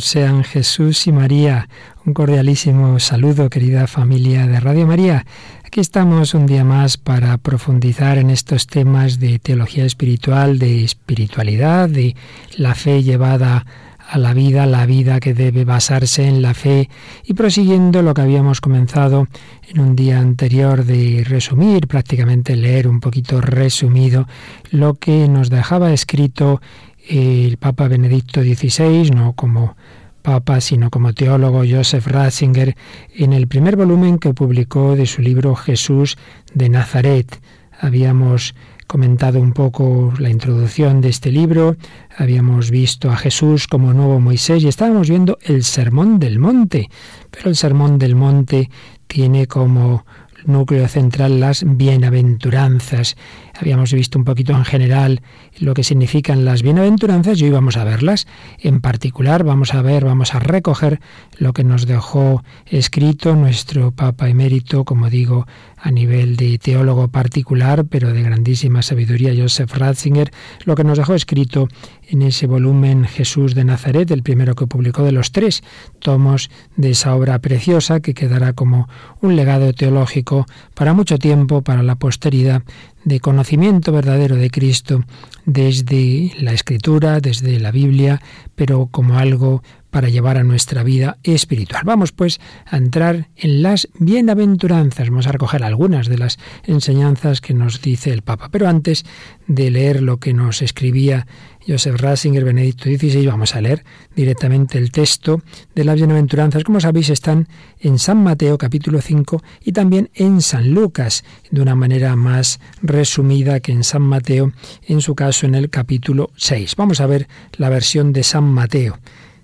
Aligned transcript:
Sean 0.00 0.44
Jesús 0.44 1.06
y 1.06 1.12
María. 1.12 1.68
Un 2.04 2.14
cordialísimo 2.14 2.98
saludo, 3.00 3.50
querida 3.50 3.86
familia 3.86 4.46
de 4.46 4.60
Radio 4.60 4.86
María. 4.86 5.26
Aquí 5.64 5.80
estamos 5.80 6.34
un 6.34 6.46
día 6.46 6.64
más 6.64 6.96
para 6.96 7.36
profundizar 7.38 8.18
en 8.18 8.30
estos 8.30 8.66
temas 8.66 9.18
de 9.18 9.38
teología 9.38 9.84
espiritual, 9.84 10.58
de 10.58 10.84
espiritualidad, 10.84 11.88
de 11.88 12.16
la 12.56 12.74
fe 12.74 13.02
llevada 13.02 13.66
a 14.08 14.16
la 14.16 14.32
vida, 14.32 14.64
la 14.66 14.86
vida 14.86 15.20
que 15.20 15.34
debe 15.34 15.64
basarse 15.64 16.26
en 16.26 16.40
la 16.40 16.54
fe 16.54 16.88
y 17.24 17.34
prosiguiendo 17.34 18.00
lo 18.00 18.14
que 18.14 18.22
habíamos 18.22 18.60
comenzado 18.60 19.28
en 19.68 19.80
un 19.80 19.94
día 19.94 20.18
anterior 20.18 20.84
de 20.84 21.24
resumir, 21.28 21.86
prácticamente 21.86 22.56
leer 22.56 22.88
un 22.88 23.00
poquito 23.00 23.40
resumido 23.42 24.26
lo 24.70 24.94
que 24.94 25.28
nos 25.28 25.50
dejaba 25.50 25.92
escrito 25.92 26.62
el 27.08 27.56
Papa 27.56 27.88
Benedicto 27.88 28.42
XVI, 28.42 29.10
no 29.10 29.32
como 29.32 29.76
Papa, 30.22 30.60
sino 30.60 30.90
como 30.90 31.14
teólogo 31.14 31.62
Joseph 31.68 32.06
Ratzinger, 32.06 32.76
en 33.14 33.32
el 33.32 33.48
primer 33.48 33.76
volumen 33.76 34.18
que 34.18 34.34
publicó 34.34 34.94
de 34.94 35.06
su 35.06 35.22
libro 35.22 35.54
Jesús 35.54 36.18
de 36.52 36.68
Nazaret. 36.68 37.40
Habíamos 37.80 38.54
comentado 38.86 39.40
un 39.40 39.52
poco 39.52 40.12
la 40.18 40.30
introducción 40.30 41.00
de 41.00 41.08
este 41.10 41.30
libro, 41.30 41.76
habíamos 42.16 42.70
visto 42.70 43.10
a 43.10 43.16
Jesús 43.16 43.66
como 43.68 43.92
nuevo 43.92 44.20
Moisés 44.20 44.62
y 44.62 44.68
estábamos 44.68 45.08
viendo 45.08 45.38
el 45.42 45.64
Sermón 45.64 46.18
del 46.18 46.38
Monte, 46.38 46.90
pero 47.30 47.48
el 47.48 47.56
Sermón 47.56 47.98
del 47.98 48.14
Monte 48.14 48.70
tiene 49.06 49.46
como 49.46 50.04
núcleo 50.44 50.88
central 50.88 51.40
las 51.40 51.64
bienaventuranzas. 51.66 53.16
Habíamos 53.60 53.92
visto 53.92 54.18
un 54.18 54.24
poquito 54.24 54.52
en 54.52 54.64
general 54.64 55.20
lo 55.58 55.74
que 55.74 55.82
significan 55.82 56.44
las 56.44 56.62
bienaventuranzas 56.62 57.40
y 57.40 57.44
hoy 57.44 57.50
vamos 57.50 57.76
a 57.76 57.82
verlas. 57.82 58.28
En 58.60 58.80
particular 58.80 59.42
vamos 59.42 59.74
a 59.74 59.82
ver, 59.82 60.04
vamos 60.04 60.34
a 60.34 60.38
recoger 60.38 61.00
lo 61.38 61.52
que 61.52 61.64
nos 61.64 61.86
dejó 61.86 62.44
escrito 62.66 63.34
nuestro 63.34 63.90
Papa 63.90 64.28
emérito, 64.28 64.84
como 64.84 65.10
digo, 65.10 65.46
a 65.76 65.90
nivel 65.90 66.36
de 66.36 66.58
teólogo 66.58 67.08
particular, 67.08 67.84
pero 67.84 68.12
de 68.12 68.22
grandísima 68.22 68.82
sabiduría, 68.82 69.34
Joseph 69.36 69.74
Ratzinger, 69.74 70.30
lo 70.64 70.76
que 70.76 70.84
nos 70.84 70.98
dejó 70.98 71.14
escrito 71.14 71.68
en 72.08 72.22
ese 72.22 72.46
volumen 72.46 73.04
Jesús 73.04 73.54
de 73.54 73.64
Nazaret, 73.64 74.10
el 74.10 74.22
primero 74.22 74.54
que 74.54 74.66
publicó 74.66 75.02
de 75.02 75.12
los 75.12 75.32
tres 75.32 75.62
tomos 75.98 76.50
de 76.76 76.90
esa 76.90 77.14
obra 77.14 77.38
preciosa 77.40 78.00
que 78.00 78.14
quedará 78.14 78.52
como 78.52 78.88
un 79.20 79.36
legado 79.36 79.72
teológico 79.72 80.46
para 80.74 80.94
mucho 80.94 81.18
tiempo, 81.18 81.62
para 81.62 81.82
la 81.82 81.96
posteridad, 81.96 82.62
de 83.04 83.20
conocimiento 83.20 83.92
verdadero 83.92 84.36
de 84.36 84.50
Cristo 84.50 85.04
desde 85.44 86.32
la 86.38 86.52
Escritura, 86.52 87.20
desde 87.20 87.58
la 87.58 87.70
Biblia, 87.70 88.20
pero 88.54 88.88
como 88.90 89.18
algo 89.18 89.62
para 89.90 90.08
llevar 90.08 90.36
a 90.36 90.44
nuestra 90.44 90.82
vida 90.82 91.18
espiritual. 91.22 91.82
Vamos 91.84 92.12
pues 92.12 92.40
a 92.66 92.76
entrar 92.76 93.28
en 93.36 93.62
las 93.62 93.88
bienaventuranzas. 93.98 95.08
Vamos 95.08 95.26
a 95.26 95.32
recoger 95.32 95.62
algunas 95.62 96.08
de 96.08 96.18
las 96.18 96.38
enseñanzas 96.64 97.40
que 97.40 97.54
nos 97.54 97.80
dice 97.80 98.12
el 98.12 98.22
Papa. 98.22 98.48
Pero 98.50 98.68
antes 98.68 99.04
de 99.46 99.70
leer 99.70 100.02
lo 100.02 100.18
que 100.18 100.34
nos 100.34 100.60
escribía 100.60 101.26
Joseph 101.68 102.00
Ratzinger, 102.00 102.44
Benedicto 102.44 102.84
XVI, 102.84 103.26
vamos 103.26 103.54
a 103.54 103.60
leer 103.60 103.84
directamente 104.16 104.78
el 104.78 104.90
texto 104.90 105.42
de 105.74 105.84
las 105.84 105.96
bienaventuranzas. 105.96 106.64
Como 106.64 106.80
sabéis, 106.80 107.10
están 107.10 107.46
en 107.78 107.98
San 107.98 108.22
Mateo 108.22 108.56
capítulo 108.56 109.02
5 109.02 109.42
y 109.62 109.72
también 109.72 110.08
en 110.14 110.40
San 110.40 110.72
Lucas, 110.72 111.24
de 111.50 111.60
una 111.60 111.74
manera 111.74 112.16
más 112.16 112.58
resumida 112.80 113.60
que 113.60 113.72
en 113.72 113.84
San 113.84 114.00
Mateo, 114.00 114.52
en 114.86 115.02
su 115.02 115.14
caso 115.14 115.44
en 115.44 115.54
el 115.54 115.68
capítulo 115.68 116.30
6. 116.36 116.74
Vamos 116.76 117.02
a 117.02 117.06
ver 117.06 117.28
la 117.58 117.68
versión 117.68 118.14
de 118.14 118.22
San 118.22 118.44
Mateo. 118.44 118.98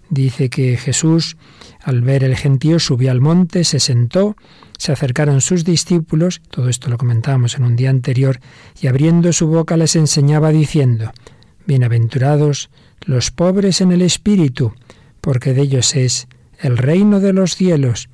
Dice 0.09 0.49
que 0.49 0.79
Jesús, 0.79 1.37
al 1.83 2.01
ver 2.01 2.25
el 2.25 2.37
gentío, 2.37 2.79
subió 2.79 3.11
al 3.11 3.21
monte, 3.21 3.65
se 3.65 3.81
sentó, 3.81 4.37
se 4.79 4.93
acercaron 4.93 5.41
sus 5.41 5.65
discípulos, 5.65 6.41
todo 6.51 6.69
esto 6.69 6.89
lo 6.89 6.97
comentábamos 6.97 7.57
en 7.57 7.65
un 7.65 7.77
día 7.77 7.91
anterior, 7.91 8.41
y 8.81 8.87
abriendo 8.87 9.33
su 9.33 9.47
boca 9.47 9.77
les 9.77 9.97
enseñaba 9.97 10.51
diciendo, 10.51 11.13
Bienaventurados 11.67 12.69
los 13.07 13.31
pobres 13.31 13.81
en 13.81 13.91
el 13.91 14.03
espíritu, 14.03 14.75
porque 15.23 15.55
de 15.55 15.63
ellos 15.63 15.97
es 15.97 16.29
el 16.59 16.77
reino 16.77 17.21
de 17.21 17.33
los 17.33 17.57
cielos. 17.57 18.11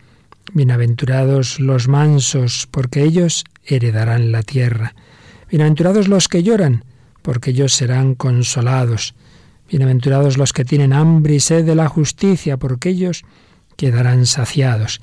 Bienaventurados 0.52 1.58
los 1.58 1.88
mansos, 1.88 2.68
porque 2.70 3.02
ellos 3.02 3.44
heredarán 3.64 4.30
la 4.30 4.44
tierra. 4.44 4.94
Bienaventurados 5.50 6.06
los 6.06 6.28
que 6.28 6.44
lloran, 6.44 6.84
porque 7.22 7.50
ellos 7.50 7.74
serán 7.74 8.14
consolados. 8.14 9.14
Bienaventurados 9.68 10.38
los 10.38 10.52
que 10.52 10.64
tienen 10.64 10.92
hambre 10.92 11.34
y 11.34 11.40
sed 11.40 11.64
de 11.64 11.74
la 11.74 11.88
justicia, 11.88 12.56
porque 12.56 12.90
ellos 12.90 13.24
quedarán 13.76 14.26
saciados. 14.26 15.00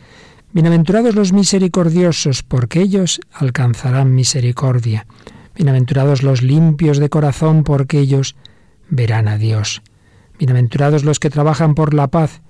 Bienaventurados 0.53 1.15
los 1.15 1.33
misericordiosos, 1.33 2.43
porque 2.43 2.79
ellos 2.79 3.19
alcanzarán 3.33 4.15
misericordia. 4.15 5.05
Bienaventurados 5.57 6.21
los 6.21 6.43
limpios 6.43 6.99
de 6.99 7.09
corazón, 7.09 7.63
porque 7.63 7.97
ellos 7.97 8.35
verán 8.89 9.27
a 9.27 9.39
Dios. 9.39 9.81
Bienaventurados 10.37 11.03
los 11.03 11.19
que 11.19 11.31
trabajan 11.31 11.73
por 11.73 11.95
la 11.95 12.09
paz, 12.09 12.43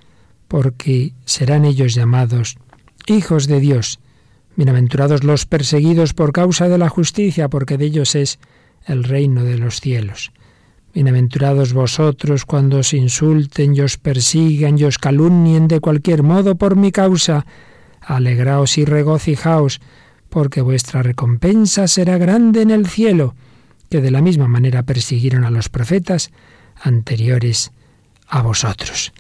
porque 0.50 1.14
serán 1.24 1.64
ellos 1.64 1.96
llamados 1.96 2.58
hijos 3.06 3.48
de 3.48 3.62
Dios. 3.62 4.02
Bienaventurados 4.58 5.24
los 5.24 5.46
perseguidos 5.46 6.14
por 6.14 6.34
causa 6.34 6.68
de 6.68 6.78
la 6.78 6.90
justicia, 6.90 7.48
porque 7.48 7.78
de 7.78 7.86
ellos 7.86 8.14
es 8.14 8.40
el 8.86 9.06
reino 9.06 9.46
de 9.46 9.58
los 9.58 9.80
cielos. 9.80 10.34
Bienaventurados 10.94 11.72
vosotros 11.72 12.44
cuando 12.44 12.80
os 12.80 12.94
insulten 12.94 13.74
y 13.74 13.80
os 13.80 13.98
persigan 13.98 14.78
y 14.78 14.84
os 14.84 14.98
calumnien 14.98 15.70
de 15.70 15.80
cualquier 15.80 16.24
modo 16.24 16.56
por 16.56 16.76
mi 16.76 16.92
causa. 16.92 17.46
Alegraos 18.02 18.78
y 18.78 18.84
regocijaos, 18.84 19.80
porque 20.30 20.62
vuestra 20.62 21.04
recompensa 21.04 21.88
será 21.88 22.18
grande 22.18 22.62
en 22.62 22.72
el 22.72 22.88
cielo, 22.88 23.36
que 23.90 24.02
de 24.02 24.12
la 24.12 24.22
misma 24.22 24.48
manera 24.48 24.84
persiguieron 24.84 25.46
a 25.46 25.52
los 25.52 25.70
profetas 25.70 26.32
anteriores 26.82 27.72
a 28.28 28.42
vosotros. 28.42 29.14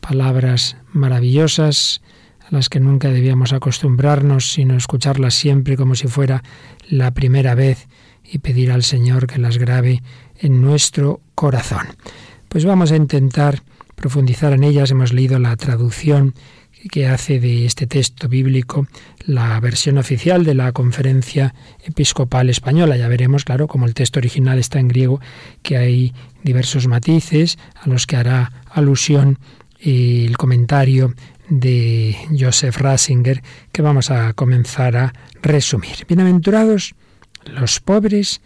Palabras 0.00 0.76
maravillosas 0.92 2.02
a 2.40 2.54
las 2.54 2.68
que 2.68 2.80
nunca 2.80 3.08
debíamos 3.08 3.52
acostumbrarnos, 3.52 4.52
sino 4.52 4.76
escucharlas 4.76 5.34
siempre 5.34 5.76
como 5.76 5.94
si 5.94 6.08
fuera 6.08 6.42
la 6.88 7.12
primera 7.12 7.54
vez 7.54 7.88
y 8.24 8.38
pedir 8.38 8.72
al 8.72 8.82
Señor 8.82 9.26
que 9.26 9.38
las 9.38 9.58
grabe 9.58 10.02
en 10.38 10.60
nuestro 10.60 11.20
corazón. 11.34 11.86
Pues 12.48 12.64
vamos 12.64 12.92
a 12.92 12.96
intentar 12.96 13.62
profundizar 13.94 14.52
en 14.52 14.64
ellas. 14.64 14.90
Hemos 14.90 15.12
leído 15.12 15.38
la 15.38 15.56
traducción 15.56 16.34
que 16.88 17.06
hace 17.06 17.38
de 17.38 17.66
este 17.66 17.86
texto 17.86 18.28
bíblico 18.28 18.86
la 19.24 19.58
versión 19.60 19.98
oficial 19.98 20.44
de 20.44 20.54
la 20.54 20.72
Conferencia 20.72 21.54
Episcopal 21.84 22.50
Española. 22.50 22.96
Ya 22.96 23.08
veremos, 23.08 23.44
claro, 23.44 23.68
como 23.68 23.86
el 23.86 23.94
texto 23.94 24.18
original 24.18 24.58
está 24.58 24.80
en 24.80 24.88
griego, 24.88 25.20
que 25.62 25.76
hay 25.76 26.14
diversos 26.42 26.86
matices 26.86 27.58
a 27.80 27.88
los 27.88 28.06
que 28.06 28.16
hará 28.16 28.52
alusión 28.70 29.38
el 29.80 30.36
comentario 30.36 31.14
de 31.48 32.16
Joseph 32.38 32.76
Ratzinger 32.78 33.42
que 33.72 33.82
vamos 33.82 34.10
a 34.10 34.32
comenzar 34.32 34.96
a 34.96 35.12
resumir. 35.42 36.04
Bienaventurados 36.06 36.94
los 37.44 37.80
pobres 37.80 38.40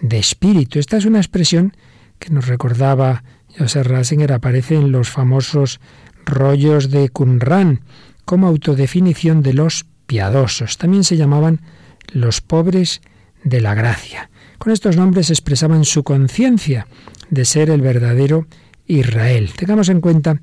de 0.00 0.18
espíritu. 0.18 0.78
Esta 0.78 0.96
es 0.96 1.04
una 1.04 1.18
expresión 1.18 1.76
que 2.18 2.30
nos 2.30 2.46
recordaba 2.46 3.24
Joseph 3.58 3.86
Ratzinger, 3.86 4.32
aparece 4.32 4.76
en 4.76 4.92
los 4.92 5.08
famosos 5.08 5.80
rollos 6.26 6.90
de 6.90 7.08
Qumran 7.08 7.80
como 8.24 8.48
autodefinición 8.48 9.42
de 9.42 9.54
los 9.54 9.86
piadosos. 10.06 10.76
También 10.76 11.04
se 11.04 11.16
llamaban 11.16 11.60
los 12.12 12.40
pobres 12.40 13.00
de 13.44 13.60
la 13.60 13.74
gracia. 13.74 14.28
Con 14.58 14.72
estos 14.72 14.96
nombres 14.96 15.30
expresaban 15.30 15.84
su 15.84 16.02
conciencia 16.02 16.86
de 17.30 17.44
ser 17.44 17.70
el 17.70 17.80
verdadero 17.80 18.46
Israel. 18.86 19.50
Tengamos 19.56 19.88
en 19.88 20.00
cuenta 20.00 20.40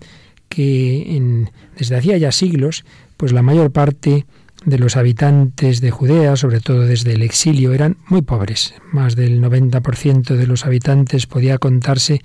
que 0.50 1.48
desde 1.78 1.98
hacía 1.98 2.18
ya 2.18 2.32
siglos, 2.32 2.86
pues 3.18 3.32
la 3.32 3.42
mayor 3.42 3.72
parte 3.72 4.26
de 4.66 4.80
los 4.80 4.96
habitantes 4.96 5.82
de 5.82 5.92
Judea, 5.92 6.36
sobre 6.36 6.60
todo 6.60 6.82
desde 6.82 7.14
el 7.14 7.22
exilio, 7.22 7.74
eran 7.74 7.98
muy 8.08 8.22
pobres. 8.22 8.76
Más 8.92 9.16
del 9.16 9.42
90% 9.42 10.36
de 10.36 10.48
los 10.48 10.66
habitantes 10.66 11.26
podía 11.26 11.58
contarse 11.58 12.22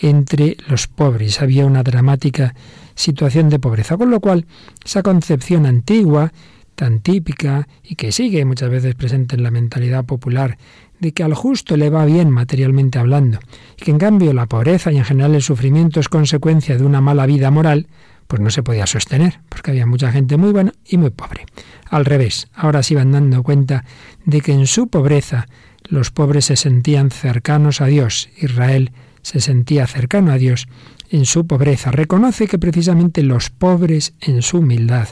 entre 0.00 0.56
los 0.68 0.86
pobres. 0.86 1.40
Había 1.40 1.66
una 1.66 1.82
dramática 1.82 2.54
situación 2.98 3.48
de 3.48 3.58
pobreza, 3.58 3.96
con 3.96 4.10
lo 4.10 4.20
cual 4.20 4.46
esa 4.84 5.02
concepción 5.02 5.66
antigua, 5.66 6.32
tan 6.74 7.00
típica 7.00 7.68
y 7.82 7.94
que 7.94 8.12
sigue 8.12 8.44
muchas 8.44 8.70
veces 8.70 8.94
presente 8.94 9.36
en 9.36 9.42
la 9.42 9.50
mentalidad 9.50 10.04
popular, 10.04 10.58
de 10.98 11.12
que 11.12 11.22
al 11.22 11.34
justo 11.34 11.76
le 11.76 11.90
va 11.90 12.04
bien 12.04 12.30
materialmente 12.30 12.98
hablando, 12.98 13.38
y 13.80 13.84
que 13.84 13.90
en 13.92 13.98
cambio 13.98 14.32
la 14.32 14.46
pobreza 14.46 14.90
y 14.92 14.96
en 14.96 15.04
general 15.04 15.34
el 15.34 15.42
sufrimiento 15.42 16.00
es 16.00 16.08
consecuencia 16.08 16.76
de 16.76 16.84
una 16.84 17.00
mala 17.00 17.26
vida 17.26 17.50
moral, 17.50 17.86
pues 18.26 18.42
no 18.42 18.50
se 18.50 18.62
podía 18.62 18.86
sostener, 18.86 19.40
porque 19.48 19.70
había 19.70 19.86
mucha 19.86 20.10
gente 20.10 20.36
muy 20.36 20.50
buena 20.50 20.72
y 20.84 20.98
muy 20.98 21.10
pobre. 21.10 21.46
Al 21.88 22.04
revés, 22.04 22.48
ahora 22.52 22.82
se 22.82 22.94
iban 22.94 23.12
dando 23.12 23.42
cuenta 23.42 23.84
de 24.24 24.40
que 24.40 24.52
en 24.52 24.66
su 24.66 24.88
pobreza 24.88 25.46
los 25.84 26.10
pobres 26.10 26.46
se 26.46 26.56
sentían 26.56 27.10
cercanos 27.10 27.80
a 27.80 27.86
Dios, 27.86 28.28
Israel 28.36 28.90
se 29.22 29.40
sentía 29.40 29.86
cercano 29.86 30.32
a 30.32 30.38
Dios 30.38 30.68
en 31.10 31.26
su 31.26 31.46
pobreza. 31.46 31.90
Reconoce 31.90 32.46
que 32.46 32.58
precisamente 32.58 33.22
los 33.22 33.50
pobres 33.50 34.14
en 34.20 34.42
su 34.42 34.58
humildad 34.58 35.08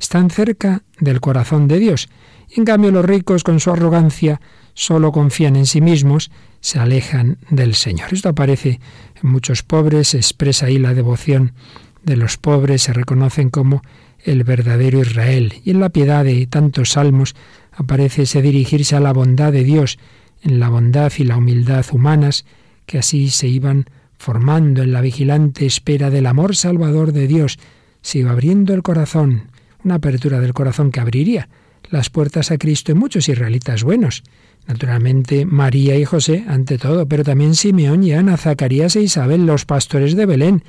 están 0.00 0.30
cerca 0.30 0.82
del 0.98 1.20
corazón 1.20 1.68
de 1.68 1.78
Dios. 1.78 2.08
En 2.50 2.64
cambio 2.64 2.90
los 2.90 3.04
ricos 3.04 3.42
con 3.42 3.60
su 3.60 3.70
arrogancia 3.70 4.40
solo 4.74 5.12
confían 5.12 5.56
en 5.56 5.66
sí 5.66 5.80
mismos, 5.80 6.30
se 6.60 6.78
alejan 6.78 7.38
del 7.50 7.74
Señor. 7.74 8.12
Esto 8.12 8.28
aparece 8.28 8.80
en 9.22 9.30
muchos 9.30 9.62
pobres, 9.62 10.08
se 10.08 10.18
expresa 10.18 10.66
ahí 10.66 10.78
la 10.78 10.94
devoción 10.94 11.52
de 12.02 12.16
los 12.16 12.36
pobres, 12.36 12.82
se 12.82 12.92
reconocen 12.92 13.50
como 13.50 13.82
el 14.22 14.44
verdadero 14.44 15.00
Israel. 15.00 15.54
Y 15.64 15.70
en 15.70 15.80
la 15.80 15.90
piedad 15.90 16.24
de 16.24 16.46
tantos 16.46 16.90
salmos 16.90 17.34
aparece 17.72 18.22
ese 18.22 18.42
dirigirse 18.42 18.96
a 18.96 19.00
la 19.00 19.12
bondad 19.12 19.52
de 19.52 19.64
Dios, 19.64 19.98
en 20.42 20.60
la 20.60 20.68
bondad 20.68 21.12
y 21.18 21.24
la 21.24 21.36
humildad 21.36 21.84
humanas, 21.90 22.44
que 22.84 22.98
así 22.98 23.30
se 23.30 23.48
iban 23.48 23.86
formando 24.18 24.82
en 24.82 24.92
la 24.92 25.00
vigilante 25.00 25.66
espera 25.66 26.10
del 26.10 26.26
amor 26.26 26.56
salvador 26.56 27.12
de 27.12 27.26
Dios, 27.26 27.58
se 28.00 28.18
iba 28.18 28.30
abriendo 28.30 28.74
el 28.74 28.82
corazón, 28.82 29.50
una 29.84 29.96
apertura 29.96 30.40
del 30.40 30.54
corazón 30.54 30.90
que 30.90 31.00
abriría 31.00 31.48
las 31.90 32.10
puertas 32.10 32.50
a 32.50 32.58
Cristo 32.58 32.92
en 32.92 32.98
muchos 32.98 33.28
israelitas 33.28 33.84
buenos. 33.84 34.22
Naturalmente 34.66 35.46
María 35.46 35.96
y 35.96 36.04
José 36.04 36.44
ante 36.48 36.78
todo, 36.78 37.06
pero 37.06 37.22
también 37.22 37.54
Simeón 37.54 38.02
y 38.02 38.12
Ana, 38.12 38.36
Zacarías 38.36 38.96
e 38.96 39.02
Isabel, 39.02 39.46
los 39.46 39.64
pastores 39.64 40.16
de 40.16 40.26
Belén, 40.26 40.64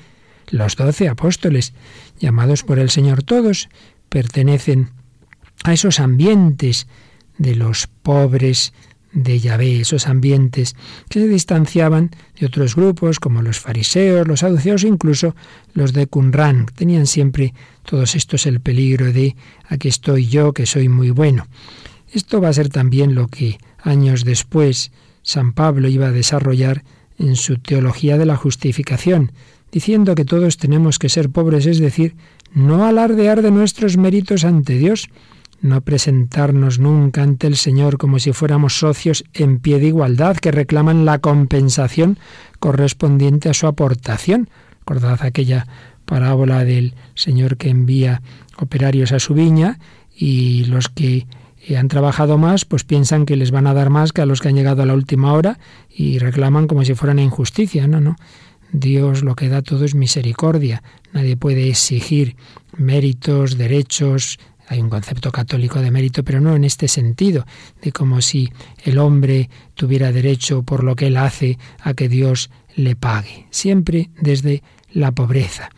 los 0.50 0.76
doce 0.76 1.10
apóstoles, 1.10 1.74
llamados 2.20 2.64
por 2.64 2.80
el 2.80 2.90
Señor 2.90 3.24
todos, 3.24 3.70
pertenecen 4.10 4.92
a 5.64 5.74
esos 5.74 6.00
ambientes 6.00 6.88
de 7.38 7.56
los 7.56 7.88
pobres 7.88 8.74
de 9.14 9.40
Yahvé, 9.40 9.82
esos 9.82 10.08
ambientes 10.08 10.76
que 11.10 11.20
se 11.20 11.28
distanciaban 11.28 12.12
de 12.40 12.46
otros 12.46 12.76
grupos 12.76 13.20
como 13.20 13.42
los 13.42 13.60
fariseos, 13.60 14.28
los 14.28 14.42
saduceos, 14.42 14.84
incluso 14.84 15.36
los 15.74 15.94
de 15.94 16.08
Qumran. 16.08 16.68
Tenían 16.76 17.08
siempre 17.08 17.54
todos 17.86 18.16
estos 18.16 18.46
el 18.46 18.60
peligro 18.60 19.12
de 19.12 19.36
aquí 19.68 19.88
estoy 19.88 20.28
yo, 20.28 20.54
que 20.54 20.66
soy 20.66 20.90
muy 20.90 21.10
bueno. 21.10 21.48
Esto 22.12 22.42
va 22.42 22.50
a 22.50 22.54
ser 22.54 22.70
también 22.70 23.16
lo 23.16 23.28
que 23.28 23.58
años 23.82 24.24
después 24.24 24.92
San 25.24 25.54
Pablo 25.54 25.88
iba 25.88 26.08
a 26.08 26.12
desarrollar 26.12 26.84
en 27.20 27.36
su 27.36 27.58
teología 27.58 28.18
de 28.18 28.26
la 28.26 28.38
justificación, 28.38 29.32
diciendo 29.72 30.16
que 30.16 30.26
todos 30.26 30.58
tenemos 30.58 31.00
que 31.00 31.10
ser 31.10 31.30
pobres, 31.30 31.66
es 31.66 31.80
decir, 31.80 32.16
no 32.54 32.86
alardear 32.86 33.42
de 33.42 33.52
nuestros 33.52 33.98
méritos 33.98 34.46
ante 34.46 34.78
Dios, 34.78 35.10
no 35.62 35.82
presentarnos 35.82 36.80
nunca 36.80 37.24
ante 37.24 37.48
el 37.48 37.56
Señor 37.56 37.98
como 37.98 38.20
si 38.20 38.32
fuéramos 38.32 38.78
socios 38.78 39.24
en 39.34 39.60
pie 39.60 39.80
de 39.80 39.88
igualdad 39.88 40.38
que 40.38 40.52
reclaman 40.52 41.06
la 41.06 41.20
compensación 41.20 42.18
correspondiente 42.60 43.50
a 43.50 43.54
su 43.54 43.68
aportación. 43.68 44.50
Recordad 44.80 45.20
aquella 45.24 45.68
parábola 46.06 46.64
del 46.64 46.96
Señor 47.16 47.58
que 47.58 47.70
envía 47.70 48.22
operarios 48.58 49.12
a 49.12 49.20
su 49.20 49.34
viña 49.34 49.80
y 50.16 50.66
los 50.66 50.90
que 50.90 51.28
han 51.78 51.90
trabajado 51.90 52.38
más, 52.38 52.64
pues 52.64 52.84
piensan 52.84 53.26
que 53.26 53.36
les 53.36 53.52
van 53.52 53.68
a 53.68 53.74
dar 53.74 53.90
más 53.90 54.14
que 54.14 54.22
a 54.22 54.26
los 54.26 54.40
que 54.40 54.48
han 54.48 54.56
llegado 54.56 54.84
a 54.84 54.86
la 54.86 54.94
última 54.94 55.34
hora 55.34 55.60
y 55.90 56.20
reclaman 56.20 56.68
como 56.68 56.86
si 56.86 56.94
fueran 56.94 57.20
injusticia. 57.20 57.88
No, 57.88 58.00
no. 58.00 58.16
Dios 58.72 59.24
lo 59.24 59.36
que 59.36 59.50
da 59.50 59.62
todo 59.62 59.86
es 59.86 59.96
misericordia. 59.96 60.84
Nadie 61.14 61.36
puede 61.36 61.68
exigir 61.68 62.36
méritos, 62.78 63.58
derechos, 63.58 64.40
hay 64.68 64.82
un 64.82 64.90
concepto 64.90 65.32
católico 65.32 65.82
de 65.82 65.92
mérito, 65.92 66.24
pero 66.24 66.42
no 66.42 66.56
en 66.56 66.64
este 66.64 66.88
sentido, 66.88 67.46
de 67.82 67.92
como 67.92 68.22
si 68.22 68.52
el 68.84 68.98
hombre 68.98 69.50
tuviera 69.74 70.12
derecho 70.12 70.64
por 70.64 70.84
lo 70.84 70.96
que 70.96 71.08
él 71.08 71.18
hace 71.18 71.58
a 71.82 71.94
que 71.94 72.10
Dios 72.10 72.50
le 72.76 72.96
pague, 72.96 73.48
siempre 73.50 74.10
desde 74.20 74.62
la 74.92 75.12
pobreza. 75.12 75.70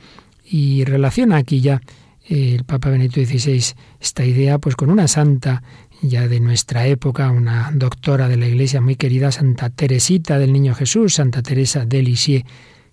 Y 0.44 0.84
relaciona 0.86 1.38
aquí 1.38 1.62
ya 1.62 1.82
eh, 2.28 2.56
el 2.56 2.64
Papa 2.66 2.90
Benedicto 2.90 3.24
XVI 3.24 3.76
esta 4.00 4.26
idea 4.26 4.58
pues 4.58 4.76
con 4.76 4.90
una 4.90 5.08
santa 5.08 5.62
ya 6.02 6.28
de 6.28 6.40
nuestra 6.40 6.88
época, 6.88 7.30
una 7.30 7.72
doctora 7.74 8.28
de 8.28 8.38
la 8.38 8.48
Iglesia 8.48 8.82
muy 8.82 8.96
querida, 8.96 9.32
Santa 9.32 9.70
Teresita 9.70 10.40
del 10.40 10.54
Niño 10.54 10.74
Jesús, 10.74 11.16
Santa 11.16 11.42
Teresa 11.42 11.86
de 11.86 12.02
Lisieux, 12.02 12.46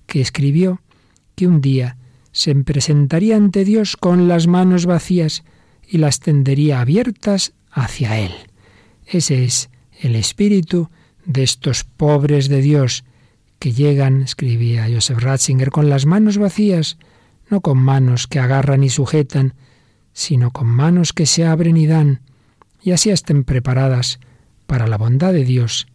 que 0.07 0.21
escribió 0.21 0.81
que 1.37 1.47
un 1.47 1.61
día 1.61 1.97
se 2.33 2.55
presentaría 2.57 3.37
ante 3.37 3.65
Dios 3.65 3.97
con 3.97 4.29
las 4.29 4.47
manos 4.47 4.87
vacías 4.87 5.45
y 5.89 5.99
las 5.99 6.21
tendería 6.21 6.81
abiertas 6.81 7.53
hacia 7.71 8.19
Él. 8.19 8.33
Ese 9.07 9.45
es 9.45 9.71
el 10.01 10.17
espíritu 10.17 10.91
de 11.25 11.43
estos 11.43 11.85
pobres 11.85 12.49
de 12.49 12.61
Dios 12.61 13.05
que 13.59 13.73
llegan, 13.73 14.23
escribía 14.23 14.87
Joseph 14.93 15.19
Ratzinger, 15.19 15.71
con 15.71 15.89
las 15.89 16.07
manos 16.07 16.39
vacías, 16.39 16.99
no 17.49 17.61
con 17.61 17.79
manos 17.79 18.27
que 18.27 18.39
agarran 18.39 18.85
y 18.85 18.89
sujetan, 18.89 19.55
sino 20.13 20.51
con 20.51 20.67
manos 20.67 21.13
que 21.13 21.27
se 21.27 21.45
abren 21.45 21.77
y 21.77 21.87
dan, 21.87 22.21
y 22.83 22.93
así 22.93 23.11
estén 23.11 23.45
preparadas 23.45 24.19
para 24.67 24.87
la 24.87 24.99
bondad 24.99 25.33
de 25.33 25.45
Dios 25.45 25.87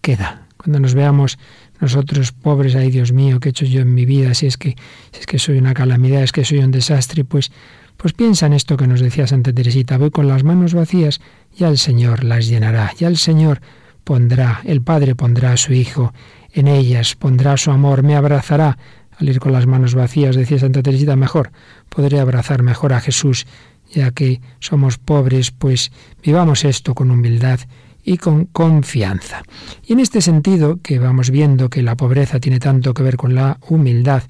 que 0.00 0.16
da. 0.16 0.46
Cuando 0.56 0.80
nos 0.80 0.94
veamos 0.94 1.38
nosotros 1.80 2.32
pobres, 2.32 2.74
ay 2.74 2.90
Dios 2.90 3.12
mío, 3.12 3.40
¿qué 3.40 3.48
he 3.48 3.50
hecho 3.50 3.66
yo 3.66 3.80
en 3.80 3.94
mi 3.94 4.06
vida? 4.06 4.34
Si 4.34 4.46
es 4.46 4.56
que, 4.56 4.76
si 5.12 5.20
es 5.20 5.26
que 5.26 5.38
soy 5.38 5.58
una 5.58 5.74
calamidad, 5.74 6.22
es 6.22 6.32
que 6.32 6.44
soy 6.44 6.58
un 6.58 6.70
desastre, 6.70 7.24
pues 7.24 7.52
pues 7.96 8.12
piensa 8.12 8.46
en 8.46 8.52
esto 8.52 8.76
que 8.76 8.86
nos 8.86 9.00
decía 9.00 9.26
Santa 9.26 9.52
Teresita, 9.52 9.98
voy 9.98 10.10
con 10.10 10.28
las 10.28 10.44
manos 10.44 10.74
vacías, 10.74 11.20
ya 11.56 11.68
el 11.68 11.78
Señor 11.78 12.24
las 12.24 12.46
llenará, 12.46 12.92
ya 12.98 13.08
el 13.08 13.16
Señor 13.16 13.60
pondrá, 14.04 14.60
el 14.64 14.82
Padre 14.82 15.14
pondrá 15.14 15.52
a 15.52 15.56
su 15.56 15.72
Hijo 15.72 16.12
en 16.52 16.68
ellas, 16.68 17.14
pondrá 17.16 17.56
su 17.56 17.70
amor, 17.70 18.02
me 18.02 18.16
abrazará. 18.16 18.78
Al 19.18 19.28
ir 19.28 19.40
con 19.40 19.52
las 19.52 19.66
manos 19.66 19.94
vacías, 19.94 20.36
decía 20.36 20.58
Santa 20.58 20.82
Teresita, 20.82 21.16
mejor 21.16 21.50
podré 21.88 22.20
abrazar 22.20 22.62
mejor 22.62 22.92
a 22.92 23.00
Jesús, 23.00 23.46
ya 23.92 24.10
que 24.10 24.40
somos 24.58 24.98
pobres, 24.98 25.50
pues 25.50 25.90
vivamos 26.22 26.64
esto 26.64 26.94
con 26.94 27.10
humildad 27.10 27.60
y 28.04 28.18
con 28.18 28.44
confianza. 28.46 29.42
Y 29.86 29.94
en 29.94 30.00
este 30.00 30.20
sentido, 30.20 30.78
que 30.82 30.98
vamos 30.98 31.30
viendo 31.30 31.68
que 31.70 31.82
la 31.82 31.96
pobreza 31.96 32.40
tiene 32.40 32.58
tanto 32.60 32.94
que 32.94 33.02
ver 33.02 33.16
con 33.16 33.34
la 33.34 33.58
humildad, 33.68 34.22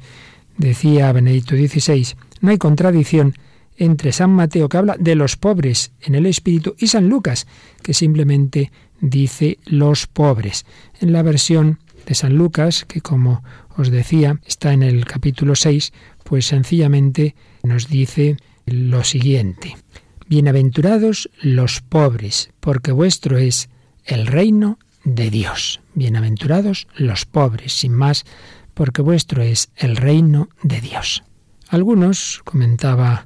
decía 0.57 1.13
Benedicto 1.13 1.55
XVI, 1.57 2.15
no 2.41 2.51
hay 2.51 2.59
contradicción 2.59 3.35
entre 3.77 4.13
San 4.13 4.31
Mateo, 4.31 4.69
que 4.69 4.77
habla 4.77 4.97
de 4.99 5.15
los 5.15 5.37
pobres 5.37 5.93
en 6.01 6.15
el 6.15 6.27
Espíritu, 6.27 6.75
y 6.79 6.89
San 6.89 7.09
Lucas, 7.09 7.47
que 7.83 7.95
simplemente 7.95 8.73
dice 9.01 9.59
los 9.67 10.07
pobres. 10.07 10.65
En 11.01 11.13
la 11.13 11.23
versión 11.23 11.81
de 12.07 12.15
San 12.15 12.37
Lucas, 12.37 12.85
que 12.85 13.01
como 13.01 13.43
os 13.77 13.91
decía, 13.91 14.41
está 14.47 14.73
en 14.73 14.83
el 14.83 15.05
capítulo 15.05 15.55
6, 15.55 15.93
pues 16.25 16.47
sencillamente 16.47 17.35
nos 17.63 17.89
dice 17.89 18.37
lo 18.65 19.05
siguiente. 19.05 19.77
Bienaventurados 20.29 21.31
los 21.41 21.81
pobres, 21.81 22.51
porque 22.61 22.93
vuestro 22.93 23.39
es 23.39 23.69
el 24.05 24.27
reino 24.27 24.79
de 25.05 25.31
Dios. 25.31 25.81
Bienaventurados 25.95 26.89
los 26.97 27.27
pobres, 27.27 27.73
sin 27.73 27.93
más, 27.93 28.25
porque 28.75 29.03
vuestro 29.03 29.43
es 29.43 29.71
el 29.77 29.97
reino 29.97 30.49
de 30.63 30.81
Dios. 30.81 31.23
Algunos, 31.69 32.41
comentaba 32.45 33.26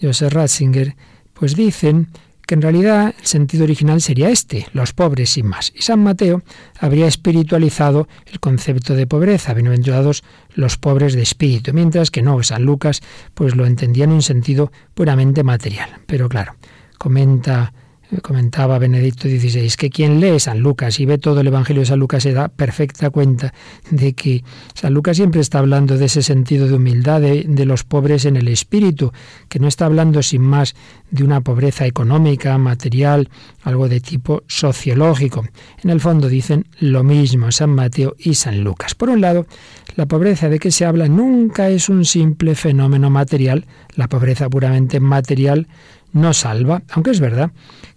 Joseph 0.00 0.32
Ratzinger, 0.32 0.96
pues 1.32 1.54
dicen 1.54 2.08
que 2.46 2.54
en 2.54 2.62
realidad 2.62 3.14
el 3.18 3.26
sentido 3.26 3.64
original 3.64 4.00
sería 4.00 4.30
este, 4.30 4.68
los 4.72 4.92
pobres 4.92 5.30
sin 5.30 5.46
más. 5.46 5.72
Y 5.74 5.82
San 5.82 6.00
Mateo 6.00 6.42
habría 6.78 7.08
espiritualizado 7.08 8.08
el 8.26 8.38
concepto 8.38 8.94
de 8.94 9.06
pobreza, 9.06 9.52
bienaventurados 9.52 10.22
los 10.54 10.76
pobres 10.78 11.14
de 11.14 11.22
espíritu, 11.22 11.72
mientras 11.72 12.10
que 12.10 12.22
no, 12.22 12.40
San 12.42 12.62
Lucas 12.62 13.02
pues 13.34 13.56
lo 13.56 13.66
entendía 13.66 14.04
en 14.04 14.12
un 14.12 14.22
sentido 14.22 14.70
puramente 14.94 15.42
material. 15.42 15.90
Pero 16.06 16.28
claro, 16.28 16.54
comenta 16.98 17.72
comentaba 18.22 18.78
Benedicto 18.78 19.28
XVI, 19.28 19.70
que 19.76 19.90
quien 19.90 20.20
lee 20.20 20.38
San 20.38 20.60
Lucas 20.60 21.00
y 21.00 21.06
ve 21.06 21.18
todo 21.18 21.40
el 21.40 21.48
Evangelio 21.48 21.80
de 21.80 21.86
San 21.86 21.98
Lucas 21.98 22.22
se 22.22 22.32
da 22.32 22.48
perfecta 22.48 23.10
cuenta 23.10 23.52
de 23.90 24.14
que 24.14 24.44
San 24.74 24.94
Lucas 24.94 25.16
siempre 25.16 25.40
está 25.40 25.58
hablando 25.58 25.98
de 25.98 26.06
ese 26.06 26.22
sentido 26.22 26.68
de 26.68 26.74
humildad 26.74 27.20
de, 27.20 27.66
los 27.66 27.82
pobres 27.82 28.24
en 28.24 28.36
el 28.36 28.48
espíritu, 28.48 29.12
que 29.48 29.58
no 29.58 29.66
está 29.66 29.86
hablando 29.86 30.22
sin 30.22 30.42
más 30.42 30.76
de 31.10 31.24
una 31.24 31.40
pobreza 31.40 31.86
económica, 31.86 32.56
material, 32.58 33.28
algo 33.62 33.88
de 33.88 34.00
tipo 34.00 34.44
sociológico. 34.46 35.44
En 35.82 35.90
el 35.90 36.00
fondo 36.00 36.28
dicen 36.28 36.66
lo 36.78 37.02
mismo 37.02 37.50
San 37.50 37.70
Mateo 37.70 38.14
y 38.18 38.34
San 38.34 38.62
Lucas. 38.62 38.94
Por 38.94 39.08
un 39.10 39.20
lado, 39.20 39.46
la 39.96 40.06
pobreza 40.06 40.48
de 40.48 40.60
que 40.60 40.70
se 40.70 40.84
habla 40.84 41.08
nunca 41.08 41.68
es 41.70 41.88
un 41.88 42.04
simple 42.04 42.54
fenómeno 42.54 43.10
material, 43.10 43.66
la 43.94 44.08
pobreza 44.08 44.48
puramente 44.48 45.00
material 45.00 45.66
no 46.12 46.32
salva, 46.32 46.82
aunque 46.90 47.10
es 47.10 47.20
verdad 47.20 47.50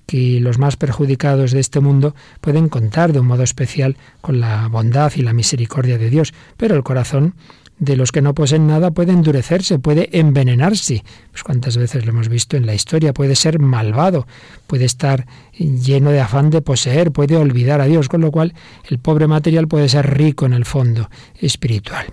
que 0.09 0.39
los 0.39 0.57
más 0.57 0.75
perjudicados 0.75 1.51
de 1.51 1.59
este 1.59 1.81
mundo 1.81 2.15
pueden 2.41 2.67
contar 2.67 3.13
de 3.13 3.19
un 3.19 3.27
modo 3.27 3.43
especial 3.43 3.95
con 4.21 4.39
la 4.39 4.67
bondad 4.67 5.11
y 5.15 5.21
la 5.21 5.33
misericordia 5.33 5.99
de 5.99 6.09
Dios, 6.09 6.33
pero 6.57 6.75
el 6.75 6.81
corazón 6.81 7.35
de 7.77 7.95
los 7.95 8.11
que 8.11 8.23
no 8.23 8.33
poseen 8.33 8.65
nada 8.65 8.89
puede 8.89 9.11
endurecerse, 9.11 9.77
puede 9.77 10.09
envenenarse. 10.17 11.03
Pues 11.29 11.43
cuántas 11.43 11.77
veces 11.77 12.07
lo 12.07 12.11
hemos 12.11 12.27
visto 12.27 12.57
en 12.57 12.65
la 12.65 12.73
historia, 12.73 13.13
puede 13.13 13.35
ser 13.35 13.59
malvado, 13.59 14.25
puede 14.65 14.85
estar 14.85 15.27
lleno 15.55 16.09
de 16.09 16.21
afán 16.21 16.49
de 16.49 16.63
poseer, 16.63 17.11
puede 17.11 17.37
olvidar 17.37 17.79
a 17.79 17.85
Dios, 17.85 18.09
con 18.09 18.21
lo 18.21 18.31
cual 18.31 18.55
el 18.89 18.97
pobre 18.97 19.27
material 19.27 19.67
puede 19.67 19.89
ser 19.89 20.17
rico 20.17 20.47
en 20.47 20.53
el 20.53 20.65
fondo 20.65 21.07
espiritual. 21.39 22.07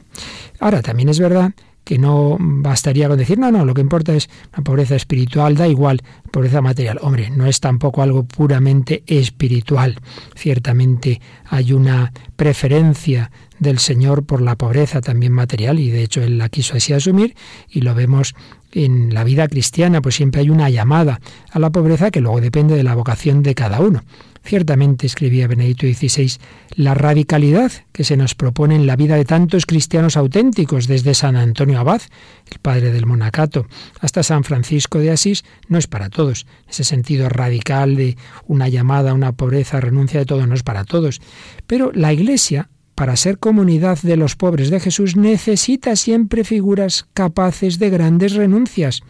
Ahora, 0.61 0.83
también 0.83 1.09
es 1.09 1.19
verdad 1.19 1.53
que 1.87 1.99
no 1.99 2.37
bastaría 2.41 3.07
con 3.07 3.17
decir, 3.17 3.39
no, 3.39 3.53
no, 3.53 3.65
lo 3.65 3.73
que 3.73 3.81
importa 3.81 4.13
es 4.13 4.29
la 4.57 4.65
pobreza 4.65 4.97
espiritual, 4.97 5.55
da 5.55 5.69
igual, 5.69 6.03
pobreza 6.33 6.61
material. 6.61 6.99
Hombre, 7.01 7.31
no 7.31 7.47
es 7.47 7.61
tampoco 7.61 8.03
algo 8.03 8.25
puramente 8.25 9.05
espiritual. 9.07 9.97
Ciertamente 10.35 11.21
hay 11.49 11.73
una 11.73 12.13
preferencia 12.35 13.31
del 13.61 13.79
Señor 13.79 14.27
por 14.27 14.43
la 14.43 14.57
pobreza 14.57 15.01
también 15.01 15.33
material 15.33 15.79
y 15.79 15.91
de 15.91 16.03
hecho 16.03 16.23
Él 16.23 16.39
la 16.39 16.49
quiso 16.49 16.77
así 16.77 16.93
asumir 16.93 17.37
y 17.71 17.83
lo 17.83 17.95
vemos 17.95 18.35
en 18.73 19.15
la 19.15 19.23
vida 19.23 19.47
cristiana, 19.47 20.03
pues 20.03 20.17
siempre 20.17 20.41
hay 20.41 20.51
una 20.51 20.69
llamada 20.69 21.21
a 21.53 21.61
la 21.61 21.71
pobreza 21.71 22.11
que 22.11 22.21
luego 22.21 22.41
depende 22.41 22.75
de 22.75 22.83
la 22.83 22.97
vocación 22.97 23.45
de 23.45 23.55
cada 23.55 23.79
uno. 23.79 24.03
Ciertamente, 24.47 25.09
escribía 25.09 25.49
Benedicto 25.49 25.89
XVI, 25.89 26.39
la 26.77 26.95
radicalidad 26.95 27.73
que 27.91 28.05
se 28.05 28.17
nos 28.17 28.37
propone 28.37 28.77
en 28.77 28.87
la 28.87 28.95
vida 28.95 29.17
de 29.17 29.25
tantos 29.25 29.67
cristianos 29.67 30.17
auténticos, 30.17 30.87
desde 30.87 31.15
San 31.15 31.35
Antonio 31.35 31.81
Abad, 31.81 32.01
el 32.49 32.61
padre 32.61 32.93
del 32.93 33.07
monacato, 33.07 33.67
hasta 33.99 34.23
San 34.23 34.45
Francisco 34.45 35.01
de 35.01 35.11
Asís, 35.11 35.45
no 35.67 35.79
es 35.79 35.89
para 35.89 36.11
todos. 36.11 36.47
Ese 36.69 36.85
sentido 36.85 37.29
radical 37.29 37.97
de 37.97 38.17
una 38.47 38.69
llamada, 38.69 39.15
una 39.15 39.33
pobreza, 39.33 39.81
renuncia 39.81 40.21
de 40.21 40.27
todo, 40.27 40.47
no 40.47 40.55
es 40.55 40.63
para 40.63 40.85
todos. 40.85 41.21
Pero 41.67 41.91
la 41.93 42.13
Iglesia, 42.13 42.71
para 42.95 43.17
ser 43.17 43.39
comunidad 43.39 43.99
de 44.01 44.17
los 44.17 44.37
pobres 44.37 44.71
de 44.71 44.79
Jesús, 44.79 45.17
necesita 45.17 45.97
siempre 45.97 46.45
figuras 46.45 47.09
capaces 47.15 47.81
de 47.81 47.91
grandes 47.91 48.35
renuncias 48.35 49.03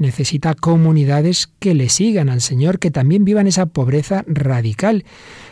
necesita 0.00 0.54
comunidades 0.54 1.50
que 1.60 1.74
le 1.74 1.88
sigan 1.88 2.28
al 2.28 2.40
Señor, 2.40 2.78
que 2.78 2.90
también 2.90 3.24
vivan 3.24 3.46
esa 3.46 3.66
pobreza 3.66 4.24
radical, 4.26 5.04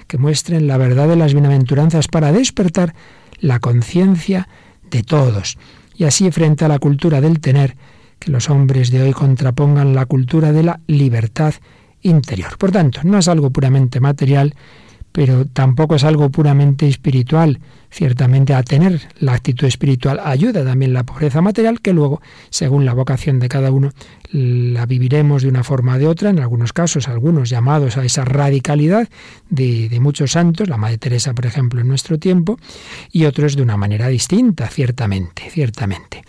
que 0.07 0.19
muestren 0.19 0.67
la 0.67 0.79
verdad 0.79 1.07
de 1.07 1.17
las 1.17 1.35
bienaventuranzas 1.35 2.09
para 2.09 2.33
despertar 2.33 2.95
la 3.39 3.61
conciencia 3.61 4.49
de 4.91 5.03
todos. 5.03 5.59
Y 5.95 6.05
así 6.05 6.31
frente 6.31 6.65
a 6.65 6.69
la 6.69 6.79
cultura 6.79 7.21
del 7.21 7.41
tener, 7.41 7.77
que 8.19 8.31
los 8.31 8.51
hombres 8.51 8.91
de 8.91 9.03
hoy 9.03 9.13
contrapongan 9.13 9.95
la 9.95 10.07
cultura 10.07 10.51
de 10.51 10.63
la 10.63 10.81
libertad 10.87 11.55
interior. 12.03 12.57
Por 12.59 12.73
tanto, 12.73 13.01
no 13.05 13.19
es 13.19 13.29
algo 13.29 13.51
puramente 13.51 14.01
material, 14.01 14.55
pero 15.13 15.45
tampoco 15.47 15.95
es 15.95 16.05
algo 16.05 16.31
puramente 16.31 16.87
espiritual. 16.87 17.61
Ciertamente 17.91 18.53
a 18.53 18.63
tener 18.63 19.01
la 19.19 19.33
actitud 19.33 19.67
espiritual 19.67 20.21
ayuda 20.23 20.63
también 20.65 20.93
la 20.93 21.05
pobreza 21.05 21.41
material, 21.41 21.81
que 21.81 21.95
luego, 21.95 22.21
según 22.51 22.85
la 22.85 22.93
vocación 22.93 23.39
de 23.39 23.49
cada 23.49 23.73
uno, 23.73 23.93
la 24.31 24.85
viviremos 24.85 25.43
de 25.43 25.49
una 25.49 25.65
forma 25.65 25.95
o 25.95 25.99
de 25.99 26.07
otra, 26.07 26.31
en 26.31 26.39
algunos 26.39 26.75
casos, 26.75 27.09
algunos 27.09 27.49
llamados 27.49 27.97
a 27.97 28.05
esa 28.05 28.27
radicalidad 28.27 29.09
de, 29.49 29.89
de 29.89 30.01
muchos 30.01 30.33
santos, 30.33 30.69
la 30.69 30.77
Madre 30.77 30.99
Teresa, 30.99 31.33
por 31.33 31.47
ejemplo, 31.47 31.81
en 31.81 31.89
nuestro 31.89 32.19
tiempo, 32.19 32.59
y 33.11 33.25
otros 33.25 33.57
de 33.57 33.63
una 33.63 33.79
manera 33.79 34.09
distinta, 34.09 34.69
ciertamente, 34.69 35.49
ciertamente. 35.51 36.23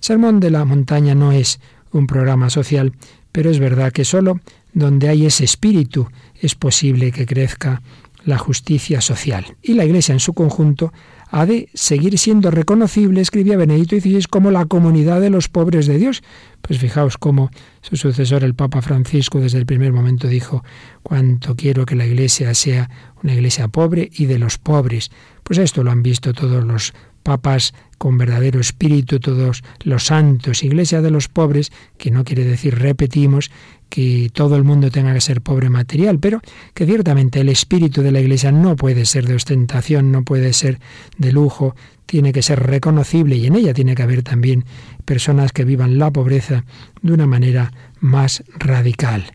Sermón 0.00 0.38
de 0.38 0.50
la 0.50 0.64
Montaña 0.66 1.14
no 1.14 1.32
es 1.32 1.60
un 1.92 2.06
programa 2.06 2.50
social, 2.50 2.92
pero 3.32 3.50
es 3.50 3.58
verdad 3.58 3.92
que 3.92 4.04
solo 4.04 4.40
donde 4.72 5.08
hay 5.08 5.24
ese 5.24 5.44
espíritu 5.44 6.08
es 6.40 6.54
posible 6.54 7.10
que 7.10 7.24
crezca 7.24 7.80
la 8.26 8.38
justicia 8.38 9.00
social. 9.00 9.56
Y 9.62 9.74
la 9.74 9.84
Iglesia 9.84 10.12
en 10.12 10.20
su 10.20 10.34
conjunto 10.34 10.92
ha 11.30 11.46
de 11.46 11.68
seguir 11.74 12.18
siendo 12.18 12.50
reconocible, 12.50 13.20
escribía 13.20 13.56
Benedicto 13.56 13.98
XVI, 13.98 14.24
como 14.28 14.50
la 14.50 14.66
comunidad 14.66 15.20
de 15.20 15.30
los 15.30 15.48
pobres 15.48 15.86
de 15.86 15.96
Dios. 15.96 16.22
Pues 16.60 16.78
fijaos 16.78 17.16
cómo 17.18 17.50
su 17.80 17.96
sucesor, 17.96 18.44
el 18.44 18.54
Papa 18.54 18.82
Francisco, 18.82 19.40
desde 19.40 19.58
el 19.58 19.66
primer 19.66 19.92
momento 19.92 20.28
dijo, 20.28 20.64
cuánto 21.02 21.56
quiero 21.56 21.86
que 21.86 21.94
la 21.94 22.06
Iglesia 22.06 22.52
sea 22.54 22.90
una 23.22 23.34
Iglesia 23.34 23.68
pobre 23.68 24.10
y 24.12 24.26
de 24.26 24.38
los 24.38 24.58
pobres. 24.58 25.10
Pues 25.42 25.58
esto 25.58 25.84
lo 25.84 25.92
han 25.92 26.02
visto 26.02 26.32
todos 26.32 26.64
los 26.64 26.92
papas 27.26 27.74
con 27.98 28.18
verdadero 28.18 28.60
espíritu, 28.60 29.18
todos 29.18 29.64
los 29.82 30.04
santos, 30.04 30.62
iglesia 30.62 31.02
de 31.02 31.10
los 31.10 31.26
pobres, 31.26 31.72
que 31.98 32.12
no 32.12 32.22
quiere 32.22 32.44
decir, 32.44 32.78
repetimos, 32.78 33.50
que 33.88 34.30
todo 34.32 34.56
el 34.56 34.64
mundo 34.64 34.90
tenga 34.90 35.14
que 35.14 35.20
ser 35.20 35.40
pobre 35.40 35.70
material, 35.70 36.18
pero 36.18 36.40
que 36.74 36.86
ciertamente 36.86 37.40
el 37.40 37.48
espíritu 37.48 38.02
de 38.02 38.12
la 38.12 38.20
Iglesia 38.20 38.52
no 38.52 38.76
puede 38.76 39.06
ser 39.06 39.26
de 39.26 39.34
ostentación, 39.34 40.12
no 40.12 40.24
puede 40.24 40.52
ser 40.52 40.80
de 41.18 41.32
lujo, 41.32 41.74
tiene 42.04 42.32
que 42.32 42.42
ser 42.42 42.60
reconocible 42.60 43.36
y 43.36 43.46
en 43.46 43.56
ella 43.56 43.74
tiene 43.74 43.94
que 43.94 44.02
haber 44.02 44.22
también 44.22 44.64
personas 45.04 45.52
que 45.52 45.64
vivan 45.64 45.98
la 45.98 46.10
pobreza 46.10 46.64
de 47.02 47.12
una 47.12 47.26
manera 47.26 47.72
más 48.00 48.44
radical. 48.58 49.32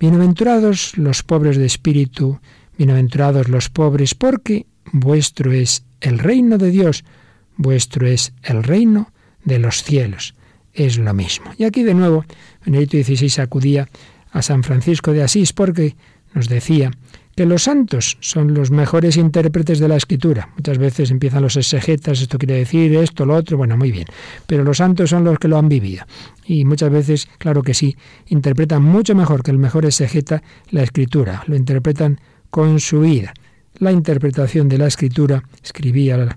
Bienaventurados 0.00 0.96
los 0.96 1.22
pobres 1.22 1.56
de 1.56 1.66
espíritu, 1.66 2.40
bienaventurados 2.76 3.48
los 3.48 3.68
pobres, 3.68 4.14
porque 4.14 4.66
vuestro 4.92 5.52
es 5.52 5.84
el 6.00 6.18
reino 6.18 6.58
de 6.58 6.70
Dios, 6.70 7.04
vuestro 7.56 8.06
es 8.06 8.32
el 8.42 8.62
reino 8.62 9.12
de 9.44 9.58
los 9.58 9.82
cielos 9.82 10.34
es 10.78 10.98
lo 10.98 11.12
mismo. 11.12 11.52
Y 11.58 11.64
aquí 11.64 11.82
de 11.82 11.94
nuevo, 11.94 12.24
Benedicto 12.64 12.96
XVI 12.96 13.42
acudía 13.42 13.88
a 14.30 14.42
San 14.42 14.62
Francisco 14.62 15.12
de 15.12 15.22
Asís 15.22 15.52
porque 15.52 15.96
nos 16.34 16.48
decía 16.48 16.90
que 17.34 17.46
los 17.46 17.62
santos 17.64 18.16
son 18.20 18.52
los 18.52 18.70
mejores 18.70 19.16
intérpretes 19.16 19.78
de 19.78 19.88
la 19.88 19.96
escritura. 19.96 20.48
Muchas 20.56 20.78
veces 20.78 21.10
empiezan 21.10 21.42
los 21.42 21.56
exegetas, 21.56 22.20
esto 22.20 22.36
quiere 22.36 22.54
decir 22.54 22.96
esto, 22.96 23.24
lo 23.26 23.36
otro, 23.36 23.56
bueno, 23.56 23.76
muy 23.76 23.92
bien, 23.92 24.06
pero 24.46 24.64
los 24.64 24.78
santos 24.78 25.10
son 25.10 25.22
los 25.22 25.38
que 25.38 25.46
lo 25.46 25.56
han 25.56 25.68
vivido. 25.68 26.04
Y 26.46 26.64
muchas 26.64 26.90
veces, 26.90 27.28
claro 27.38 27.62
que 27.62 27.74
sí, 27.74 27.96
interpretan 28.26 28.82
mucho 28.82 29.14
mejor 29.14 29.44
que 29.44 29.52
el 29.52 29.58
mejor 29.58 29.84
exegeta 29.86 30.42
la 30.70 30.82
escritura, 30.82 31.44
lo 31.46 31.54
interpretan 31.54 32.20
con 32.50 32.80
su 32.80 33.02
vida. 33.02 33.32
La 33.78 33.92
interpretación 33.92 34.68
de 34.68 34.78
la 34.78 34.88
escritura, 34.88 35.44
escribía 35.62 36.36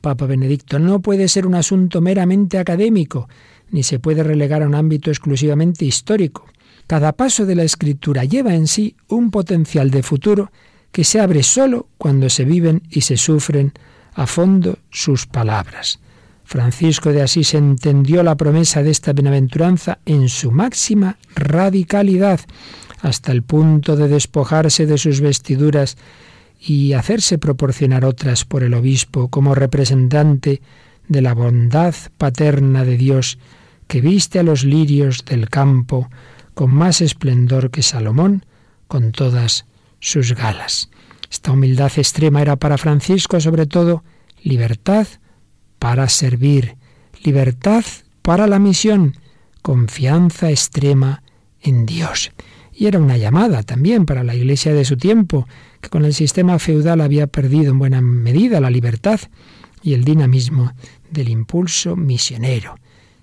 Papa 0.00 0.26
Benedicto, 0.26 0.78
no 0.78 1.00
puede 1.00 1.28
ser 1.28 1.46
un 1.46 1.54
asunto 1.54 2.00
meramente 2.00 2.58
académico, 2.58 3.28
ni 3.70 3.82
se 3.82 3.98
puede 3.98 4.22
relegar 4.22 4.62
a 4.62 4.66
un 4.66 4.74
ámbito 4.74 5.10
exclusivamente 5.10 5.84
histórico. 5.84 6.46
Cada 6.86 7.12
paso 7.12 7.44
de 7.44 7.54
la 7.54 7.64
escritura 7.64 8.24
lleva 8.24 8.54
en 8.54 8.66
sí 8.66 8.96
un 9.08 9.30
potencial 9.30 9.90
de 9.90 10.02
futuro 10.02 10.50
que 10.90 11.04
se 11.04 11.20
abre 11.20 11.42
solo 11.42 11.88
cuando 11.98 12.30
se 12.30 12.44
viven 12.44 12.82
y 12.90 13.02
se 13.02 13.16
sufren 13.16 13.72
a 14.14 14.26
fondo 14.26 14.78
sus 14.90 15.26
palabras. 15.26 16.00
Francisco 16.44 17.12
de 17.12 17.20
Asís 17.20 17.52
entendió 17.52 18.22
la 18.22 18.36
promesa 18.36 18.82
de 18.82 18.90
esta 18.90 19.12
bienaventuranza 19.12 19.98
en 20.06 20.30
su 20.30 20.50
máxima 20.50 21.18
radicalidad, 21.34 22.40
hasta 23.02 23.32
el 23.32 23.42
punto 23.42 23.96
de 23.96 24.08
despojarse 24.08 24.86
de 24.86 24.96
sus 24.96 25.20
vestiduras 25.20 25.98
y 26.60 26.92
hacerse 26.92 27.38
proporcionar 27.38 28.04
otras 28.04 28.44
por 28.44 28.62
el 28.62 28.74
obispo 28.74 29.28
como 29.28 29.54
representante 29.54 30.60
de 31.06 31.22
la 31.22 31.34
bondad 31.34 31.94
paterna 32.16 32.84
de 32.84 32.96
Dios 32.96 33.38
que 33.86 34.00
viste 34.00 34.38
a 34.38 34.42
los 34.42 34.64
lirios 34.64 35.24
del 35.24 35.48
campo 35.48 36.10
con 36.54 36.72
más 36.72 37.00
esplendor 37.00 37.70
que 37.70 37.82
Salomón 37.82 38.44
con 38.86 39.12
todas 39.12 39.66
sus 40.00 40.34
galas. 40.34 40.90
Esta 41.30 41.52
humildad 41.52 41.92
extrema 41.96 42.42
era 42.42 42.56
para 42.56 42.78
Francisco 42.78 43.40
sobre 43.40 43.66
todo 43.66 44.02
libertad 44.42 45.06
para 45.78 46.08
servir, 46.08 46.76
libertad 47.22 47.84
para 48.22 48.46
la 48.46 48.58
misión, 48.58 49.14
confianza 49.62 50.50
extrema 50.50 51.22
en 51.60 51.86
Dios. 51.86 52.32
Y 52.72 52.86
era 52.86 52.98
una 52.98 53.16
llamada 53.16 53.62
también 53.62 54.06
para 54.06 54.24
la 54.24 54.34
iglesia 54.34 54.72
de 54.72 54.84
su 54.84 54.96
tiempo, 54.96 55.48
que 55.80 55.88
con 55.88 56.04
el 56.04 56.14
sistema 56.14 56.58
feudal 56.58 57.00
había 57.00 57.26
perdido 57.26 57.70
en 57.70 57.78
buena 57.78 58.00
medida 58.00 58.60
la 58.60 58.70
libertad 58.70 59.20
y 59.82 59.94
el 59.94 60.04
dinamismo 60.04 60.72
del 61.10 61.28
impulso 61.28 61.96
misionero. 61.96 62.76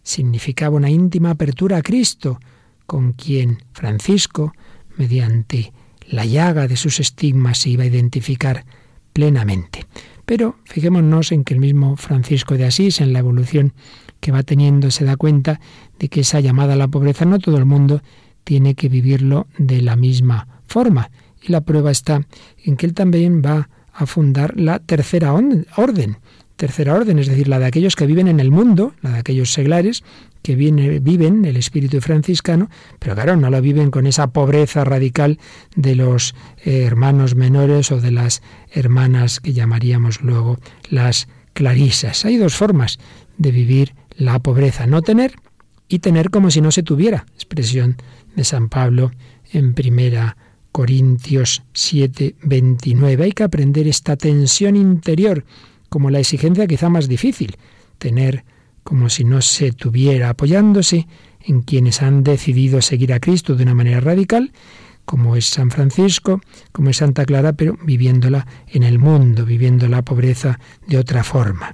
Significaba 0.03 0.77
una 0.77 0.89
íntima 0.89 1.31
apertura 1.31 1.77
a 1.77 1.81
Cristo, 1.81 2.39
con 2.85 3.13
quien 3.13 3.63
Francisco 3.74 4.53
mediante 4.97 5.74
la 6.07 6.25
llaga 6.25 6.67
de 6.67 6.77
sus 6.77 7.00
estigmas 7.00 7.57
se 7.59 7.69
iba 7.69 7.83
a 7.83 7.88
identificar 7.88 8.65
plenamente. 9.13 9.85
Pero 10.25 10.57
fijémonos 10.65 11.31
en 11.31 11.43
que 11.43 11.53
el 11.53 11.59
mismo 11.59 11.97
Francisco 11.97 12.55
de 12.55 12.65
Asís, 12.65 13.01
en 13.01 13.13
la 13.13 13.19
evolución 13.19 13.74
que 14.19 14.31
va 14.31 14.43
teniendo, 14.43 14.91
se 14.91 15.05
da 15.05 15.17
cuenta 15.17 15.59
de 16.00 16.09
que 16.09 16.21
esa 16.21 16.39
llamada 16.39 16.74
a 16.74 16.77
la 16.77 16.88
pobreza 16.88 17.25
no 17.25 17.39
todo 17.39 17.57
el 17.57 17.65
mundo 17.65 18.01
tiene 18.43 18.75
que 18.75 18.89
vivirlo 18.89 19.47
de 19.57 19.81
la 19.81 19.95
misma 19.95 20.47
forma. 20.65 21.12
Y 21.45 21.51
la 21.51 21.61
prueba 21.61 21.91
está 21.91 22.21
en 22.63 22.75
que 22.75 22.85
él 22.85 22.93
también 22.93 23.41
va 23.45 23.69
a 23.93 24.05
fundar 24.05 24.59
la 24.59 24.79
tercera 24.79 25.33
orden. 25.33 26.17
Tercera 26.55 26.93
orden, 26.93 27.19
es 27.19 27.27
decir, 27.27 27.47
la 27.47 27.59
de 27.59 27.65
aquellos 27.65 27.95
que 27.95 28.05
viven 28.05 28.27
en 28.27 28.39
el 28.39 28.49
mundo, 28.49 28.93
la 29.01 29.11
de 29.11 29.19
aquellos 29.19 29.51
seglares 29.51 30.03
que 30.41 30.55
viven 30.55 31.43
el 31.43 31.57
espíritu 31.57 31.99
franciscano, 32.01 32.69
pero 32.99 33.15
claro, 33.15 33.35
no 33.35 33.49
lo 33.49 33.61
viven 33.61 33.91
con 33.91 34.05
esa 34.05 34.27
pobreza 34.27 34.83
radical 34.83 35.39
de 35.75 35.95
los 35.95 36.35
eh, 36.63 36.83
hermanos 36.83 37.35
menores 37.35 37.91
o 37.91 37.99
de 37.99 38.11
las 38.11 38.41
hermanas 38.71 39.39
que 39.39 39.53
llamaríamos 39.53 40.21
luego 40.21 40.59
las 40.89 41.27
clarisas. 41.53 42.25
Hay 42.25 42.37
dos 42.37 42.55
formas 42.55 42.99
de 43.37 43.51
vivir 43.51 43.95
la 44.17 44.39
pobreza, 44.39 44.85
no 44.85 45.01
tener 45.01 45.35
y 45.87 45.99
tener 45.99 46.29
como 46.29 46.51
si 46.51 46.61
no 46.61 46.71
se 46.71 46.83
tuviera, 46.83 47.25
expresión 47.33 47.97
de 48.35 48.43
San 48.43 48.69
Pablo 48.69 49.11
en 49.51 49.73
primera 49.73 50.37
Corintios 50.75 51.63
7, 51.72 52.36
29. 52.41 53.24
Hay 53.24 53.32
que 53.32 53.44
aprender 53.44 53.88
esta 53.88 54.17
tensión 54.17 54.75
interior 54.75 55.46
como 55.88 56.10
la 56.10 56.20
exigencia 56.20 56.67
quizá 56.67 56.89
más 56.89 57.08
difícil, 57.08 57.55
tener 57.98 58.44
como 58.84 59.08
si 59.08 59.24
no 59.24 59.41
se 59.41 59.72
tuviera, 59.72 60.27
apoyándose 60.27 61.08
en 61.39 61.62
quienes 61.62 62.01
han 62.01 62.25
decidido 62.25 62.82
seguir 62.82 63.13
a 63.13 63.22
Cristo 63.22 63.55
de 63.55 63.63
una 63.63 63.74
manera 63.74 64.01
radical, 64.01 64.51
como 65.05 65.38
es 65.38 65.46
San 65.46 65.72
Francisco, 65.72 66.41
como 66.74 66.89
es 66.89 66.98
Santa 66.98 67.24
Clara, 67.24 67.53
pero 67.53 67.77
viviéndola 67.82 68.46
en 68.67 68.84
el 68.84 69.00
mundo, 69.00 69.46
viviendo 69.46 69.88
la 69.88 70.01
pobreza 70.01 70.60
de 70.86 70.98
otra 70.98 71.24
forma. 71.24 71.74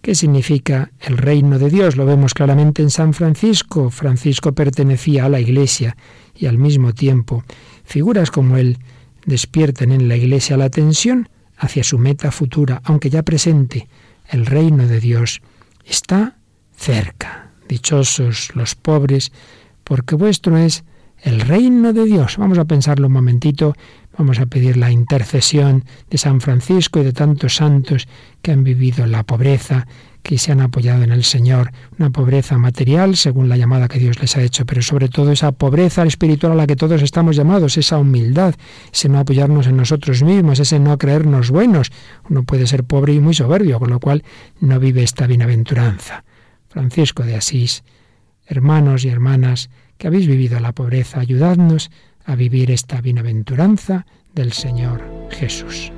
¿Qué 0.00 0.16
significa 0.16 0.90
el 0.98 1.16
reino 1.16 1.60
de 1.60 1.70
Dios? 1.70 1.94
Lo 1.96 2.04
vemos 2.06 2.34
claramente 2.34 2.82
en 2.82 2.90
San 2.90 3.14
Francisco. 3.14 3.88
Francisco 3.88 4.50
pertenecía 4.50 5.26
a 5.26 5.28
la 5.28 5.38
Iglesia 5.38 5.96
y 6.34 6.46
al 6.46 6.58
mismo 6.58 6.92
tiempo 6.92 7.44
figuras 7.84 8.30
como 8.30 8.56
él 8.56 8.78
despiertan 9.26 9.92
en 9.92 10.08
la 10.08 10.16
Iglesia 10.16 10.56
la 10.56 10.70
tensión 10.70 11.28
hacia 11.56 11.84
su 11.84 11.98
meta 11.98 12.32
futura, 12.32 12.80
aunque 12.84 13.10
ya 13.10 13.22
presente. 13.22 13.88
El 14.28 14.46
reino 14.46 14.86
de 14.86 15.00
Dios 15.00 15.42
está 15.84 16.36
cerca. 16.76 17.50
Dichosos 17.68 18.54
los 18.54 18.74
pobres, 18.74 19.32
porque 19.84 20.14
vuestro 20.14 20.56
es 20.56 20.84
el 21.22 21.40
reino 21.40 21.92
de 21.92 22.04
Dios. 22.04 22.36
Vamos 22.36 22.58
a 22.58 22.64
pensarlo 22.64 23.06
un 23.06 23.12
momentito, 23.12 23.74
vamos 24.18 24.40
a 24.40 24.46
pedir 24.46 24.76
la 24.76 24.90
intercesión 24.90 25.84
de 26.10 26.18
San 26.18 26.40
Francisco 26.40 27.00
y 27.00 27.04
de 27.04 27.12
tantos 27.12 27.56
santos 27.56 28.08
que 28.42 28.52
han 28.52 28.64
vivido 28.64 29.06
la 29.06 29.22
pobreza, 29.22 29.86
que 30.22 30.38
se 30.38 30.52
han 30.52 30.60
apoyado 30.60 31.02
en 31.02 31.12
el 31.12 31.24
Señor, 31.24 31.72
una 31.98 32.10
pobreza 32.10 32.56
material 32.58 33.16
según 33.16 33.48
la 33.48 33.56
llamada 33.56 33.88
que 33.88 33.98
Dios 33.98 34.20
les 34.20 34.36
ha 34.36 34.42
hecho, 34.42 34.64
pero 34.64 34.82
sobre 34.82 35.08
todo 35.08 35.32
esa 35.32 35.52
pobreza 35.52 36.04
espiritual 36.04 36.52
a 36.52 36.56
la 36.56 36.66
que 36.66 36.76
todos 36.76 37.02
estamos 37.02 37.36
llamados, 37.36 37.76
esa 37.76 37.98
humildad, 37.98 38.54
ese 38.92 39.08
no 39.08 39.18
apoyarnos 39.18 39.66
en 39.66 39.76
nosotros 39.76 40.22
mismos, 40.22 40.60
ese 40.60 40.78
no 40.78 40.96
creernos 40.98 41.50
buenos. 41.50 41.90
Uno 42.28 42.44
puede 42.44 42.66
ser 42.66 42.84
pobre 42.84 43.14
y 43.14 43.20
muy 43.20 43.34
soberbio, 43.34 43.78
con 43.78 43.90
lo 43.90 44.00
cual 44.00 44.22
no 44.60 44.78
vive 44.78 45.02
esta 45.02 45.26
bienaventuranza. 45.26 46.24
Francisco 46.68 47.24
de 47.24 47.36
Asís, 47.36 47.82
hermanos 48.46 49.04
y 49.04 49.08
hermanas 49.08 49.70
que 49.98 50.06
habéis 50.06 50.26
vivido 50.26 50.58
la 50.60 50.72
pobreza, 50.72 51.20
ayudadnos 51.20 51.90
a 52.24 52.34
vivir 52.34 52.70
esta 52.70 53.00
bienaventuranza 53.00 54.06
del 54.34 54.52
Señor 54.52 55.02
Jesús. 55.30 55.92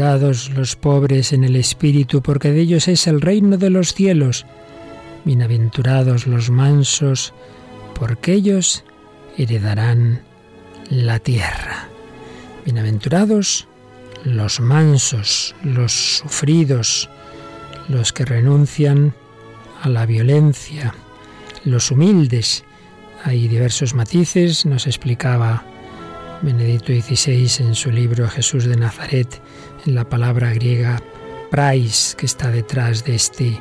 Bienaventurados 0.00 0.50
los 0.56 0.76
pobres 0.76 1.32
en 1.34 1.44
el 1.44 1.56
espíritu, 1.56 2.22
porque 2.22 2.52
de 2.52 2.62
ellos 2.62 2.88
es 2.88 3.06
el 3.06 3.20
reino 3.20 3.58
de 3.58 3.68
los 3.68 3.92
cielos. 3.92 4.46
Bienaventurados 5.26 6.26
los 6.26 6.48
mansos, 6.48 7.34
porque 7.94 8.32
ellos 8.32 8.82
heredarán 9.36 10.22
la 10.88 11.18
tierra. 11.18 11.90
Bienaventurados 12.64 13.68
los 14.24 14.58
mansos, 14.60 15.54
los 15.62 15.92
sufridos, 15.92 17.10
los 17.90 18.14
que 18.14 18.24
renuncian 18.24 19.12
a 19.82 19.90
la 19.90 20.06
violencia, 20.06 20.94
los 21.66 21.90
humildes. 21.90 22.64
Hay 23.22 23.48
diversos 23.48 23.92
matices, 23.92 24.64
nos 24.64 24.86
explicaba 24.86 25.62
Benedicto 26.42 26.92
XVI 26.92 27.66
en 27.66 27.74
su 27.74 27.90
libro 27.90 28.28
Jesús 28.28 28.64
de 28.64 28.76
Nazaret, 28.76 29.42
en 29.86 29.94
la 29.94 30.08
palabra 30.08 30.54
griega 30.54 31.02
prais 31.50 32.14
que 32.18 32.24
está 32.24 32.50
detrás 32.50 33.04
de 33.04 33.14
este 33.14 33.58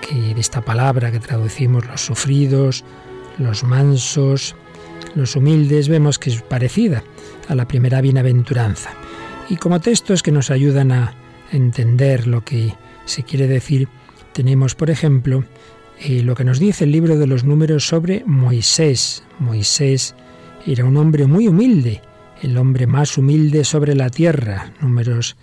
que 0.00 0.34
de 0.34 0.40
esta 0.40 0.60
palabra 0.60 1.10
que 1.10 1.18
traducimos 1.18 1.86
los 1.86 2.00
sufridos, 2.00 2.84
los 3.38 3.64
mansos, 3.64 4.54
los 5.14 5.34
humildes, 5.34 5.88
vemos 5.88 6.18
que 6.18 6.30
es 6.30 6.42
parecida 6.42 7.02
a 7.48 7.54
la 7.54 7.66
primera 7.66 8.00
bienaventuranza. 8.00 8.90
Y 9.48 9.56
como 9.56 9.80
textos 9.80 10.22
que 10.22 10.32
nos 10.32 10.50
ayudan 10.50 10.92
a 10.92 11.14
entender 11.50 12.26
lo 12.26 12.44
que 12.44 12.72
se 13.04 13.24
quiere 13.24 13.48
decir, 13.48 13.88
tenemos, 14.32 14.74
por 14.76 14.90
ejemplo, 14.90 15.44
eh, 15.98 16.22
lo 16.22 16.36
que 16.36 16.44
nos 16.44 16.60
dice 16.60 16.84
el 16.84 16.92
libro 16.92 17.18
de 17.18 17.26
los 17.26 17.44
números 17.44 17.86
sobre 17.86 18.22
Moisés. 18.26 19.24
Moisés 19.38 20.14
era 20.66 20.84
un 20.84 20.96
hombre 20.96 21.26
muy 21.26 21.48
humilde, 21.48 22.02
el 22.42 22.56
hombre 22.56 22.86
más 22.86 23.16
humilde 23.18 23.64
sobre 23.64 23.94
la 23.94 24.10
tierra, 24.10 24.72
números 24.80 25.36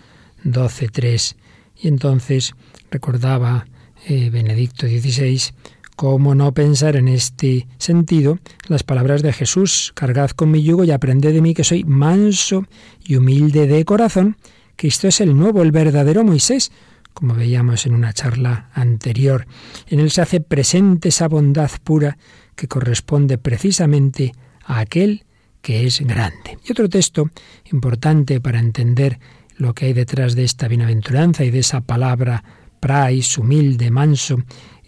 12.3. 0.43 1.35
Y 1.81 1.87
entonces 1.87 2.53
recordaba 2.89 3.67
eh, 4.05 4.29
Benedicto 4.29 4.87
XVI 4.87 5.53
cómo 5.95 6.35
no 6.35 6.53
pensar 6.53 6.95
en 6.95 7.07
este 7.07 7.67
sentido 7.79 8.37
las 8.67 8.83
palabras 8.83 9.23
de 9.23 9.33
Jesús, 9.33 9.91
cargad 9.95 10.29
con 10.31 10.51
mi 10.51 10.61
yugo 10.63 10.83
y 10.83 10.91
aprended 10.91 11.33
de 11.33 11.41
mí 11.41 11.53
que 11.53 11.63
soy 11.63 11.83
manso 11.83 12.65
y 13.03 13.15
humilde 13.15 13.65
de 13.67 13.83
corazón. 13.83 14.37
Cristo 14.75 15.07
es 15.07 15.21
el 15.21 15.35
nuevo, 15.35 15.63
el 15.63 15.71
verdadero 15.71 16.23
Moisés, 16.23 16.71
como 17.13 17.33
veíamos 17.33 17.87
en 17.87 17.95
una 17.95 18.13
charla 18.13 18.69
anterior. 18.73 19.47
En 19.87 19.99
él 19.99 20.11
se 20.11 20.21
hace 20.21 20.39
presente 20.39 21.09
esa 21.09 21.27
bondad 21.27 21.71
pura 21.83 22.19
que 22.55 22.67
corresponde 22.67 23.39
precisamente 23.39 24.33
a 24.33 24.46
aquel 24.67 25.23
que 25.61 25.85
es 25.85 26.01
grande. 26.01 26.57
Y 26.65 26.71
otro 26.71 26.89
texto 26.89 27.29
importante 27.71 28.39
para 28.39 28.59
entender 28.59 29.19
lo 29.57 29.73
que 29.73 29.87
hay 29.87 29.93
detrás 29.93 30.35
de 30.35 30.43
esta 30.43 30.67
bienaventuranza 30.67 31.43
y 31.43 31.51
de 31.51 31.59
esa 31.59 31.81
palabra 31.81 32.43
prais, 32.79 33.37
humilde, 33.37 33.89
manso, 33.89 34.37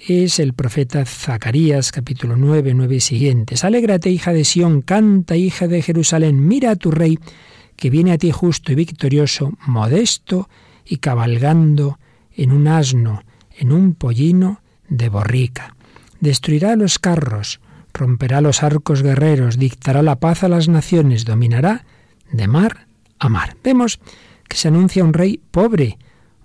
es 0.07 0.39
el 0.39 0.53
profeta 0.53 1.03
Zacarías, 1.05 1.91
capítulo 1.91 2.35
9, 2.37 2.73
9 2.73 2.95
y 2.95 2.99
siguientes. 2.99 3.63
Alégrate, 3.63 4.09
hija 4.09 4.31
de 4.31 4.45
Sión, 4.45 4.81
canta, 4.81 5.35
hija 5.35 5.67
de 5.67 5.81
Jerusalén, 5.81 6.47
mira 6.47 6.71
a 6.71 6.75
tu 6.75 6.91
rey, 6.91 7.19
que 7.75 7.89
viene 7.89 8.11
a 8.11 8.17
ti 8.17 8.31
justo 8.31 8.71
y 8.71 8.75
victorioso, 8.75 9.53
modesto 9.65 10.49
y 10.85 10.97
cabalgando 10.97 11.99
en 12.33 12.51
un 12.51 12.67
asno, 12.67 13.23
en 13.57 13.71
un 13.71 13.95
pollino 13.95 14.61
de 14.87 15.09
borrica. 15.09 15.75
Destruirá 16.19 16.75
los 16.75 16.99
carros, 16.99 17.59
romperá 17.99 18.41
los 18.41 18.63
arcos 18.63 19.03
guerreros, 19.03 19.59
dictará 19.59 20.01
la 20.01 20.19
paz 20.19 20.43
a 20.43 20.47
las 20.47 20.69
naciones, 20.69 21.25
dominará 21.25 21.85
de 22.31 22.47
mar 22.47 22.87
a 23.19 23.29
mar. 23.29 23.57
Vemos 23.63 23.99
que 24.47 24.57
se 24.57 24.69
anuncia 24.69 25.03
un 25.03 25.13
rey 25.13 25.41
pobre, 25.51 25.97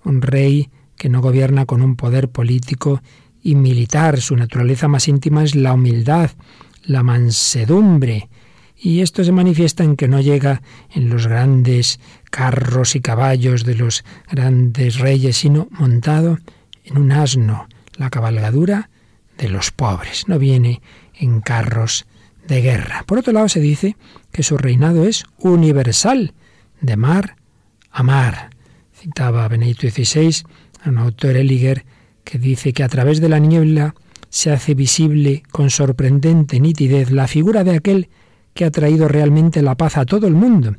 un 0.04 0.20
rey 0.20 0.70
que 0.96 1.08
no 1.08 1.20
gobierna 1.20 1.64
con 1.64 1.80
un 1.80 1.96
poder 1.96 2.28
político 2.28 3.02
y 3.42 3.54
militar. 3.54 4.20
Su 4.20 4.36
naturaleza 4.36 4.88
más 4.88 5.06
íntima 5.08 5.44
es 5.44 5.54
la 5.54 5.74
humildad, 5.74 6.30
la 6.82 7.02
mansedumbre. 7.02 8.28
Y 8.76 9.00
esto 9.00 9.22
se 9.22 9.32
manifiesta 9.32 9.84
en 9.84 9.96
que 9.96 10.08
no 10.08 10.20
llega 10.20 10.60
en 10.90 11.08
los 11.08 11.26
grandes 11.26 12.00
carros 12.30 12.96
y 12.96 13.00
caballos 13.00 13.64
de 13.64 13.76
los 13.76 14.04
grandes 14.30 14.98
reyes, 14.98 15.36
sino 15.36 15.68
montado 15.70 16.38
en 16.84 16.98
un 16.98 17.12
asno, 17.12 17.68
la 17.96 18.10
cabalgadura 18.10 18.90
de 19.38 19.48
los 19.48 19.70
pobres. 19.70 20.28
No 20.28 20.38
viene 20.38 20.82
en 21.18 21.40
carros 21.40 22.06
de 22.46 22.60
guerra. 22.60 23.04
Por 23.06 23.18
otro 23.18 23.32
lado, 23.32 23.48
se 23.48 23.60
dice 23.60 23.96
que 24.32 24.42
su 24.42 24.58
reinado 24.58 25.04
es 25.04 25.24
universal, 25.38 26.34
de 26.80 26.96
mar 26.96 27.36
a 27.90 28.02
mar. 28.02 28.50
Citaba 28.92 29.48
Benedicto 29.48 29.88
XVI 29.88 30.44
a 30.82 30.90
un 30.90 30.98
autor 30.98 31.36
Eliger 31.36 31.84
que 32.24 32.38
dice 32.38 32.72
que 32.72 32.82
a 32.82 32.88
través 32.88 33.20
de 33.20 33.28
la 33.28 33.38
niebla 33.38 33.94
se 34.28 34.50
hace 34.50 34.74
visible 34.74 35.42
con 35.50 35.70
sorprendente 35.70 36.58
nitidez 36.58 37.10
la 37.10 37.28
figura 37.28 37.64
de 37.64 37.76
aquel 37.76 38.08
que 38.54 38.64
ha 38.64 38.70
traído 38.70 39.08
realmente 39.08 39.62
la 39.62 39.76
paz 39.76 39.96
a 39.96 40.06
todo 40.06 40.26
el 40.26 40.34
mundo 40.34 40.76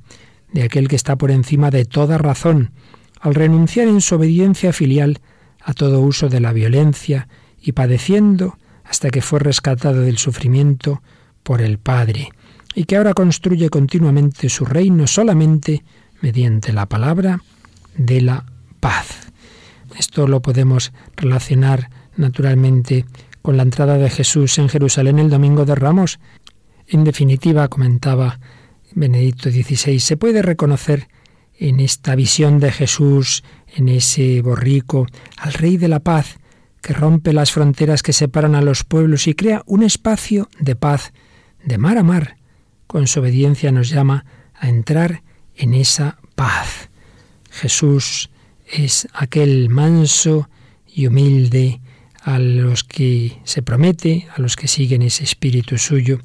de 0.51 0.63
aquel 0.63 0.87
que 0.87 0.95
está 0.95 1.17
por 1.17 1.31
encima 1.31 1.69
de 1.69 1.83
toda 1.83 2.17
razón, 2.17 2.71
al 3.19 3.35
renunciar 3.35 3.87
en 3.87 3.99
su 4.01 4.15
obediencia 4.15 4.71
filial 4.71 5.19
a 5.61 5.73
todo 5.73 5.99
uso 5.99 6.29
de 6.29 6.39
la 6.39 6.53
violencia 6.53 7.27
y 7.61 7.73
padeciendo 7.73 8.57
hasta 8.85 9.09
que 9.09 9.21
fue 9.21 9.39
rescatado 9.39 10.01
del 10.01 10.17
sufrimiento 10.17 11.01
por 11.43 11.61
el 11.61 11.77
Padre, 11.77 12.29
y 12.73 12.85
que 12.85 12.97
ahora 12.97 13.13
construye 13.13 13.69
continuamente 13.69 14.49
su 14.49 14.65
reino 14.65 15.07
solamente 15.07 15.83
mediante 16.21 16.73
la 16.73 16.85
palabra 16.85 17.41
de 17.97 18.21
la 18.21 18.45
paz. 18.79 19.31
Esto 19.97 20.27
lo 20.27 20.41
podemos 20.41 20.91
relacionar 21.15 21.89
naturalmente 22.17 23.05
con 23.41 23.57
la 23.57 23.63
entrada 23.63 23.97
de 23.97 24.09
Jesús 24.09 24.57
en 24.57 24.69
Jerusalén 24.69 25.19
el 25.19 25.29
domingo 25.29 25.65
de 25.65 25.75
Ramos. 25.75 26.19
En 26.87 27.03
definitiva, 27.03 27.67
comentaba 27.67 28.39
Benedicto 28.93 29.49
XVI, 29.51 29.99
se 29.99 30.17
puede 30.17 30.41
reconocer 30.41 31.07
en 31.57 31.79
esta 31.79 32.15
visión 32.15 32.59
de 32.59 32.71
Jesús, 32.71 33.43
en 33.75 33.89
ese 33.89 34.41
borrico, 34.41 35.07
al 35.37 35.53
Rey 35.53 35.77
de 35.77 35.87
la 35.87 35.99
Paz, 35.99 36.37
que 36.85 36.93
rompe 36.93 37.33
las 37.33 37.51
fronteras 37.51 38.03
que 38.03 38.13
separan 38.13 38.53
a 38.53 38.61
los 38.61 38.83
pueblos 38.83 39.25
y 39.25 39.33
crea 39.33 39.63
un 39.65 39.81
espacio 39.81 40.49
de 40.59 40.75
paz 40.75 41.13
de 41.63 41.79
mar 41.79 41.97
a 41.97 42.03
mar. 42.03 42.37
Con 42.85 43.07
su 43.07 43.21
obediencia 43.21 43.71
nos 43.71 43.89
llama 43.89 44.23
a 44.53 44.69
entrar 44.69 45.23
en 45.55 45.73
esa 45.73 46.19
paz. 46.35 46.91
Jesús 47.49 48.29
es 48.71 49.07
aquel 49.13 49.69
manso 49.69 50.47
y 50.85 51.07
humilde 51.07 51.81
a 52.21 52.37
los 52.37 52.83
que 52.83 53.39
se 53.45 53.63
promete, 53.63 54.27
a 54.35 54.39
los 54.39 54.55
que 54.55 54.67
siguen 54.67 55.01
ese 55.01 55.23
espíritu 55.23 55.79
suyo, 55.79 56.19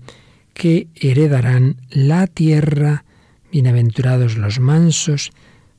que 0.52 0.88
heredarán 0.94 1.76
la 1.88 2.26
tierra. 2.26 3.06
Bienaventurados 3.50 4.36
los 4.36 4.60
mansos, 4.60 5.30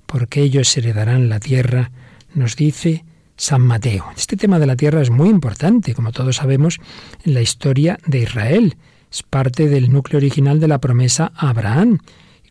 porque 0.08 0.42
ellos 0.42 0.76
heredarán 0.76 1.30
la 1.30 1.40
tierra, 1.40 1.92
nos 2.34 2.56
dice 2.56 3.06
San 3.42 3.62
Mateo. 3.64 4.06
Este 4.16 4.38
tema 4.38 4.60
de 4.60 4.68
la 4.68 4.76
tierra 4.76 5.02
es 5.02 5.10
muy 5.10 5.28
importante, 5.28 5.96
como 5.96 6.12
todos 6.12 6.36
sabemos, 6.36 6.80
en 7.26 7.34
la 7.34 7.42
historia 7.42 7.98
de 8.06 8.20
Israel. 8.20 8.78
Es 9.12 9.24
parte 9.24 9.68
del 9.68 9.92
núcleo 9.92 10.20
original 10.20 10.60
de 10.60 10.68
la 10.68 10.78
promesa 10.78 11.32
a 11.36 11.50
Abraham. 11.50 11.98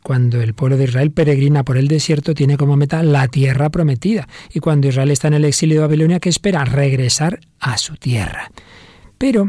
Cuando 0.03 0.43
el 0.43 0.53
pueblo 0.53 0.77
de 0.77 0.85
Israel 0.85 1.13
peregrina 1.13 1.63
por 1.63 1.77
el 1.77 1.87
desierto, 1.87 2.35
tiene 2.35 2.57
como 2.57 2.77
meta 2.77 3.05
la 3.05 3.29
tierra 3.29 3.71
prometida. 3.71 4.27
Y 4.53 4.59
cuando 4.59 4.89
Israel 4.89 5.13
está 5.13 5.29
en 5.29 5.35
el 5.35 5.45
exilio 5.45 5.77
de 5.77 5.87
Babilonia, 5.87 6.19
que 6.19 6.29
espera 6.29 6.65
regresar 6.65 7.39
a 7.61 7.79
su 7.79 7.95
tierra. 7.95 8.51
Pero 9.17 9.49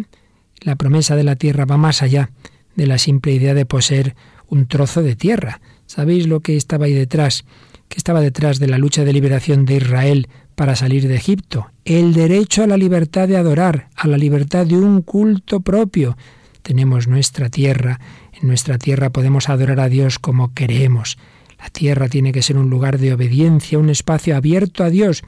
la 0.59 0.75
promesa 0.75 1.15
de 1.15 1.23
la 1.23 1.37
tierra 1.37 1.65
va 1.65 1.77
más 1.77 2.03
allá 2.03 2.29
de 2.75 2.85
la 2.85 2.99
simple 2.99 3.33
idea 3.33 3.55
de 3.55 3.65
poseer 3.65 4.15
un 4.47 4.67
trozo 4.67 5.01
de 5.01 5.15
tierra. 5.15 5.59
¿Sabéis 5.87 6.27
lo 6.27 6.41
que 6.41 6.55
estaba 6.55 6.85
ahí 6.85 6.93
detrás? 6.93 7.45
¿Qué 7.91 7.97
estaba 7.97 8.21
detrás 8.21 8.57
de 8.57 8.69
la 8.69 8.77
lucha 8.77 9.03
de 9.03 9.11
liberación 9.11 9.65
de 9.65 9.75
Israel 9.75 10.29
para 10.55 10.77
salir 10.77 11.09
de 11.09 11.15
Egipto? 11.15 11.71
El 11.83 12.13
derecho 12.13 12.63
a 12.63 12.67
la 12.67 12.77
libertad 12.77 13.27
de 13.27 13.35
adorar, 13.35 13.89
a 13.97 14.07
la 14.07 14.17
libertad 14.17 14.65
de 14.65 14.77
un 14.77 15.01
culto 15.01 15.59
propio. 15.59 16.15
Tenemos 16.61 17.09
nuestra 17.09 17.49
tierra, 17.49 17.99
en 18.31 18.47
nuestra 18.47 18.77
tierra 18.77 19.09
podemos 19.09 19.49
adorar 19.49 19.81
a 19.81 19.89
Dios 19.89 20.19
como 20.19 20.53
queremos. 20.53 21.17
La 21.59 21.69
tierra 21.69 22.07
tiene 22.07 22.31
que 22.31 22.41
ser 22.41 22.57
un 22.57 22.69
lugar 22.69 22.97
de 22.97 23.13
obediencia, 23.13 23.77
un 23.77 23.89
espacio 23.89 24.37
abierto 24.37 24.85
a 24.85 24.89
Dios, 24.89 25.21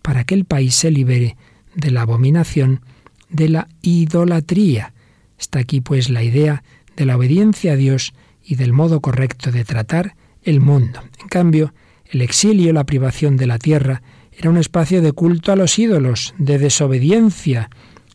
para 0.00 0.24
que 0.24 0.36
el 0.36 0.46
país 0.46 0.74
se 0.74 0.90
libere 0.90 1.36
de 1.74 1.90
la 1.90 2.00
abominación 2.00 2.80
de 3.28 3.50
la 3.50 3.68
idolatría. 3.82 4.94
Está 5.38 5.58
aquí 5.58 5.82
pues 5.82 6.08
la 6.08 6.22
idea 6.22 6.64
de 6.96 7.04
la 7.04 7.18
obediencia 7.18 7.74
a 7.74 7.76
Dios 7.76 8.14
y 8.42 8.54
del 8.54 8.72
modo 8.72 9.02
correcto 9.02 9.52
de 9.52 9.66
tratar 9.66 10.16
el 10.42 10.60
mundo. 10.60 11.02
En 11.20 11.28
cambio, 11.28 11.74
el 12.10 12.20
exilio, 12.22 12.72
la 12.72 12.84
privación 12.84 13.36
de 13.36 13.46
la 13.46 13.58
tierra, 13.58 14.02
era 14.32 14.50
un 14.50 14.56
espacio 14.56 15.02
de 15.02 15.12
culto 15.12 15.52
a 15.52 15.56
los 15.56 15.78
ídolos, 15.78 16.34
de 16.38 16.58
desobediencia, 16.58 17.70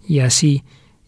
y 0.08 0.20
así 0.20 0.64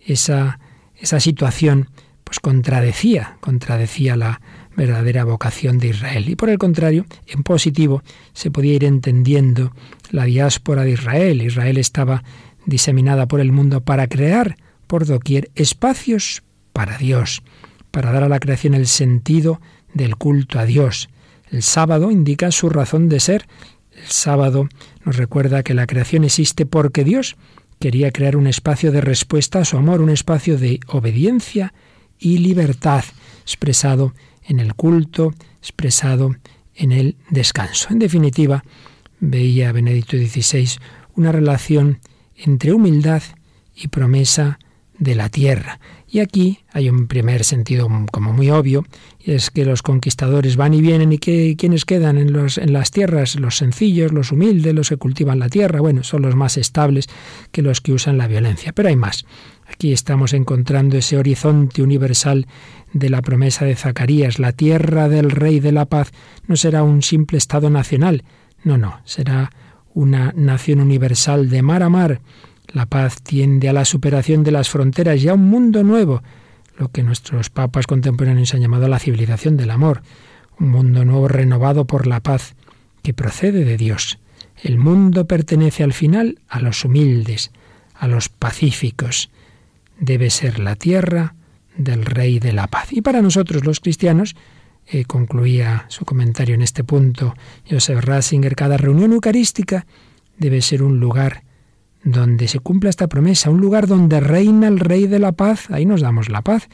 esa, 0.06 0.60
esa 0.96 1.20
situación 1.20 1.90
pues 2.24 2.40
contradecía, 2.40 3.38
contradecía 3.42 4.16
la 4.16 4.42
verdadera 4.76 5.24
vocación 5.24 5.78
de 5.78 5.90
Israel. 5.90 6.30
Y 6.30 6.36
por 6.36 6.50
el 6.50 6.58
contrario, 6.58 7.06
en 7.28 7.44
positivo, 7.44 8.02
se 8.34 8.50
podía 8.50 8.74
ir 8.74 8.86
entendiendo 8.86 9.72
la 10.10 10.24
diáspora 10.24 10.84
de 10.84 10.92
Israel. 10.92 11.44
Israel 11.44 11.78
estaba 11.78 12.24
diseminada 12.66 13.28
por 13.28 13.40
el 13.40 13.52
mundo 13.52 13.82
para 13.82 14.08
crear 14.08 14.58
por 14.88 15.06
doquier 15.06 15.52
espacios 15.56 16.44
para 16.72 16.98
Dios 16.98 17.44
para 17.94 18.12
dar 18.12 18.24
a 18.24 18.28
la 18.28 18.40
creación 18.40 18.74
el 18.74 18.88
sentido 18.88 19.62
del 19.94 20.16
culto 20.16 20.58
a 20.58 20.66
Dios. 20.66 21.10
El 21.54 21.62
sábado 21.62 22.10
indica 22.10 22.50
su 22.50 22.68
razón 22.68 23.10
de 23.10 23.20
ser. 23.20 23.46
El 23.96 24.08
sábado 24.08 24.68
nos 25.06 25.18
recuerda 25.18 25.62
que 25.62 25.76
la 25.76 25.86
creación 25.86 26.24
existe 26.24 26.66
porque 26.66 27.04
Dios 27.04 27.36
quería 27.80 28.12
crear 28.12 28.36
un 28.36 28.48
espacio 28.48 28.92
de 28.92 29.02
respuesta 29.02 29.60
a 29.60 29.66
su 29.66 29.78
amor, 29.78 30.02
un 30.02 30.10
espacio 30.10 30.58
de 30.58 30.80
obediencia 30.88 31.76
y 32.18 32.40
libertad, 32.40 33.04
expresado 33.44 34.16
en 34.44 34.60
el 34.60 34.74
culto, 34.74 35.36
expresado 35.60 36.36
en 36.74 36.92
el 36.92 37.18
descanso. 37.30 37.90
En 37.92 38.00
definitiva, 38.00 38.64
veía 39.20 39.72
Benedicto 39.72 40.18
XVI 40.18 40.80
una 41.16 41.32
relación 41.32 42.00
entre 42.36 42.74
humildad 42.74 43.22
y 43.76 43.90
promesa 43.90 44.58
de 44.98 45.14
la 45.14 45.30
tierra. 45.30 45.80
Y 46.14 46.20
aquí 46.20 46.60
hay 46.72 46.90
un 46.90 47.08
primer 47.08 47.44
sentido 47.44 47.90
como 48.12 48.34
muy 48.34 48.52
obvio, 48.52 48.86
y 49.20 49.32
es 49.32 49.50
que 49.50 49.66
los 49.66 49.82
conquistadores 49.82 50.58
van 50.58 50.76
y 50.76 50.80
vienen 50.80 51.12
y 51.12 51.18
que 51.18 51.56
quienes 51.58 51.86
quedan 51.86 52.20
en, 52.20 52.36
en 52.38 52.72
las 52.72 52.92
tierras, 52.92 53.36
los 53.40 53.58
sencillos, 53.58 54.12
los 54.12 54.32
humildes, 54.32 54.76
los 54.76 54.90
que 54.90 54.98
cultivan 54.98 55.40
la 55.40 55.50
tierra, 55.50 55.82
bueno, 55.82 56.04
son 56.04 56.22
los 56.22 56.36
más 56.36 56.58
estables 56.58 57.10
que 57.52 57.64
los 57.64 57.82
que 57.82 57.94
usan 57.94 58.20
la 58.20 58.28
violencia. 58.28 58.74
Pero 58.74 58.90
hay 58.90 58.96
más. 58.96 59.26
Aquí 59.66 59.92
estamos 59.92 60.34
encontrando 60.34 60.98
ese 60.98 61.18
horizonte 61.18 61.82
universal 61.82 62.46
de 62.94 63.10
la 63.10 63.24
promesa 63.24 63.66
de 63.66 63.76
Zacarías. 63.76 64.38
La 64.38 64.52
tierra 64.52 65.10
del 65.10 65.32
Rey 65.32 65.60
de 65.60 65.72
la 65.72 65.86
Paz 65.86 66.12
no 66.46 66.56
será 66.58 66.84
un 66.84 67.02
simple 67.02 67.40
Estado 67.40 67.72
nacional, 67.72 68.24
no, 68.64 68.78
no, 68.78 69.00
será 69.04 69.50
una 69.96 70.32
nación 70.36 70.80
universal 70.80 71.50
de 71.50 71.64
mar 71.64 71.82
a 71.82 71.90
mar 71.90 72.22
la 72.74 72.88
paz 72.88 73.22
tiende 73.22 73.70
a 73.70 73.74
la 73.74 73.86
superación 73.86 74.44
de 74.44 74.52
las 74.52 74.70
fronteras 74.70 75.22
y 75.22 75.30
a 75.30 75.36
un 75.36 75.48
mundo 75.48 75.84
nuevo, 75.84 76.24
lo 76.78 76.90
que 76.90 77.04
nuestros 77.04 77.50
papas 77.50 77.88
contemporáneos 77.88 78.54
han 78.54 78.62
llamado 78.62 78.88
la 78.88 79.00
civilización 79.00 79.58
del 79.58 79.72
amor, 79.72 80.02
un 80.60 80.70
mundo 80.70 81.06
nuevo 81.06 81.28
renovado 81.28 81.86
por 81.86 82.08
la 82.08 82.20
paz, 82.20 82.56
que 83.04 83.14
procede 83.14 83.64
de 83.64 83.78
Dios. 83.78 84.20
El 84.62 84.78
mundo 84.78 85.26
pertenece 85.26 85.84
al 85.84 85.94
final 85.94 86.40
a 86.48 86.60
los 86.60 86.84
humildes, 86.84 87.52
a 87.94 88.08
los 88.08 88.30
pacíficos. 88.30 89.30
Debe 90.00 90.30
ser 90.30 90.60
la 90.60 90.76
tierra 90.76 91.36
del 91.78 92.06
Rey 92.06 92.40
de 92.40 92.54
la 92.54 92.68
Paz. 92.68 92.92
Y 92.92 93.02
para 93.02 93.22
nosotros 93.22 93.66
los 93.66 93.80
cristianos, 93.80 94.36
eh, 94.88 95.06
concluía 95.06 95.86
su 95.90 96.06
comentario 96.06 96.56
en 96.56 96.62
este 96.62 96.84
punto 96.84 97.36
Joseph 97.70 98.04
Ratzinger, 98.04 98.56
cada 98.56 98.78
reunión 98.78 99.14
eucarística 99.14 99.86
debe 100.38 100.62
ser 100.62 100.84
un 100.84 101.00
lugar 101.00 101.44
donde 102.04 102.48
se 102.48 102.60
cumpla 102.60 102.90
esta 102.90 103.08
promesa, 103.08 103.50
un 103.50 103.62
lugar 103.62 103.88
donde 103.88 104.20
reina 104.20 104.68
el 104.68 104.80
Rey 104.80 105.08
de 105.08 105.20
la 105.20 105.32
paz, 105.32 105.70
ahí 105.70 105.86
nos 105.86 106.02
damos 106.02 106.30
la 106.30 106.42
paz. 106.42 106.68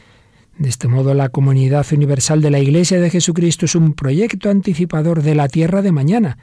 De 0.58 0.70
este 0.70 0.88
modo, 0.88 1.14
la 1.14 1.30
comunidad 1.30 1.86
universal 1.94 2.42
de 2.42 2.50
la 2.50 2.60
Iglesia 2.60 3.00
de 3.00 3.10
Jesucristo 3.10 3.66
es 3.66 3.76
un 3.76 3.94
proyecto 3.94 4.50
anticipador 4.50 5.22
de 5.22 5.36
la 5.36 5.48
tierra 5.48 5.82
de 5.82 5.92
mañana, 5.92 6.38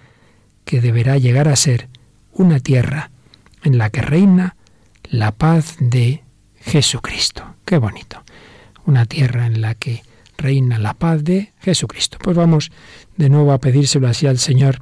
que 0.65 0.81
deberá 0.81 1.19
llegar 1.19 1.49
a 1.49 1.57
ser 1.57 1.89
una 2.33 2.61
tierra 2.61 3.11
en 3.63 3.79
la 3.79 3.91
que 3.91 4.03
reina 4.03 4.57
la 5.05 5.33
paz 5.33 5.77
de 5.81 6.23
Jesucristo. 6.61 7.57
Qué 7.65 7.79
bonito. 7.79 8.23
Una 8.87 9.07
tierra 9.07 9.47
en 9.47 9.61
la 9.61 9.75
que 9.75 10.03
reina 10.39 10.79
la 10.79 10.95
paz 10.95 11.25
de 11.25 11.53
Jesucristo. 11.61 12.19
Pues 12.23 12.37
vamos 12.37 12.71
de 13.17 13.29
nuevo 13.29 13.53
a 13.53 13.59
pedírselo 13.59 14.09
así 14.09 14.27
al 14.27 14.39
Señor 14.39 14.81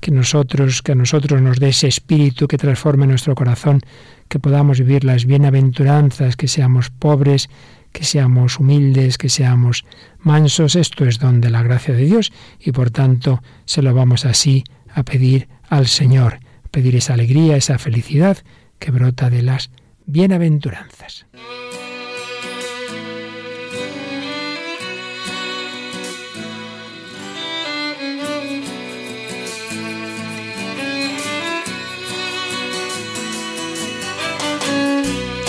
que 0.00 0.10
nosotros, 0.10 0.82
que 0.82 0.92
a 0.92 0.94
nosotros 0.94 1.40
nos 1.42 1.58
dé 1.58 1.68
ese 1.68 1.88
espíritu 1.88 2.46
que 2.48 2.58
transforme 2.58 3.06
nuestro 3.06 3.34
corazón, 3.34 3.80
que 4.28 4.38
podamos 4.38 4.78
vivir 4.78 5.04
las 5.04 5.24
bienaventuranzas, 5.24 6.36
que 6.36 6.48
seamos 6.48 6.90
pobres, 6.90 7.48
que 7.92 8.04
seamos 8.04 8.58
humildes, 8.58 9.18
que 9.18 9.28
seamos 9.28 9.84
mansos. 10.18 10.76
Esto 10.76 11.06
es 11.06 11.18
don 11.18 11.40
de 11.40 11.50
la 11.50 11.62
gracia 11.62 11.94
de 11.94 12.04
Dios 12.04 12.32
y 12.60 12.72
por 12.72 12.90
tanto 12.90 13.42
se 13.64 13.82
lo 13.82 13.94
vamos 13.94 14.24
así 14.24 14.64
a 14.94 15.02
pedir 15.02 15.48
al 15.68 15.86
Señor, 15.86 16.40
pedir 16.70 16.96
esa 16.96 17.14
alegría, 17.14 17.56
esa 17.56 17.78
felicidad 17.78 18.38
que 18.78 18.90
brota 18.90 19.30
de 19.30 19.42
las 19.42 19.70
bienaventuranzas. 20.06 21.26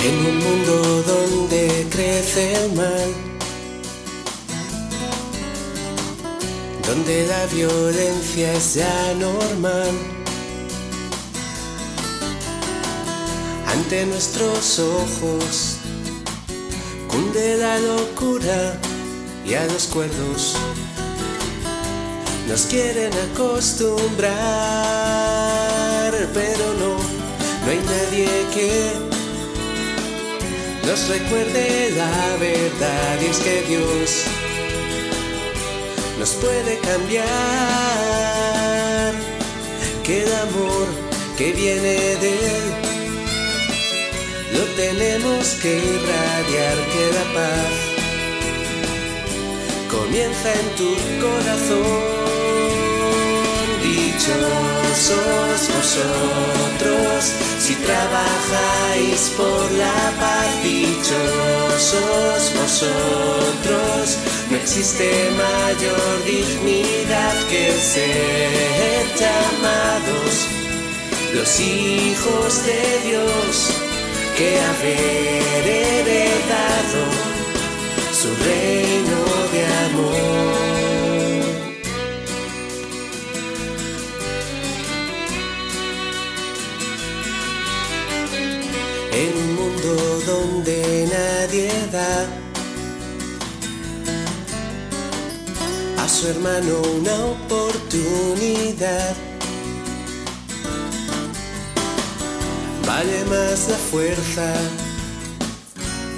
En 0.08 0.16
un 0.26 0.38
mundo 0.38 1.04
donde 1.04 1.86
crece 1.90 2.54
el 2.64 2.72
mal, 2.72 3.14
donde 6.88 7.28
la 7.28 7.46
violencia 7.48 8.54
es 8.54 8.76
ya 8.76 9.14
normal, 9.20 9.92
ante 13.68 14.06
nuestros 14.06 14.80
ojos 14.80 15.76
cunde 17.10 17.58
la 17.58 17.78
locura 17.80 18.80
y 19.46 19.56
a 19.56 19.66
los 19.66 19.88
cuerdos 19.88 20.56
nos 22.48 22.62
quieren 22.68 23.12
acostumbrar, 23.34 24.32
pero 26.34 26.74
no, 26.80 26.96
no 27.66 27.72
hay 27.72 27.80
nadie 27.80 28.30
que 28.54 29.17
nos 30.88 31.08
recuerde 31.10 31.92
la 31.98 32.38
verdad 32.40 33.20
y 33.22 33.26
es 33.26 33.40
que 33.40 33.62
Dios 33.64 34.24
nos 36.18 36.30
puede 36.36 36.80
cambiar, 36.80 37.28
que 40.06 40.24
el 40.24 40.34
amor 40.34 40.88
que 41.38 41.52
viene 41.52 42.16
de 42.24 42.30
Él 42.30 42.64
lo 44.54 44.64
tenemos 44.78 45.56
que 45.62 45.78
irradiar, 45.78 46.78
que 46.94 47.12
la 47.18 47.26
paz 47.36 47.74
comienza 49.92 50.54
en 50.54 50.68
tu 50.80 50.90
corazón. 51.20 52.18
Dichosos 53.84 55.60
vosotros 55.76 57.20
si 57.68 57.76
trabajáis 57.76 59.34
por 59.36 59.72
la 59.72 60.00
paz, 60.22 60.64
dichosos 60.64 62.42
vosotros. 62.62 64.18
No 64.50 64.56
existe 64.56 65.12
mayor 65.46 66.24
dignidad 66.26 67.36
que 67.50 67.74
ser 67.74 69.04
llamados 69.20 70.34
los 71.34 71.60
hijos 71.60 72.66
de 72.66 72.84
Dios 73.10 73.52
que 74.38 74.50
haber 74.72 75.64
heredado 75.68 77.04
su 78.14 78.30
reino 78.46 78.87
su 96.18 96.28
hermano 96.30 96.82
una 97.00 97.16
oportunidad. 97.26 99.16
Vale 102.88 103.24
más 103.26 103.68
la 103.70 103.78
fuerza 103.78 104.52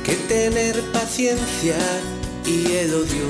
que 0.06 0.16
tener 0.30 0.80
paciencia 0.94 1.76
y 2.46 2.78
el 2.78 2.94
odio. 2.94 3.28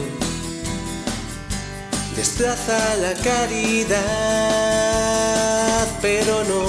Desplaza 2.16 2.98
la 2.98 3.14
caridad, 3.16 3.98
pero 6.04 6.44
no, 6.44 6.68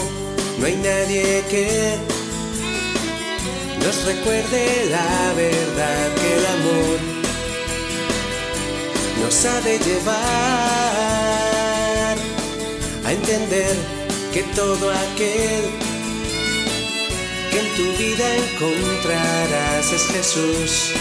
no 0.59 0.67
hay 0.67 0.77
nadie 0.77 1.45
que 1.51 1.99
nos 3.85 4.05
recuerde 4.07 4.87
la 4.89 5.35
verdad 5.35 6.15
que 6.15 6.37
el 6.39 6.47
amor 6.47 7.10
nos 9.21 9.45
ha 9.45 9.61
de 9.61 9.79
llevar 9.79 10.17
a 13.05 13.13
entender 13.13 13.77
que 14.33 14.43
todo 14.55 14.91
aquel 14.91 15.65
que 17.51 17.59
en 17.61 17.69
tu 17.77 17.87
vida 17.99 18.37
encontrarás 18.37 19.93
es 19.93 20.07
Jesús, 20.07 20.93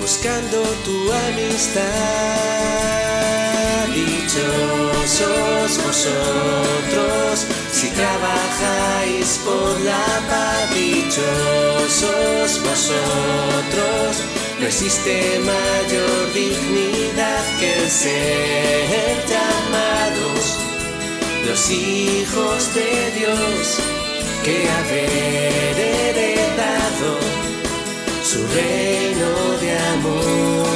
buscando 0.00 0.62
tu 0.84 1.12
amistad. 1.12 1.82
Dichosos 3.94 5.70
vosotros 5.84 7.46
si 7.72 7.88
trabajáis 7.88 9.40
por 9.44 9.80
la 9.80 10.06
paz, 10.28 10.74
dichosos 10.74 12.60
vosotros. 12.62 14.31
No 14.62 14.68
existe 14.68 15.40
mayor 15.40 16.32
dignidad 16.32 17.44
que 17.58 17.82
el 17.82 17.90
ser 17.90 19.16
llamados 19.26 20.56
los 21.48 21.68
hijos 21.68 22.72
de 22.72 23.10
Dios 23.18 23.78
que 24.44 24.70
haber 24.70 25.78
heredado 25.80 27.10
su 28.22 28.38
reino 28.54 29.30
de 29.60 29.78
amor. 29.94 30.66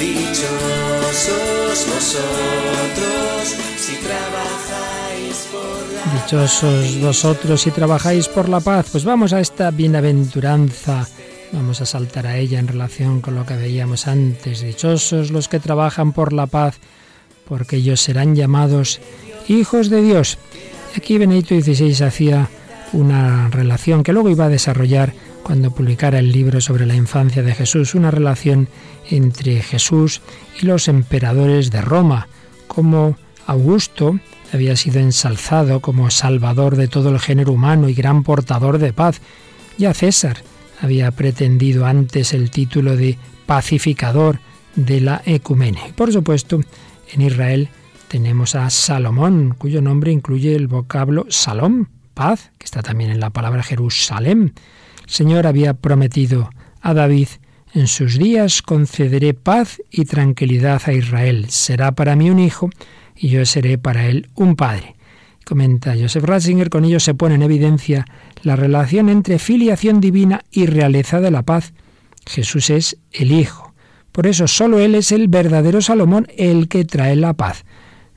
Dichosos 0.00 1.86
vosotros 1.94 3.44
si 3.76 3.94
trabajáis 4.06 5.36
Dichosos 6.14 7.00
vosotros 7.02 7.60
si 7.60 7.70
trabajáis 7.72 8.26
por 8.26 8.48
la 8.48 8.60
paz. 8.60 8.86
Pues 8.90 9.04
vamos 9.04 9.34
a 9.34 9.40
esta 9.40 9.70
bienaventuranza. 9.70 11.06
Vamos 11.52 11.80
a 11.80 11.86
saltar 11.86 12.26
a 12.26 12.36
ella 12.36 12.58
en 12.58 12.68
relación 12.68 13.20
con 13.20 13.34
lo 13.34 13.46
que 13.46 13.56
veíamos 13.56 14.06
antes. 14.06 14.60
Dichosos 14.60 15.30
los 15.30 15.48
que 15.48 15.60
trabajan 15.60 16.12
por 16.12 16.32
la 16.32 16.46
paz, 16.46 16.78
porque 17.48 17.76
ellos 17.76 18.00
serán 18.00 18.34
llamados 18.34 19.00
hijos 19.48 19.88
de 19.88 20.02
Dios. 20.02 20.38
Aquí 20.96 21.16
Benedicto 21.16 21.58
XVI 21.58 22.04
hacía 22.04 22.48
una 22.92 23.48
relación 23.48 24.02
que 24.02 24.12
luego 24.12 24.30
iba 24.30 24.44
a 24.44 24.50
desarrollar 24.50 25.14
cuando 25.42 25.70
publicara 25.70 26.18
el 26.18 26.32
libro 26.32 26.60
sobre 26.60 26.84
la 26.84 26.94
infancia 26.94 27.42
de 27.42 27.54
Jesús, 27.54 27.94
una 27.94 28.10
relación 28.10 28.68
entre 29.08 29.62
Jesús 29.62 30.20
y 30.60 30.66
los 30.66 30.88
emperadores 30.88 31.70
de 31.70 31.80
Roma, 31.80 32.28
como 32.66 33.16
Augusto 33.46 34.20
había 34.52 34.76
sido 34.76 35.00
ensalzado 35.00 35.80
como 35.80 36.10
salvador 36.10 36.76
de 36.76 36.88
todo 36.88 37.08
el 37.08 37.20
género 37.20 37.52
humano 37.52 37.88
y 37.88 37.94
gran 37.94 38.22
portador 38.22 38.78
de 38.78 38.92
paz. 38.92 39.20
Ya 39.78 39.94
César 39.94 40.42
había 40.80 41.10
pretendido 41.10 41.86
antes 41.86 42.32
el 42.32 42.50
título 42.50 42.96
de 42.96 43.18
pacificador 43.46 44.40
de 44.76 45.00
la 45.00 45.22
ecumene. 45.24 45.92
Por 45.96 46.12
supuesto, 46.12 46.60
en 47.12 47.22
Israel 47.22 47.68
tenemos 48.08 48.54
a 48.54 48.70
Salomón, 48.70 49.54
cuyo 49.58 49.82
nombre 49.82 50.12
incluye 50.12 50.54
el 50.54 50.66
vocablo 50.66 51.26
salom, 51.28 51.86
paz, 52.14 52.50
que 52.58 52.64
está 52.64 52.82
también 52.82 53.10
en 53.10 53.20
la 53.20 53.30
palabra 53.30 53.62
Jerusalén. 53.62 54.54
El 55.04 55.10
Señor 55.10 55.46
había 55.46 55.74
prometido 55.74 56.50
a 56.80 56.94
David, 56.94 57.28
en 57.74 57.86
sus 57.86 58.18
días 58.18 58.62
concederé 58.62 59.34
paz 59.34 59.80
y 59.90 60.06
tranquilidad 60.06 60.82
a 60.86 60.92
Israel. 60.92 61.46
Será 61.50 61.92
para 61.92 62.16
mí 62.16 62.30
un 62.30 62.38
hijo 62.38 62.70
y 63.14 63.28
yo 63.28 63.44
seré 63.44 63.78
para 63.78 64.06
él 64.06 64.28
un 64.34 64.56
padre. 64.56 64.96
Comenta 65.48 65.94
Joseph 65.98 66.24
Ratzinger, 66.24 66.68
con 66.68 66.84
ello 66.84 67.00
se 67.00 67.14
pone 67.14 67.36
en 67.36 67.42
evidencia 67.42 68.04
la 68.42 68.54
relación 68.54 69.08
entre 69.08 69.38
filiación 69.38 69.98
divina 69.98 70.44
y 70.50 70.66
realeza 70.66 71.22
de 71.22 71.30
la 71.30 71.42
paz. 71.42 71.72
Jesús 72.26 72.68
es 72.68 72.98
el 73.12 73.32
Hijo. 73.32 73.72
Por 74.12 74.26
eso 74.26 74.46
solo 74.46 74.78
Él 74.78 74.94
es 74.94 75.10
el 75.10 75.26
verdadero 75.28 75.80
Salomón, 75.80 76.26
el 76.36 76.68
que 76.68 76.84
trae 76.84 77.16
la 77.16 77.32
paz. 77.32 77.64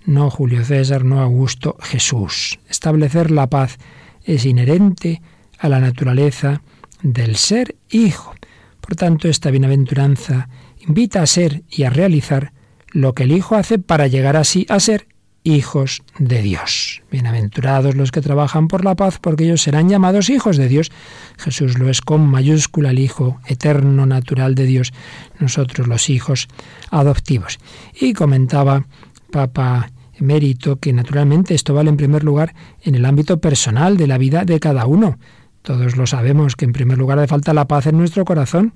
No 0.06 0.30
Julio 0.30 0.66
César, 0.66 1.06
no 1.06 1.22
Augusto, 1.22 1.78
Jesús. 1.80 2.60
Establecer 2.68 3.32
la 3.32 3.48
paz 3.48 3.78
es 4.26 4.46
inherente 4.46 5.22
a 5.58 5.70
la 5.70 5.80
naturaleza 5.80 6.62
del 7.02 7.38
ser 7.38 7.78
Hijo. 7.90 8.36
Por 8.82 8.98
tanto, 8.98 9.30
esta 9.30 9.52
bienaventuranza 9.52 10.50
invita 10.86 11.22
a 11.22 11.28
ser 11.28 11.64
y 11.70 11.84
a 11.84 11.92
realizar 11.92 12.52
lo 12.90 13.14
que 13.14 13.24
el 13.24 13.32
Hijo 13.32 13.56
hace 13.56 13.80
para 13.80 14.08
llegar 14.08 14.36
así 14.36 14.66
a 14.68 14.82
ser 14.82 15.08
hijos 15.44 16.04
de 16.20 16.42
Dios. 16.42 17.02
Bienaventurados 17.12 17.96
los 17.96 18.12
que 18.12 18.22
trabajan 18.22 18.68
por 18.68 18.86
la 18.86 18.96
paz, 18.96 19.20
porque 19.20 19.46
ellos 19.46 19.62
serán 19.62 19.90
llamados 19.90 20.30
hijos 20.30 20.58
de 20.58 20.68
Dios. 20.68 20.92
Jesús 21.38 21.78
lo 21.78 21.90
es 21.90 22.02
con 22.02 22.28
mayúscula 22.28 22.92
el 22.92 23.00
Hijo 23.00 23.40
eterno 23.48 24.06
natural 24.06 24.56
de 24.56 24.66
Dios, 24.66 24.94
nosotros 25.40 25.88
los 25.88 26.10
hijos 26.10 26.48
adoptivos. 26.90 27.60
Y 28.00 28.14
comentaba 28.14 28.86
Papa 29.32 29.92
Emérito 30.14 30.80
que 30.80 30.94
naturalmente 30.94 31.56
esto 31.56 31.74
vale 31.74 31.90
en 31.90 31.98
primer 31.98 32.24
lugar 32.24 32.54
en 32.82 32.96
el 32.96 33.06
ámbito 33.06 33.40
personal 33.40 33.98
de 33.98 34.08
la 34.08 34.18
vida 34.18 34.46
de 34.46 34.60
cada 34.60 34.86
uno. 34.86 35.18
Todos 35.64 35.96
lo 35.96 36.08
sabemos 36.08 36.56
que 36.56 36.66
en 36.66 36.74
primer 36.74 36.98
lugar 36.98 37.20
hace 37.20 37.28
falta 37.28 37.54
la 37.54 37.68
paz 37.68 37.88
en 37.88 37.98
nuestro 37.98 38.26
corazón 38.26 38.74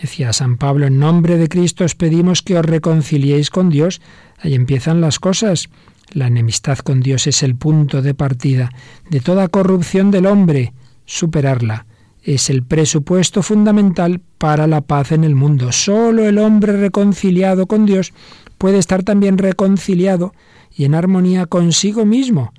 Decía 0.00 0.34
San 0.34 0.58
Pablo, 0.58 0.86
en 0.86 0.98
nombre 0.98 1.38
de 1.38 1.48
Cristo 1.48 1.84
os 1.84 1.94
pedimos 1.94 2.42
que 2.42 2.58
os 2.58 2.64
reconciliéis 2.64 3.48
con 3.48 3.70
Dios. 3.70 4.02
Ahí 4.38 4.54
empiezan 4.54 5.00
las 5.00 5.18
cosas. 5.18 5.70
La 6.12 6.28
enemistad 6.28 6.78
con 6.78 7.00
Dios 7.00 7.26
es 7.26 7.42
el 7.42 7.56
punto 7.56 8.02
de 8.02 8.14
partida 8.14 8.70
de 9.10 9.20
toda 9.20 9.48
corrupción 9.48 10.10
del 10.10 10.26
hombre. 10.26 10.72
Superarla 11.04 11.86
es 12.22 12.50
el 12.50 12.62
presupuesto 12.62 13.42
fundamental 13.42 14.20
para 14.38 14.66
la 14.66 14.80
paz 14.80 15.12
en 15.12 15.24
el 15.24 15.34
mundo. 15.34 15.72
Solo 15.72 16.26
el 16.26 16.38
hombre 16.38 16.76
reconciliado 16.76 17.66
con 17.66 17.86
Dios 17.86 18.12
puede 18.58 18.78
estar 18.78 19.02
también 19.02 19.38
reconciliado 19.38 20.32
y 20.74 20.84
en 20.84 20.94
armonía 20.94 21.46
consigo 21.46 22.04
mismo 22.04 22.52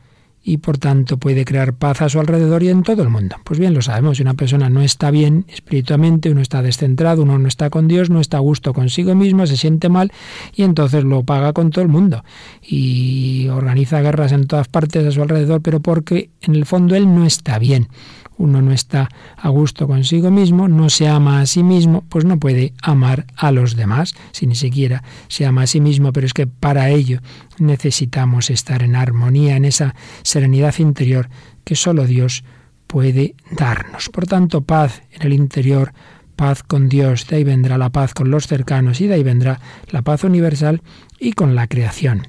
y 0.48 0.60
por 0.60 0.78
tanto 0.78 1.18
puede 1.18 1.44
crear 1.44 1.74
paz 1.74 2.02
a 2.02 2.08
su 2.08 2.22
alrededor 2.22 2.64
y 2.64 2.70
en 2.70 2.82
todo 2.82 3.04
el 3.04 3.10
mundo. 3.10 3.36
Pues 3.44 3.60
bien, 3.60 3.74
lo 3.74 3.82
sabemos, 3.82 4.16
si 4.16 4.24
una 4.24 4.34
persona 4.34 4.70
no 4.70 4.82
está 4.82 5.12
bien 5.12 5.44
espiritualmente, 5.50 6.32
uno 6.32 6.40
está 6.40 6.62
descentrado, 6.62 7.24
uno 7.24 7.38
no 7.38 7.50
está 7.50 7.70
con 7.70 7.90
Dios, 7.90 8.10
no 8.10 8.22
está 8.22 8.38
a 8.38 8.40
gusto 8.40 8.72
consigo 8.74 9.14
mismo, 9.14 9.46
se 9.46 9.58
siente 9.58 9.90
mal 9.90 10.10
y 10.56 10.64
entonces 10.64 11.04
lo 11.04 11.24
paga 11.24 11.52
con 11.52 11.70
todo 11.70 11.82
el 11.82 11.90
mundo 11.90 12.24
y 12.66 13.50
organiza 13.50 14.00
guerras 14.00 14.32
en 14.32 14.48
todas 14.48 14.70
partes 14.70 15.06
a 15.06 15.12
su 15.12 15.22
alrededor, 15.22 15.60
pero 15.62 15.82
porque 15.82 16.30
en 16.42 16.56
el 16.56 16.66
fondo 16.66 16.96
él 16.96 17.14
no 17.14 17.26
está 17.26 17.60
bien 17.60 17.90
uno 18.38 18.62
no 18.62 18.72
está 18.72 19.10
a 19.36 19.50
gusto 19.50 19.88
consigo 19.88 20.32
mismo, 20.32 20.68
no 20.68 20.90
se 20.90 21.08
ama 21.08 21.42
a 21.42 21.46
sí 21.46 21.64
mismo, 21.64 22.04
pues 22.10 22.26
no 22.26 22.40
puede 22.40 22.74
amar 22.82 23.26
a 23.36 23.52
los 23.52 23.76
demás, 23.76 24.16
si 24.32 24.48
ni 24.48 24.56
siquiera 24.56 25.04
se 25.28 25.46
ama 25.46 25.64
a 25.64 25.68
sí 25.68 25.82
mismo, 25.82 26.14
pero 26.14 26.26
es 26.26 26.34
que 26.34 26.48
para 26.48 26.90
ello 26.90 27.20
necesitamos 27.58 28.50
estar 28.50 28.84
en 28.84 28.96
armonía, 28.96 29.56
en 29.56 29.66
esa 29.66 29.96
serenidad 30.24 30.78
interior 30.80 31.30
que 31.64 31.76
solo 31.76 32.06
Dios 32.06 32.44
puede 32.88 33.36
darnos. 33.52 34.10
Por 34.10 34.26
tanto, 34.26 34.62
paz 34.62 35.04
en 35.12 35.24
el 35.24 35.34
interior, 35.34 35.94
paz 36.36 36.64
con 36.64 36.88
Dios, 36.88 37.28
de 37.28 37.38
ahí 37.38 37.44
vendrá 37.44 37.78
la 37.78 37.90
paz 37.90 38.14
con 38.14 38.32
los 38.32 38.48
cercanos 38.48 39.02
y 39.02 39.08
de 39.08 39.16
ahí 39.16 39.24
vendrá 39.24 39.60
la 39.90 40.02
paz 40.02 40.24
universal 40.24 40.82
y 41.20 41.34
con 41.34 41.56
la 41.56 41.68
creación. 41.68 42.28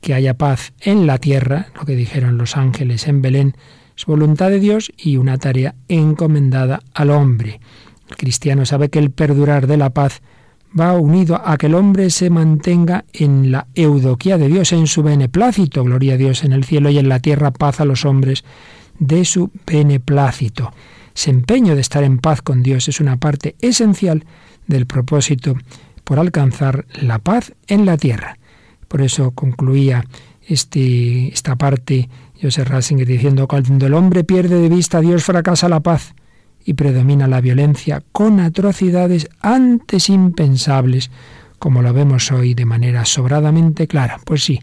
Que 0.00 0.14
haya 0.14 0.34
paz 0.34 0.72
en 0.80 1.06
la 1.06 1.18
tierra, 1.18 1.66
lo 1.74 1.84
que 1.84 1.96
dijeron 1.96 2.38
los 2.38 2.56
ángeles 2.56 3.08
en 3.08 3.20
Belén, 3.20 3.56
es 3.98 4.06
voluntad 4.06 4.50
de 4.50 4.60
Dios 4.60 4.92
y 4.96 5.16
una 5.16 5.38
tarea 5.38 5.74
encomendada 5.88 6.82
al 6.94 7.10
hombre. 7.10 7.58
El 8.08 8.16
cristiano 8.16 8.64
sabe 8.64 8.90
que 8.90 9.00
el 9.00 9.10
perdurar 9.10 9.66
de 9.66 9.76
la 9.76 9.90
paz 9.90 10.22
va 10.78 10.92
unido 10.92 11.40
a 11.44 11.56
que 11.56 11.66
el 11.66 11.74
hombre 11.74 12.10
se 12.10 12.30
mantenga 12.30 13.04
en 13.12 13.50
la 13.50 13.66
eudoquía 13.74 14.38
de 14.38 14.46
Dios, 14.46 14.72
en 14.72 14.86
su 14.86 15.02
beneplácito, 15.02 15.82
gloria 15.82 16.14
a 16.14 16.16
Dios 16.16 16.44
en 16.44 16.52
el 16.52 16.62
cielo 16.62 16.90
y 16.90 16.98
en 16.98 17.08
la 17.08 17.18
tierra, 17.18 17.50
paz 17.50 17.80
a 17.80 17.84
los 17.84 18.04
hombres 18.04 18.44
de 19.00 19.24
su 19.24 19.50
beneplácito. 19.66 20.72
Ese 21.12 21.30
empeño 21.30 21.74
de 21.74 21.80
estar 21.80 22.04
en 22.04 22.18
paz 22.18 22.40
con 22.40 22.62
Dios 22.62 22.86
es 22.86 23.00
una 23.00 23.16
parte 23.16 23.56
esencial 23.60 24.24
del 24.68 24.86
propósito 24.86 25.56
por 26.04 26.20
alcanzar 26.20 26.86
la 27.02 27.18
paz 27.18 27.52
en 27.66 27.84
la 27.84 27.96
tierra. 27.96 28.38
Por 28.86 29.02
eso 29.02 29.32
concluía 29.32 30.04
este, 30.46 31.28
esta 31.32 31.56
parte 31.56 32.08
Joseph 32.40 32.68
Ratzinger 32.68 33.06
diciendo, 33.06 33.48
cuando 33.48 33.86
el 33.86 33.94
hombre 33.94 34.24
pierde 34.24 34.60
de 34.60 34.68
vista 34.68 34.98
a 34.98 35.00
Dios 35.00 35.24
fracasa 35.24 35.68
la 35.68 35.80
paz 35.80 36.14
y 36.64 36.74
predomina 36.74 37.26
la 37.26 37.40
violencia 37.40 38.02
con 38.12 38.40
atrocidades 38.40 39.28
antes 39.40 40.08
impensables, 40.08 41.10
como 41.58 41.82
lo 41.82 41.92
vemos 41.92 42.30
hoy 42.30 42.54
de 42.54 42.64
manera 42.64 43.04
sobradamente 43.04 43.86
clara. 43.86 44.18
Pues 44.24 44.44
sí, 44.44 44.60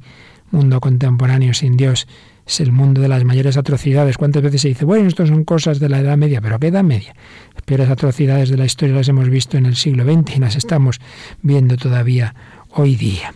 mundo 0.52 0.80
contemporáneo 0.80 1.54
sin 1.54 1.76
Dios 1.76 2.08
es 2.46 2.60
el 2.60 2.72
mundo 2.72 3.02
de 3.02 3.08
las 3.08 3.24
mayores 3.24 3.58
atrocidades. 3.58 4.18
¿Cuántas 4.18 4.44
veces 4.44 4.62
se 4.62 4.68
dice, 4.70 4.86
bueno, 4.86 5.08
esto 5.08 5.26
son 5.26 5.44
cosas 5.44 5.80
de 5.80 5.90
la 5.90 6.00
Edad 6.00 6.18
Media? 6.18 6.42
¿Pero 6.42 6.60
qué 6.60 6.68
Edad 6.68 6.84
Media? 6.84 7.16
Las 7.54 7.64
peores 7.64 7.90
atrocidades 7.90 8.50
de 8.50 8.58
la 8.58 8.66
historia 8.66 8.96
las 8.96 9.10
hemos 9.10 9.30
visto 9.30 9.58
en 9.58 9.66
el 9.66 9.76
siglo 9.76 10.04
XX 10.04 10.38
y 10.38 10.40
las 10.40 10.56
estamos 10.56 11.00
viendo 11.42 11.76
todavía 11.76 12.36
hoy 12.70 12.96
día. 12.96 13.34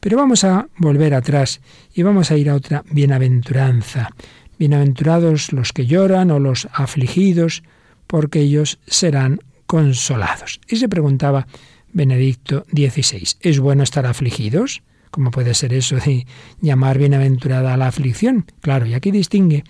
Pero 0.00 0.16
vamos 0.16 0.44
a 0.44 0.68
volver 0.78 1.14
atrás 1.14 1.60
y 1.94 2.02
vamos 2.02 2.30
a 2.30 2.36
ir 2.36 2.50
a 2.50 2.54
otra 2.54 2.84
bienaventuranza. 2.90 4.10
Bienaventurados 4.58 5.52
los 5.52 5.72
que 5.72 5.86
lloran 5.86 6.30
o 6.30 6.38
los 6.38 6.68
afligidos, 6.72 7.62
porque 8.06 8.40
ellos 8.40 8.78
serán 8.86 9.40
consolados. 9.66 10.60
Y 10.68 10.76
se 10.76 10.88
preguntaba 10.88 11.46
Benedicto 11.92 12.64
XVI, 12.72 13.36
¿es 13.40 13.58
bueno 13.58 13.82
estar 13.82 14.06
afligidos? 14.06 14.82
¿Cómo 15.10 15.30
puede 15.30 15.54
ser 15.54 15.72
eso 15.72 15.96
de 15.96 16.26
llamar 16.60 16.98
bienaventurada 16.98 17.72
a 17.72 17.76
la 17.76 17.86
aflicción? 17.86 18.44
Claro, 18.60 18.86
y 18.86 18.94
aquí 18.94 19.10
distingue 19.10 19.64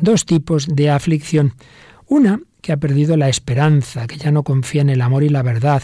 dos 0.00 0.26
tipos 0.26 0.66
de 0.66 0.90
aflicción. 0.90 1.54
Una 2.06 2.40
que 2.60 2.72
ha 2.72 2.76
perdido 2.76 3.16
la 3.16 3.28
esperanza, 3.28 4.06
que 4.06 4.16
ya 4.16 4.30
no 4.30 4.42
confía 4.42 4.82
en 4.82 4.90
el 4.90 5.00
amor 5.00 5.22
y 5.22 5.28
la 5.28 5.42
verdad, 5.42 5.82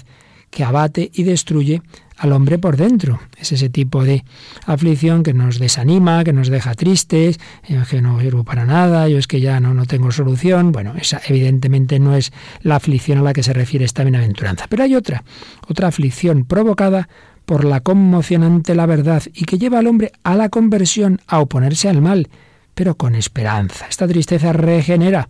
que 0.51 0.65
abate 0.65 1.11
y 1.15 1.23
destruye 1.23 1.81
al 2.23 2.31
hombre 2.33 2.57
por 2.57 2.77
dentro. 2.77 3.21
Es 3.37 3.51
ese 3.51 3.69
tipo 3.69 4.05
de 4.05 4.25
aflicción 4.65 5.25
que 5.25 5.35
nos 5.35 5.59
desanima, 5.59 6.23
que 6.23 6.33
nos 6.33 6.49
deja 6.49 6.77
tristes, 6.77 7.41
eh, 7.65 7.83
que 7.91 8.01
no 8.01 8.21
sirvo 8.21 8.45
para 8.45 8.65
nada, 8.65 9.09
yo 9.09 9.19
es 9.19 9.27
que 9.27 9.41
ya 9.41 9.59
no, 9.59 9.75
no 9.75 9.87
tengo 9.87 10.13
solución. 10.13 10.71
Bueno, 10.71 10.95
esa 10.97 11.21
evidentemente 11.27 11.99
no 11.99 12.15
es 12.15 12.33
la 12.61 12.77
aflicción 12.77 13.19
a 13.19 13.23
la 13.23 13.33
que 13.33 13.43
se 13.43 13.53
refiere 13.53 13.85
esta 13.85 14.05
bienaventuranza. 14.05 14.67
Pero 14.69 14.85
hay 14.85 14.95
otra, 14.95 15.25
otra 15.67 15.89
aflicción 15.89 16.45
provocada 16.45 17.09
por 17.45 17.65
la 17.65 17.81
conmoción 17.81 18.45
ante 18.45 18.77
la 18.77 18.87
verdad 18.87 19.25
y 19.35 19.45
que 19.45 19.59
lleva 19.59 19.81
al 19.81 19.89
hombre 19.89 20.13
a 20.23 20.37
la 20.37 20.49
conversión, 20.49 21.21
a 21.27 21.41
oponerse 21.41 21.89
al 21.89 22.03
mal, 22.03 22.29
pero 22.73 22.95
con 22.95 23.17
esperanza. 23.17 23.87
Esta 23.91 24.07
tristeza 24.07 24.53
regenera 24.53 25.29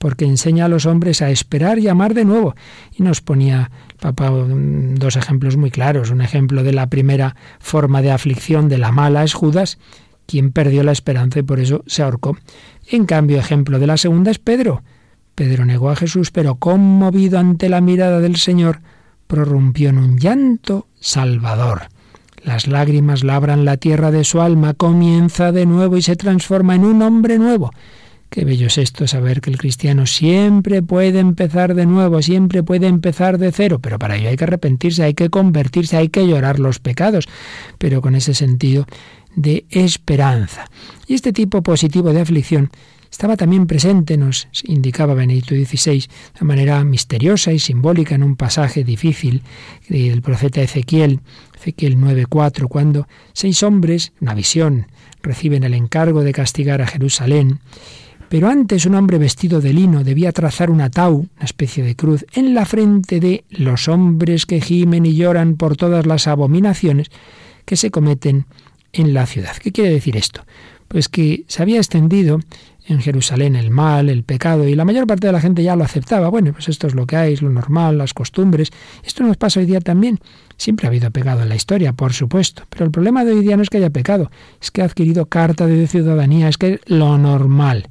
porque 0.00 0.24
enseña 0.24 0.64
a 0.64 0.68
los 0.68 0.86
hombres 0.86 1.20
a 1.20 1.28
esperar 1.28 1.78
y 1.78 1.86
amar 1.86 2.14
de 2.14 2.24
nuevo. 2.24 2.54
Y 2.96 3.02
nos 3.02 3.20
ponía 3.20 3.70
Papá 4.00 4.30
dos 4.30 5.16
ejemplos 5.16 5.56
muy 5.56 5.70
claros. 5.70 6.10
Un 6.10 6.22
ejemplo 6.22 6.62
de 6.62 6.72
la 6.72 6.88
primera 6.88 7.36
forma 7.58 8.02
de 8.02 8.10
aflicción 8.10 8.68
de 8.68 8.78
la 8.78 8.92
mala 8.92 9.24
es 9.24 9.34
Judas, 9.34 9.78
quien 10.26 10.52
perdió 10.52 10.82
la 10.82 10.92
esperanza 10.92 11.40
y 11.40 11.42
por 11.42 11.60
eso 11.60 11.82
se 11.86 12.02
ahorcó. 12.02 12.36
En 12.88 13.04
cambio, 13.04 13.38
ejemplo 13.38 13.78
de 13.78 13.86
la 13.86 13.96
segunda 13.96 14.30
es 14.30 14.38
Pedro. 14.38 14.82
Pedro 15.34 15.64
negó 15.64 15.90
a 15.90 15.96
Jesús, 15.96 16.30
pero 16.30 16.56
conmovido 16.56 17.38
ante 17.38 17.68
la 17.68 17.80
mirada 17.80 18.20
del 18.20 18.36
Señor, 18.36 18.80
prorrumpió 19.26 19.90
en 19.90 19.98
un 19.98 20.18
llanto 20.18 20.86
salvador. 20.98 21.88
Las 22.42 22.66
lágrimas 22.66 23.22
labran 23.22 23.64
la 23.64 23.76
tierra 23.76 24.10
de 24.10 24.24
su 24.24 24.40
alma, 24.40 24.74
comienza 24.74 25.52
de 25.52 25.66
nuevo 25.66 25.96
y 25.96 26.02
se 26.02 26.16
transforma 26.16 26.74
en 26.74 26.84
un 26.84 27.02
hombre 27.02 27.38
nuevo. 27.38 27.70
Qué 28.30 28.44
bello 28.44 28.68
es 28.68 28.78
esto, 28.78 29.08
saber 29.08 29.40
que 29.40 29.50
el 29.50 29.58
cristiano 29.58 30.06
siempre 30.06 30.82
puede 30.82 31.18
empezar 31.18 31.74
de 31.74 31.84
nuevo, 31.84 32.22
siempre 32.22 32.62
puede 32.62 32.86
empezar 32.86 33.38
de 33.38 33.50
cero, 33.50 33.80
pero 33.80 33.98
para 33.98 34.16
ello 34.16 34.28
hay 34.28 34.36
que 34.36 34.44
arrepentirse, 34.44 35.02
hay 35.02 35.14
que 35.14 35.30
convertirse, 35.30 35.96
hay 35.96 36.10
que 36.10 36.24
llorar 36.28 36.60
los 36.60 36.78
pecados, 36.78 37.26
pero 37.78 38.00
con 38.00 38.14
ese 38.14 38.34
sentido 38.34 38.86
de 39.34 39.64
esperanza. 39.70 40.70
Y 41.08 41.14
este 41.14 41.32
tipo 41.32 41.64
positivo 41.64 42.12
de 42.12 42.20
aflicción 42.20 42.70
estaba 43.10 43.36
también 43.36 43.66
presente, 43.66 44.16
nos 44.16 44.46
indicaba 44.62 45.14
Benedicto 45.14 45.56
XVI, 45.56 46.06
de 46.38 46.46
manera 46.46 46.84
misteriosa 46.84 47.52
y 47.52 47.58
simbólica 47.58 48.14
en 48.14 48.22
un 48.22 48.36
pasaje 48.36 48.84
difícil 48.84 49.42
del 49.88 50.22
profeta 50.22 50.62
Ezequiel, 50.62 51.18
Ezequiel 51.58 51.96
9:4, 51.96 52.68
cuando 52.68 53.08
seis 53.32 53.64
hombres, 53.64 54.12
una 54.20 54.34
visión, 54.34 54.86
reciben 55.20 55.64
el 55.64 55.74
encargo 55.74 56.22
de 56.22 56.32
castigar 56.32 56.80
a 56.80 56.86
Jerusalén 56.86 57.58
pero 58.30 58.48
antes 58.48 58.86
un 58.86 58.94
hombre 58.94 59.18
vestido 59.18 59.60
de 59.60 59.72
lino 59.72 60.04
debía 60.04 60.30
trazar 60.30 60.70
un 60.70 60.80
atau, 60.80 61.26
una 61.34 61.44
especie 61.44 61.82
de 61.82 61.96
cruz, 61.96 62.24
en 62.32 62.54
la 62.54 62.64
frente 62.64 63.18
de 63.18 63.42
los 63.50 63.88
hombres 63.88 64.46
que 64.46 64.60
gimen 64.60 65.04
y 65.04 65.16
lloran 65.16 65.56
por 65.56 65.76
todas 65.76 66.06
las 66.06 66.28
abominaciones 66.28 67.10
que 67.64 67.74
se 67.74 67.90
cometen 67.90 68.46
en 68.92 69.14
la 69.14 69.26
ciudad. 69.26 69.56
¿Qué 69.56 69.72
quiere 69.72 69.90
decir 69.90 70.16
esto? 70.16 70.46
Pues 70.86 71.08
que 71.08 71.42
se 71.48 71.60
había 71.60 71.78
extendido 71.78 72.38
en 72.86 73.00
Jerusalén 73.00 73.56
el 73.56 73.70
mal, 73.70 74.08
el 74.08 74.22
pecado, 74.22 74.68
y 74.68 74.76
la 74.76 74.84
mayor 74.84 75.08
parte 75.08 75.26
de 75.26 75.32
la 75.32 75.40
gente 75.40 75.64
ya 75.64 75.74
lo 75.74 75.82
aceptaba. 75.82 76.28
Bueno, 76.28 76.52
pues 76.52 76.68
esto 76.68 76.86
es 76.86 76.94
lo 76.94 77.08
que 77.08 77.16
hay, 77.16 77.32
es 77.32 77.42
lo 77.42 77.50
normal, 77.50 77.98
las 77.98 78.14
costumbres. 78.14 78.70
Esto 79.02 79.24
nos 79.24 79.38
pasa 79.38 79.58
hoy 79.58 79.66
día 79.66 79.80
también. 79.80 80.20
Siempre 80.56 80.86
ha 80.86 80.90
habido 80.90 81.10
pecado 81.10 81.42
en 81.42 81.48
la 81.48 81.56
historia, 81.56 81.94
por 81.94 82.12
supuesto, 82.12 82.62
pero 82.68 82.84
el 82.84 82.92
problema 82.92 83.24
de 83.24 83.32
hoy 83.32 83.40
día 83.40 83.56
no 83.56 83.64
es 83.64 83.70
que 83.70 83.78
haya 83.78 83.90
pecado, 83.90 84.30
es 84.62 84.70
que 84.70 84.82
ha 84.82 84.84
adquirido 84.84 85.26
carta 85.26 85.66
de 85.66 85.88
ciudadanía, 85.88 86.48
es 86.48 86.58
que 86.58 86.74
es 86.74 86.80
lo 86.86 87.18
normal 87.18 87.89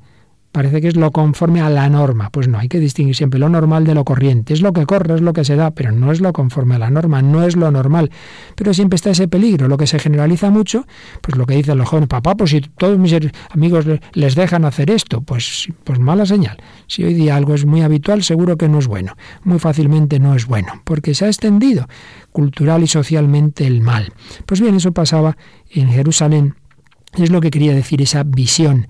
parece 0.51 0.81
que 0.81 0.87
es 0.87 0.95
lo 0.95 1.11
conforme 1.11 1.61
a 1.61 1.69
la 1.69 1.89
norma. 1.89 2.29
Pues 2.31 2.47
no, 2.47 2.57
hay 2.57 2.67
que 2.67 2.79
distinguir 2.79 3.15
siempre 3.15 3.39
lo 3.39 3.49
normal 3.49 3.85
de 3.85 3.93
lo 3.93 4.03
corriente. 4.03 4.53
Es 4.53 4.61
lo 4.61 4.73
que 4.73 4.85
corre, 4.85 5.15
es 5.15 5.21
lo 5.21 5.33
que 5.33 5.45
se 5.45 5.55
da, 5.55 5.71
pero 5.71 5.91
no 5.91 6.11
es 6.11 6.21
lo 6.21 6.33
conforme 6.33 6.75
a 6.75 6.79
la 6.79 6.89
norma, 6.89 7.21
no 7.21 7.43
es 7.43 7.55
lo 7.55 7.71
normal. 7.71 8.11
Pero 8.55 8.73
siempre 8.73 8.95
está 8.95 9.11
ese 9.11 9.27
peligro. 9.27 9.67
Lo 9.67 9.77
que 9.77 9.87
se 9.87 9.99
generaliza 9.99 10.49
mucho, 10.49 10.85
pues 11.21 11.37
lo 11.37 11.45
que 11.45 11.55
dicen 11.55 11.77
los 11.77 11.87
jóvenes, 11.87 12.09
papá, 12.09 12.35
pues 12.35 12.51
si 12.51 12.61
todos 12.61 12.97
mis 12.97 13.15
amigos 13.49 13.85
les 14.13 14.35
dejan 14.35 14.65
hacer 14.65 14.91
esto, 14.91 15.21
pues, 15.21 15.67
pues 15.83 15.99
mala 15.99 16.25
señal. 16.25 16.57
Si 16.87 17.03
hoy 17.03 17.13
día 17.13 17.35
algo 17.35 17.53
es 17.53 17.65
muy 17.65 17.81
habitual, 17.81 18.23
seguro 18.23 18.57
que 18.57 18.67
no 18.67 18.79
es 18.79 18.87
bueno. 18.87 19.15
Muy 19.43 19.59
fácilmente 19.59 20.19
no 20.19 20.35
es 20.35 20.45
bueno, 20.47 20.81
porque 20.83 21.13
se 21.13 21.25
ha 21.25 21.27
extendido 21.27 21.87
cultural 22.31 22.83
y 22.83 22.87
socialmente 22.87 23.67
el 23.67 23.81
mal. 23.81 24.13
Pues 24.45 24.61
bien, 24.61 24.75
eso 24.75 24.91
pasaba 24.91 25.37
en 25.71 25.89
Jerusalén. 25.89 26.55
Es 27.17 27.31
lo 27.31 27.41
que 27.41 27.49
quería 27.49 27.73
decir 27.73 28.01
esa 28.01 28.23
visión 28.23 28.87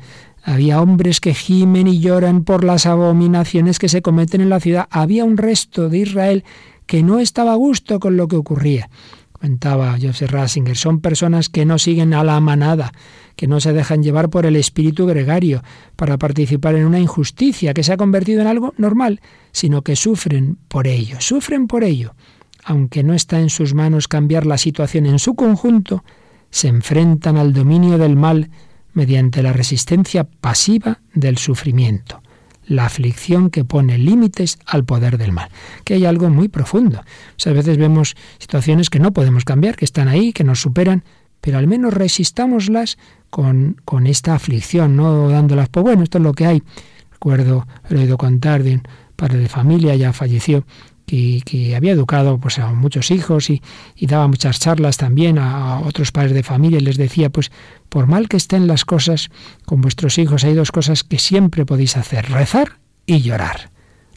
había 0.50 0.82
hombres 0.82 1.22
que 1.22 1.36
gimen 1.36 1.88
y 1.88 2.00
lloran 2.00 2.44
por 2.44 2.64
las 2.64 2.88
abominaciones 2.88 3.78
que 3.78 3.88
se 3.88 4.02
cometen 4.02 4.42
en 4.42 4.50
la 4.50 4.60
ciudad. 4.60 4.88
Había 4.90 5.24
un 5.24 5.38
resto 5.38 5.90
de 5.90 6.00
Israel 6.00 6.44
que 6.88 7.04
no 7.04 7.20
estaba 7.20 7.52
a 7.52 7.56
gusto 7.56 8.00
con 8.00 8.18
lo 8.18 8.28
que 8.28 8.36
ocurría. 8.36 8.90
Comentaba 9.32 9.96
Joseph 10.02 10.32
Ratzinger, 10.32 10.76
son 10.76 11.02
personas 11.02 11.50
que 11.50 11.66
no 11.66 11.78
siguen 11.78 12.16
a 12.16 12.24
la 12.24 12.40
manada, 12.40 12.94
que 13.36 13.46
no 13.46 13.60
se 13.60 13.74
dejan 13.74 14.02
llevar 14.02 14.32
por 14.32 14.48
el 14.48 14.56
espíritu 14.56 15.06
gregario 15.06 15.62
para 15.96 16.18
participar 16.18 16.74
en 16.74 16.88
una 16.88 17.00
injusticia 17.00 17.76
que 17.76 17.84
se 17.84 17.94
ha 17.94 17.98
convertido 17.98 18.42
en 18.42 18.48
algo 18.48 18.74
normal, 18.76 19.22
sino 19.52 19.84
que 19.84 19.96
sufren 19.96 20.58
por 20.68 20.88
ello, 20.88 21.18
sufren 21.22 21.68
por 21.68 21.84
ello. 21.84 22.16
Aunque 22.64 23.04
no 23.04 23.14
está 23.14 23.40
en 23.40 23.52
sus 23.52 23.76
manos 23.76 24.08
cambiar 24.08 24.48
la 24.48 24.58
situación 24.58 25.06
en 25.06 25.20
su 25.20 25.36
conjunto, 25.36 26.04
se 26.50 26.70
enfrentan 26.70 27.38
al 27.38 27.54
dominio 27.54 28.00
del 28.00 28.16
mal 28.16 28.50
mediante 28.94 29.44
la 29.44 29.54
resistencia 29.54 30.24
pasiva 30.24 31.00
del 31.14 31.38
sufrimiento, 31.38 32.22
la 32.66 32.86
aflicción 32.86 33.50
que 33.50 33.66
pone 33.66 33.98
límites 33.98 34.60
al 34.66 34.86
poder 34.86 35.18
del 35.18 35.32
mal, 35.32 35.50
que 35.84 35.96
hay 35.96 36.06
algo 36.06 36.30
muy 36.30 36.48
profundo. 36.48 37.02
a 37.46 37.50
veces 37.52 37.78
vemos 37.78 38.16
situaciones 38.38 38.90
que 38.90 39.00
no 39.00 39.12
podemos 39.12 39.46
cambiar, 39.46 39.76
que 39.76 39.86
están 39.86 40.08
ahí, 40.08 40.34
que 40.34 40.44
nos 40.44 40.62
superan, 40.62 41.04
pero 41.42 41.58
al 41.58 41.68
menos 41.68 41.94
resistámoslas 41.94 42.98
con, 43.30 43.78
con 43.86 44.08
esta 44.08 44.36
aflicción, 44.36 44.96
no 44.96 45.30
dándolas, 45.30 45.70
pues 45.70 45.84
bueno, 45.84 46.04
esto 46.04 46.18
es 46.18 46.24
lo 46.24 46.34
que 46.34 46.46
hay. 46.46 46.64
Recuerdo, 47.12 47.68
he 47.90 47.96
oído 47.96 48.18
contar 48.18 48.64
de 48.64 48.76
un 48.76 48.84
padre 49.16 49.40
de 49.40 49.50
familia, 49.50 49.96
ya 49.96 50.14
falleció, 50.14 50.66
que, 51.10 51.76
había 51.76 51.92
educado 51.92 52.38
pues, 52.38 52.60
a 52.60 52.72
muchos 52.72 53.12
hijos 53.12 53.50
y, 53.50 53.62
daba 54.02 54.28
muchas 54.28 54.60
charlas 54.60 54.98
también 54.98 55.38
a, 55.40 55.80
otros 55.80 56.12
padres 56.12 56.34
de 56.34 56.44
familia 56.44 56.80
y 56.80 56.84
les 56.84 56.98
decía, 56.98 57.30
pues 57.30 57.52
por 57.90 58.08
mal 58.08 58.30
que 58.30 58.38
estén 58.38 58.68
las 58.68 58.86
cosas 58.86 59.30
con 59.66 59.82
vuestros 59.82 60.18
hijos, 60.18 60.44
hay 60.44 60.54
dos 60.54 60.72
cosas 60.72 61.04
que 61.04 61.18
siempre 61.18 61.66
podéis 61.66 61.98
hacer, 61.98 62.30
rezar 62.30 62.80
y 63.06 63.22
llorar. 63.22 63.72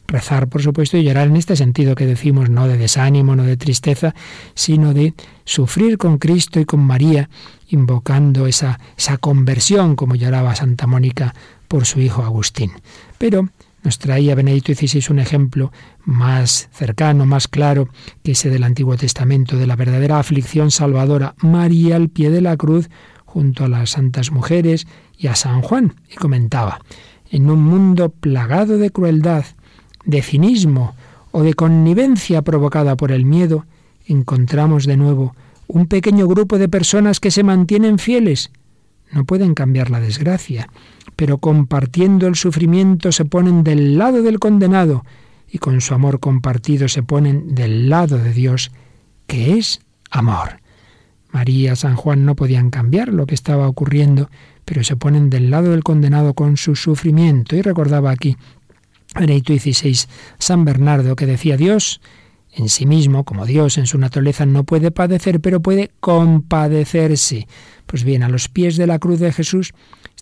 Rezar, 0.05 0.47
por 0.47 0.61
supuesto, 0.61 0.97
y 0.97 1.03
llorar 1.03 1.27
en 1.27 1.37
este 1.37 1.55
sentido 1.55 1.95
que 1.95 2.05
decimos, 2.05 2.49
no 2.49 2.67
de 2.67 2.77
desánimo, 2.77 3.35
no 3.35 3.43
de 3.43 3.57
tristeza, 3.57 4.13
sino 4.53 4.93
de 4.93 5.13
sufrir 5.45 5.97
con 5.97 6.17
Cristo 6.17 6.59
y 6.59 6.65
con 6.65 6.81
María, 6.81 7.29
invocando 7.69 8.45
esa, 8.45 8.79
esa 8.97 9.17
conversión, 9.17 9.95
como 9.95 10.15
lloraba 10.15 10.55
Santa 10.55 10.85
Mónica 10.85 11.33
por 11.67 11.85
su 11.85 12.01
hijo 12.01 12.23
Agustín. 12.23 12.73
Pero 13.17 13.49
nos 13.83 13.99
traía 13.99 14.35
Benedicto 14.35 14.73
XVI 14.73 15.03
un 15.09 15.19
ejemplo 15.19 15.71
más 16.05 16.69
cercano, 16.71 17.25
más 17.25 17.47
claro 17.47 17.89
que 18.23 18.31
ese 18.31 18.49
del 18.49 18.63
Antiguo 18.63 18.95
Testamento, 18.97 19.57
de 19.57 19.67
la 19.67 19.75
verdadera 19.75 20.19
aflicción 20.19 20.71
salvadora, 20.71 21.35
María 21.39 21.97
al 21.97 22.09
pie 22.09 22.29
de 22.29 22.41
la 22.41 22.55
cruz, 22.55 22.89
junto 23.25 23.65
a 23.65 23.67
las 23.67 23.91
santas 23.91 24.31
mujeres 24.31 24.87
y 25.17 25.27
a 25.27 25.35
San 25.35 25.61
Juan. 25.61 25.95
Y 26.09 26.15
comentaba, 26.15 26.79
en 27.29 27.49
un 27.49 27.63
mundo 27.63 28.09
plagado 28.09 28.77
de 28.77 28.91
crueldad, 28.91 29.45
de 30.05 30.21
cinismo 30.21 30.95
o 31.31 31.43
de 31.43 31.53
connivencia 31.53 32.41
provocada 32.41 32.95
por 32.95 33.11
el 33.11 33.25
miedo, 33.25 33.65
encontramos 34.05 34.85
de 34.85 34.97
nuevo 34.97 35.35
un 35.67 35.87
pequeño 35.87 36.27
grupo 36.27 36.57
de 36.57 36.69
personas 36.69 37.19
que 37.19 37.31
se 37.31 37.43
mantienen 37.43 37.97
fieles. 37.97 38.51
No 39.11 39.25
pueden 39.25 39.53
cambiar 39.55 39.89
la 39.89 39.99
desgracia, 39.99 40.69
pero 41.15 41.37
compartiendo 41.37 42.27
el 42.27 42.35
sufrimiento 42.35 43.11
se 43.11 43.25
ponen 43.25 43.63
del 43.63 43.97
lado 43.97 44.21
del 44.21 44.39
condenado 44.39 45.03
y 45.49 45.59
con 45.59 45.81
su 45.81 45.93
amor 45.93 46.19
compartido 46.19 46.87
se 46.87 47.03
ponen 47.03 47.53
del 47.53 47.89
lado 47.89 48.17
de 48.17 48.33
Dios, 48.33 48.71
que 49.27 49.57
es 49.57 49.81
amor. 50.09 50.59
María, 51.31 51.75
San 51.75 51.95
Juan 51.95 52.25
no 52.25 52.35
podían 52.35 52.69
cambiar 52.69 53.09
lo 53.09 53.25
que 53.25 53.35
estaba 53.35 53.67
ocurriendo, 53.67 54.29
pero 54.65 54.83
se 54.83 54.95
ponen 54.95 55.29
del 55.29 55.49
lado 55.49 55.71
del 55.71 55.83
condenado 55.83 56.33
con 56.33 56.57
su 56.57 56.75
sufrimiento. 56.75 57.55
Y 57.55 57.61
recordaba 57.61 58.11
aquí 58.11 58.37
Benedicto 59.15 59.53
XVI, 59.53 60.07
San 60.39 60.65
Bernardo, 60.65 61.15
que 61.15 61.25
decía 61.25 61.57
Dios 61.57 62.01
en 62.55 62.69
sí 62.69 62.85
mismo, 62.85 63.23
como 63.23 63.45
Dios 63.45 63.77
en 63.77 63.87
su 63.87 63.97
naturaleza, 63.97 64.45
no 64.45 64.63
puede 64.63 64.91
padecer, 64.91 65.41
pero 65.41 65.61
puede 65.61 65.91
compadecerse. 65.99 67.47
Pues 67.85 68.03
bien, 68.03 68.23
a 68.23 68.29
los 68.29 68.47
pies 68.47 68.77
de 68.77 68.87
la 68.87 68.99
cruz 68.99 69.19
de 69.19 69.31
Jesús 69.31 69.73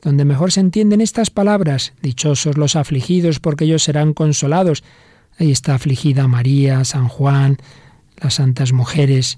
donde 0.01 0.25
mejor 0.25 0.51
se 0.51 0.59
entienden 0.59 1.01
estas 1.01 1.29
palabras, 1.29 1.93
dichosos 2.01 2.57
los 2.57 2.75
afligidos 2.75 3.39
porque 3.39 3.65
ellos 3.65 3.83
serán 3.83 4.13
consolados. 4.13 4.83
Ahí 5.39 5.51
está 5.51 5.75
afligida 5.75 6.27
María, 6.27 6.83
San 6.83 7.07
Juan, 7.07 7.57
las 8.17 8.35
santas 8.35 8.73
mujeres, 8.73 9.37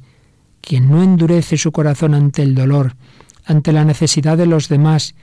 quien 0.61 0.89
no 0.89 1.03
endurece 1.03 1.57
su 1.57 1.71
corazón 1.71 2.13
ante 2.13 2.41
el 2.41 2.55
dolor, 2.55 2.95
ante 3.45 3.73
la 3.73 3.85
necesidad 3.85 4.37
de 4.37 4.45
los 4.45 4.69
demás, 4.69 5.15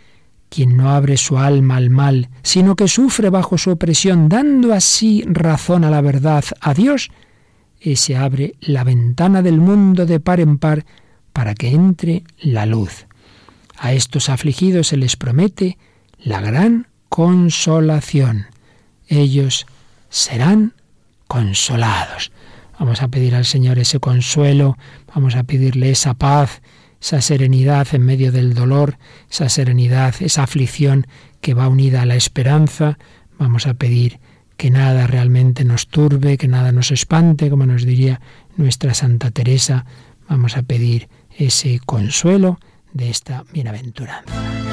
quien 0.51 0.77
no 0.77 0.91
abre 0.91 1.17
su 1.17 1.39
alma 1.39 1.77
al 1.77 1.91
mal, 1.91 2.29
sino 2.43 2.77
que 2.77 2.89
sufre 2.89 3.31
bajo 3.31 3.57
su 3.57 3.71
opresión, 3.71 4.29
dando 4.29 4.75
así 4.75 5.25
razón 5.27 5.85
a 5.85 5.91
la 5.91 6.01
verdad, 6.01 6.45
a 6.61 6.75
Dios, 6.75 7.11
ese 7.81 8.17
abre 8.17 8.55
la 8.61 8.85
ventana 8.85 9.43
del 9.43 9.59
mundo 9.59 10.07
de 10.07 10.21
par 10.21 10.41
en 10.41 10.59
par 10.59 10.85
para 11.33 11.55
que 11.55 11.69
entre 11.69 12.25
la 12.39 12.67
luz. 12.67 13.07
A 13.77 13.93
estos 13.93 14.29
afligidos 14.29 14.89
se 14.89 14.97
les 14.97 15.17
promete 15.17 15.79
la 16.19 16.41
gran 16.41 16.89
consolación. 17.09 18.47
Ellos 19.09 19.67
serán 20.11 20.75
consolados. 21.27 22.33
Vamos 22.79 23.03
a 23.03 23.09
pedir 23.09 23.35
al 23.35 23.45
Señor 23.45 23.79
ese 23.79 24.01
consuelo, 24.01 24.77
vamos 25.15 25.37
a 25.37 25.45
pedirle 25.45 25.91
esa 25.91 26.15
paz, 26.15 26.63
esa 27.01 27.21
serenidad 27.21 27.89
en 27.93 28.05
medio 28.05 28.33
del 28.33 28.55
dolor, 28.55 28.99
esa 29.31 29.49
serenidad, 29.49 30.15
esa 30.21 30.43
aflicción 30.43 31.07
que 31.41 31.55
va 31.55 31.69
unida 31.69 32.03
a 32.03 32.07
la 32.07 32.17
esperanza. 32.17 32.99
Vamos 33.39 33.67
a 33.67 33.75
pedir 33.75 34.21
que 34.61 34.71
nada 34.71 35.07
realmente 35.07 35.65
nos 35.65 35.89
turbe, 35.89 36.37
que 36.37 36.47
nada 36.47 36.71
nos 36.71 36.91
espante, 36.91 37.49
como 37.49 37.65
nos 37.65 37.87
diría 37.87 38.21
nuestra 38.59 38.93
Santa 38.93 39.31
Teresa. 39.31 39.87
Vamos 40.29 40.55
a 40.59 40.63
pedir 40.63 41.09
ese 41.35 41.81
consuelo 41.87 42.61
de 42.93 43.09
esta 43.09 43.45
bienaventuranza. 43.55 44.70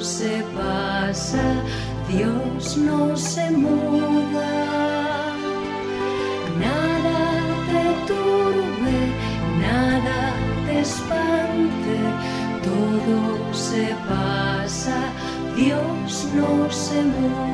Se 0.00 0.44
pasa, 0.56 1.42
Dios 2.08 2.76
no 2.76 3.16
se 3.16 3.50
muda. 3.50 4.80
espante, 10.80 11.98
todo 12.62 13.54
se 13.54 13.94
pasa, 14.08 14.96
Dios 15.56 16.28
no 16.34 16.70
se 16.70 17.02
muda. 17.02 17.49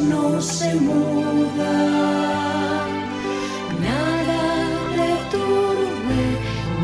No 0.00 0.40
se 0.40 0.74
muda. 0.74 1.72
Nada 3.80 4.42
te 4.96 5.36
turbe, 5.36 6.22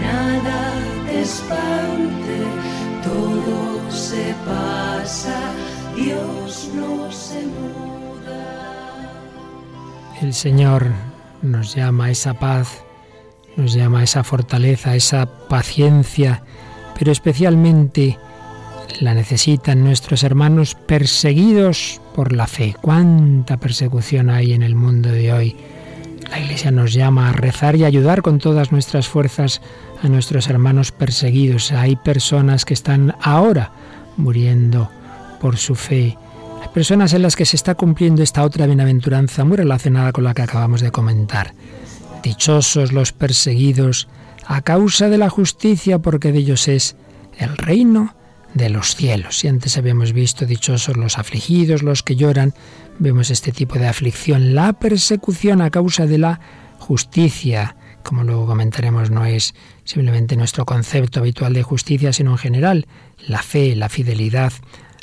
nada 0.00 0.72
te 1.06 1.20
espante, 1.20 2.38
todo 3.02 3.90
se 3.90 4.34
pasa, 4.46 5.38
Dios 5.96 6.70
no 6.74 7.10
se 7.10 7.42
muda. 7.46 8.44
El 10.20 10.34
Señor 10.34 10.86
nos 11.42 11.74
llama 11.74 12.06
a 12.06 12.10
esa 12.10 12.34
paz, 12.34 12.82
nos 13.56 13.72
llama 13.72 14.00
a 14.00 14.04
esa 14.04 14.22
fortaleza, 14.24 14.90
a 14.90 14.96
esa 14.96 15.26
paciencia, 15.48 16.42
pero 16.96 17.12
especialmente 17.12 18.18
la 19.00 19.14
necesitan 19.14 19.84
nuestros 19.84 20.24
hermanos 20.24 20.74
perseguidos 20.74 22.00
por 22.14 22.32
la 22.32 22.46
fe. 22.46 22.74
¿Cuánta 22.80 23.56
persecución 23.56 24.28
hay 24.30 24.52
en 24.52 24.62
el 24.62 24.74
mundo 24.74 25.10
de 25.10 25.32
hoy? 25.32 25.56
La 26.30 26.40
Iglesia 26.40 26.70
nos 26.70 26.92
llama 26.92 27.30
a 27.30 27.32
rezar 27.32 27.76
y 27.76 27.84
ayudar 27.84 28.22
con 28.22 28.38
todas 28.38 28.72
nuestras 28.72 29.08
fuerzas 29.08 29.62
a 30.02 30.08
nuestros 30.08 30.48
hermanos 30.48 30.92
perseguidos. 30.92 31.72
Hay 31.72 31.96
personas 31.96 32.64
que 32.64 32.74
están 32.74 33.14
ahora 33.22 33.72
muriendo 34.16 34.90
por 35.40 35.56
su 35.56 35.74
fe. 35.74 36.18
Hay 36.60 36.68
personas 36.74 37.14
en 37.14 37.22
las 37.22 37.36
que 37.36 37.46
se 37.46 37.56
está 37.56 37.76
cumpliendo 37.76 38.22
esta 38.22 38.42
otra 38.42 38.66
bienaventuranza 38.66 39.44
muy 39.44 39.56
relacionada 39.56 40.12
con 40.12 40.24
la 40.24 40.34
que 40.34 40.42
acabamos 40.42 40.80
de 40.80 40.90
comentar. 40.90 41.54
Dichosos 42.22 42.92
los 42.92 43.12
perseguidos 43.12 44.08
a 44.44 44.60
causa 44.62 45.08
de 45.08 45.18
la 45.18 45.30
justicia, 45.30 46.00
porque 46.00 46.32
de 46.32 46.40
ellos 46.40 46.66
es 46.66 46.96
el 47.38 47.56
reino 47.56 48.17
de 48.54 48.68
los 48.68 48.94
cielos. 48.94 49.38
Si 49.38 49.48
antes 49.48 49.76
habíamos 49.76 50.12
visto 50.12 50.46
dichosos 50.46 50.96
los 50.96 51.18
afligidos, 51.18 51.82
los 51.82 52.02
que 52.02 52.16
lloran, 52.16 52.54
vemos 52.98 53.30
este 53.30 53.52
tipo 53.52 53.78
de 53.78 53.86
aflicción, 53.86 54.54
la 54.54 54.72
persecución 54.72 55.60
a 55.62 55.70
causa 55.70 56.06
de 56.06 56.18
la 56.18 56.40
justicia. 56.78 57.76
Como 58.02 58.24
luego 58.24 58.46
comentaremos, 58.46 59.10
no 59.10 59.24
es 59.24 59.54
simplemente 59.84 60.36
nuestro 60.36 60.64
concepto 60.64 61.20
habitual 61.20 61.52
de 61.52 61.62
justicia, 61.62 62.12
sino 62.12 62.32
en 62.32 62.38
general 62.38 62.86
la 63.26 63.42
fe, 63.42 63.76
la 63.76 63.88
fidelidad 63.88 64.52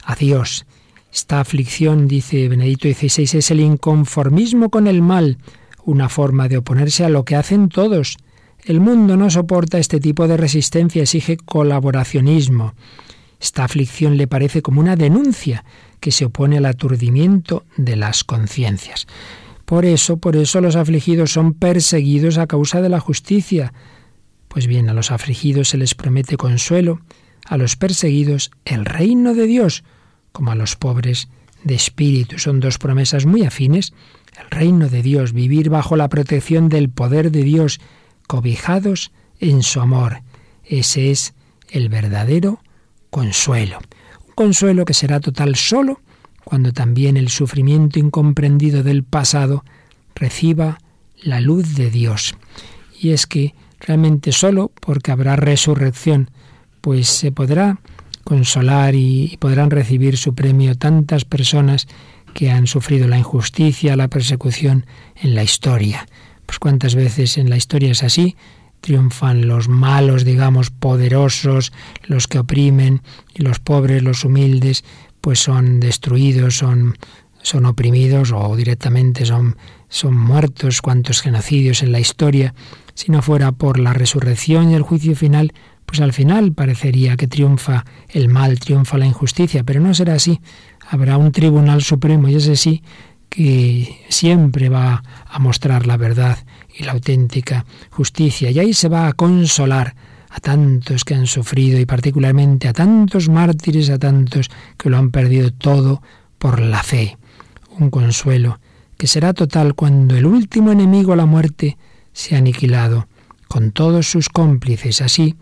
a 0.04 0.16
Dios. 0.16 0.66
Esta 1.14 1.39
aflicción, 1.39 2.08
dice 2.08 2.50
Benedicto 2.50 2.89
XVI, 2.89 3.38
es 3.38 3.52
el 3.52 3.60
inconformismo 3.62 4.70
con 4.70 4.88
el 4.88 5.02
mal, 5.02 5.38
una 5.86 6.10
forma 6.10 6.50
de 6.50 6.58
oponerse 6.58 7.06
a 7.06 7.10
lo 7.10 7.24
que 7.24 7.36
hacen 7.36 7.70
todos. 7.70 8.18
El 8.64 8.80
mundo 8.80 9.16
no 9.16 9.30
soporta 9.30 9.78
este 9.78 10.00
tipo 10.00 10.28
de 10.28 10.38
resistencia, 10.38 11.04
exige 11.04 11.38
colaboracionismo. 11.38 12.74
Esta 13.40 13.64
aflicción 13.64 14.18
le 14.18 14.28
parece 14.28 14.62
como 14.62 14.82
una 14.82 14.96
denuncia 14.96 15.64
que 16.00 16.12
se 16.12 16.26
opone 16.26 16.58
al 16.58 16.66
aturdimiento 16.66 17.66
de 17.78 17.96
las 17.96 18.24
conciencias. 18.24 19.08
Por 19.66 19.86
eso, 19.86 20.18
por 20.18 20.36
eso 20.36 20.62
los 20.62 20.76
afligidos 20.76 21.32
son 21.32 21.54
perseguidos 21.54 22.38
a 22.38 22.48
causa 22.48 22.82
de 22.82 22.90
la 22.90 23.00
justicia. 23.00 23.74
Pues 24.48 24.68
bien, 24.68 24.90
a 24.90 24.94
los 24.94 25.12
afligidos 25.12 25.70
se 25.70 25.78
les 25.78 25.96
promete 25.96 26.38
consuelo, 26.38 27.02
a 27.46 27.58
los 27.58 27.76
perseguidos 27.76 28.52
el 28.64 28.86
reino 28.86 29.34
de 29.34 29.48
Dios, 29.48 29.84
como 30.32 30.52
a 30.52 30.56
los 30.56 30.76
pobres 30.76 31.30
de 31.64 31.76
espíritu. 31.76 32.38
Son 32.38 32.60
dos 32.60 32.78
promesas 32.78 33.26
muy 33.26 33.44
afines. 33.44 33.94
El 34.40 34.50
reino 34.52 34.88
de 34.88 35.02
Dios, 35.02 35.34
vivir 35.34 35.70
bajo 35.70 35.96
la 35.96 36.10
protección 36.10 36.70
del 36.70 36.90
poder 36.90 37.32
de 37.32 37.44
Dios, 37.44 37.80
cobijados 38.28 39.12
en 39.40 39.64
su 39.64 39.82
amor. 39.82 40.22
Ese 40.64 41.12
es 41.12 41.34
el 41.70 41.90
verdadero 41.90 42.60
consuelo. 43.16 43.80
Un 44.28 44.34
consuelo 44.36 44.84
que 44.84 44.93
será 44.93 45.22
total 45.22 45.55
solo 45.55 46.01
cuando 46.43 46.74
también 46.74 47.16
el 47.16 47.30
sufrimiento 47.30 47.97
incomprendido 47.97 48.84
del 48.84 49.05
pasado 49.05 49.63
reciba 50.16 50.80
la 51.24 51.39
luz 51.39 51.76
de 51.76 51.89
Dios. 51.89 52.36
Y 52.99 53.11
es 53.11 53.26
que 53.26 53.55
realmente 53.80 54.34
solo 54.34 54.70
porque 54.82 55.13
habrá 55.13 55.38
resurrección, 55.38 56.30
pues 56.82 57.07
se 57.07 57.32
podrá 57.32 57.80
consolar 58.26 58.95
y 58.95 59.38
podrán 59.39 59.72
recibir 59.72 60.18
su 60.18 60.36
premio 60.36 60.76
tantas 60.76 61.24
personas 61.24 61.88
que 62.34 62.51
han 62.51 62.68
sufrido 62.68 63.07
la 63.07 63.18
injusticia, 63.18 63.95
la 63.95 64.09
persecución 64.09 64.88
en 65.16 65.36
la 65.36 65.43
historia. 65.43 66.05
Pues 66.45 66.59
cuántas 66.59 66.95
veces 66.95 67.38
en 67.38 67.49
la 67.49 67.55
historia 67.55 67.91
es 67.91 68.03
así, 68.03 68.36
triunfan 68.86 69.48
los 69.48 69.68
malos, 69.68 70.26
digamos, 70.26 70.70
poderosos, 70.70 71.74
los 72.04 72.28
que 72.28 72.38
oprimen, 72.38 73.02
y 73.34 73.42
los 73.42 73.58
pobres, 73.60 74.04
los 74.04 74.24
humildes, 74.24 74.84
pues 75.22 75.40
son 75.40 75.80
destruidos, 75.80 76.58
son, 76.58 76.96
son 77.42 77.66
oprimidos 77.66 78.32
o 78.32 78.56
directamente 78.56 79.26
son, 79.26 79.58
son 79.90 80.16
muertos, 80.16 80.84
cuantos 80.84 81.22
genocidios 81.22 81.82
en 81.82 81.92
la 81.92 82.00
historia. 82.00 82.54
Si 82.94 83.12
no 83.12 83.24
fuera 83.24 83.52
por 83.54 83.80
la 83.80 83.94
resurrección 83.94 84.70
y 84.70 84.76
el 84.76 84.84
juicio 84.84 85.16
final, 85.16 85.52
pues 85.88 86.00
al 86.00 86.14
final 86.14 86.54
parecería 86.54 87.18
que 87.18 87.28
triunfa 87.28 87.86
el 88.10 88.30
mal, 88.30 88.60
triunfa 88.60 89.00
la 89.00 89.08
injusticia, 89.08 89.64
pero 89.64 89.80
no 89.80 89.96
será 89.96 90.14
así. 90.14 90.42
Habrá 90.88 91.18
un 91.18 91.32
tribunal 91.32 91.82
supremo 91.82 92.30
y 92.30 92.36
ese 92.36 92.56
sí 92.56 92.84
que 93.30 94.06
siempre 94.10 94.70
va 94.70 95.02
a 95.26 95.40
mostrar 95.40 95.88
la 95.88 95.98
verdad 95.98 96.38
y 96.78 96.84
la 96.84 96.91
auténtica 96.91 97.65
justicia. 97.89 98.51
Y 98.51 98.59
ahí 98.59 98.73
se 98.73 98.89
va 98.89 99.07
a 99.07 99.13
consolar 99.13 99.95
a 100.30 100.39
tantos 100.39 101.05
que 101.05 101.15
han 101.15 101.28
sufrido 101.28 101.80
y 101.80 101.86
particularmente 101.86 102.67
a 102.67 102.73
tantos 102.73 103.30
mártires, 103.30 103.89
a 103.89 103.97
tantos 103.97 104.49
que 104.78 104.89
lo 104.89 104.97
han 104.97 105.11
perdido 105.11 105.51
todo 105.51 106.01
por 106.38 106.59
la 106.59 106.84
fe. 106.84 107.17
Un 107.80 107.89
consuelo 107.89 108.59
que 108.97 109.07
será 109.07 109.34
total 109.34 109.76
cuando 109.76 110.15
el 110.15 110.26
último 110.26 110.71
enemigo, 110.71 111.15
la 111.15 111.26
muerte, 111.26 111.78
se 112.13 112.36
ha 112.36 112.39
aniquilado 112.39 113.07
con 113.47 113.71
todos 113.71 114.07
sus 114.07 114.30
cómplices. 114.30 115.01
Así, 115.01 115.36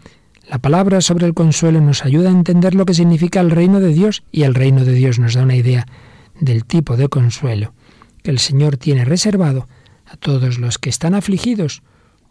la 0.50 0.60
palabra 0.60 1.02
sobre 1.02 1.26
el 1.26 1.34
consuelo 1.34 1.80
nos 1.82 2.04
ayuda 2.04 2.30
a 2.30 2.34
entender 2.34 2.76
lo 2.76 2.86
que 2.86 2.94
significa 2.94 3.40
el 3.40 3.52
reino 3.52 3.80
de 3.80 3.94
Dios 3.94 4.24
y 4.32 4.44
el 4.44 4.54
reino 4.54 4.84
de 4.86 4.94
Dios 4.94 5.20
nos 5.20 5.34
da 5.36 5.44
una 5.44 5.56
idea 5.56 5.88
del 6.40 6.66
tipo 6.66 6.98
de 6.98 7.08
consuelo 7.08 7.74
que 8.24 8.32
el 8.32 8.40
Señor 8.40 8.78
tiene 8.78 9.06
reservado 9.06 9.68
a 10.14 10.18
todos 10.18 10.60
los 10.60 10.78
que 10.78 10.92
están 10.92 11.16
afligidos 11.16 11.82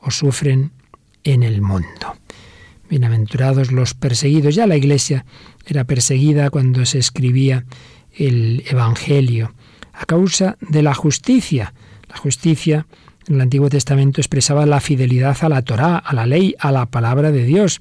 o 0.01 0.12
sufren 0.12 0.70
en 1.24 1.43
el 1.43 1.61
mundo. 1.61 2.16
Bienaventurados 2.89 3.72
los 3.72 3.95
perseguidos. 3.95 4.55
Ya 4.55 4.68
la 4.68 4.76
iglesia 4.76 5.24
era 5.66 5.85
perseguida 5.85 6.51
cuando 6.51 6.87
se 6.87 6.99
escribía 6.99 7.64
el 8.12 8.62
Evangelio 8.68 9.55
a 9.93 10.05
causa 10.07 10.57
de 10.61 10.83
la 10.83 10.95
justicia. 10.95 11.74
La 12.09 12.16
justicia 12.16 12.87
en 13.26 13.37
el 13.37 13.41
Antiguo 13.41 13.68
Testamento 13.68 14.20
expresaba 14.20 14.64
la 14.64 14.80
fidelidad 14.80 15.37
a 15.41 15.49
la 15.49 15.62
Torá, 15.62 15.97
a 15.97 16.14
la 16.14 16.26
ley, 16.26 16.55
a 16.61 16.70
la 16.70 16.87
palabra 16.87 17.33
de 17.33 17.45
Dios. 17.45 17.80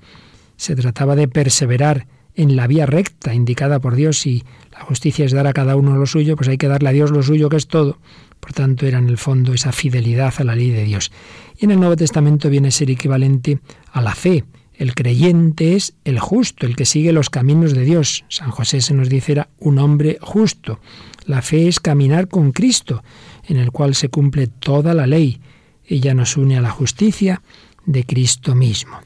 Se 0.58 0.76
trataba 0.76 1.16
de 1.16 1.28
perseverar 1.28 2.08
en 2.34 2.56
la 2.56 2.66
vía 2.66 2.88
recta 2.88 3.36
indicada 3.36 3.80
por 3.80 3.96
Dios 3.96 4.26
y 4.26 4.44
la 4.72 4.82
justicia 4.82 5.26
es 5.26 5.32
dar 5.32 5.46
a 5.46 5.54
cada 5.54 5.76
uno 5.76 5.96
lo 5.96 6.08
suyo, 6.08 6.36
pues 6.36 6.50
hay 6.50 6.58
que 6.58 6.68
darle 6.68 6.90
a 6.90 6.94
Dios 6.94 7.12
lo 7.12 7.22
suyo 7.22 7.50
que 7.50 7.58
es 7.58 7.68
todo. 7.68 8.00
Por 8.42 8.52
tanto, 8.52 8.86
era 8.86 8.98
en 8.98 9.08
el 9.08 9.18
fondo 9.18 9.54
esa 9.54 9.72
fidelidad 9.72 10.34
a 10.40 10.44
la 10.44 10.56
ley 10.56 10.72
de 10.72 10.84
Dios. 10.84 11.12
Y 11.58 11.66
en 11.66 11.72
el 11.72 11.80
Nuevo 11.80 11.96
Testamento 11.96 12.50
viene 12.50 12.68
a 12.68 12.72
ser 12.72 12.92
equivalente 12.92 13.60
a 13.94 14.02
la 14.02 14.14
fe. 14.14 14.44
El 14.74 14.96
creyente 14.96 15.76
es 15.76 15.94
el 16.06 16.20
justo, 16.20 16.66
el 16.66 16.76
que 16.76 16.86
sigue 16.86 17.14
los 17.14 17.30
caminos 17.30 17.74
de 17.74 17.86
Dios. 17.86 18.26
San 18.30 18.50
José 18.50 18.82
se 18.82 18.96
nos 18.96 19.10
dice 19.10 19.34
era 19.34 19.50
un 19.60 19.78
hombre 19.78 20.18
justo. 20.22 20.80
La 21.26 21.44
fe 21.44 21.68
es 21.68 21.80
caminar 21.80 22.28
con 22.28 22.52
Cristo, 22.52 23.04
en 23.48 23.58
el 23.58 23.72
cual 23.72 23.94
se 23.94 24.10
cumple 24.10 24.48
toda 24.48 24.96
la 24.96 25.06
ley. 25.06 25.40
Ella 25.86 26.16
nos 26.16 26.36
une 26.36 26.58
a 26.58 26.62
la 26.62 26.72
justicia 26.72 27.44
de 27.86 28.04
Cristo 28.06 28.56
mismo. 28.56 28.98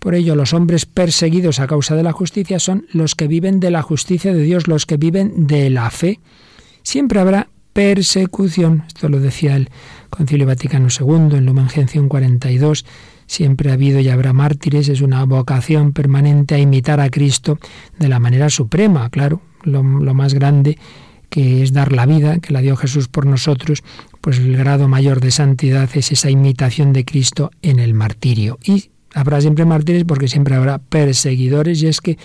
Por 0.00 0.16
ello, 0.16 0.34
los 0.34 0.52
hombres 0.54 0.86
perseguidos 0.86 1.60
a 1.60 1.68
causa 1.68 1.94
de 1.94 2.02
la 2.02 2.10
justicia 2.10 2.58
son 2.58 2.88
los 2.92 3.14
que 3.14 3.28
viven 3.28 3.60
de 3.60 3.70
la 3.70 3.82
justicia 3.82 4.34
de 4.34 4.42
Dios, 4.42 4.66
los 4.66 4.86
que 4.86 4.96
viven 4.96 5.46
de 5.46 5.70
la 5.70 5.88
fe. 5.90 6.18
Siempre 6.82 7.20
habrá 7.20 7.48
persecución. 7.72 8.84
Esto 8.86 9.08
lo 9.08 9.20
decía 9.20 9.56
el 9.56 9.70
Concilio 10.10 10.46
Vaticano 10.46 10.88
II 10.88 11.36
en 11.36 11.46
Lumen 11.46 11.68
Gentium 11.68 12.08
42. 12.08 12.84
Siempre 13.26 13.70
ha 13.70 13.74
habido 13.74 14.00
y 14.00 14.08
habrá 14.08 14.32
mártires. 14.32 14.88
Es 14.88 15.00
una 15.00 15.24
vocación 15.24 15.92
permanente 15.92 16.54
a 16.54 16.58
imitar 16.58 17.00
a 17.00 17.10
Cristo 17.10 17.58
de 17.98 18.08
la 18.08 18.18
manera 18.18 18.50
suprema, 18.50 19.08
claro, 19.10 19.40
lo, 19.62 19.82
lo 19.82 20.14
más 20.14 20.34
grande 20.34 20.78
que 21.32 21.62
es 21.62 21.72
dar 21.72 21.92
la 21.92 22.04
vida, 22.04 22.40
que 22.40 22.52
la 22.52 22.60
dio 22.60 22.76
Jesús 22.76 23.08
por 23.08 23.24
nosotros, 23.24 23.82
pues 24.20 24.38
el 24.38 24.54
grado 24.54 24.86
mayor 24.86 25.20
de 25.22 25.30
santidad 25.30 25.88
es 25.94 26.12
esa 26.12 26.28
imitación 26.28 26.92
de 26.92 27.06
Cristo 27.06 27.50
en 27.62 27.78
el 27.78 27.94
martirio. 27.94 28.58
Y 28.62 28.90
habrá 29.14 29.40
siempre 29.40 29.64
mártires 29.64 30.04
porque 30.04 30.28
siempre 30.28 30.56
habrá 30.56 30.76
perseguidores 30.76 31.82
y 31.82 31.86
es 31.86 32.02
que 32.02 32.18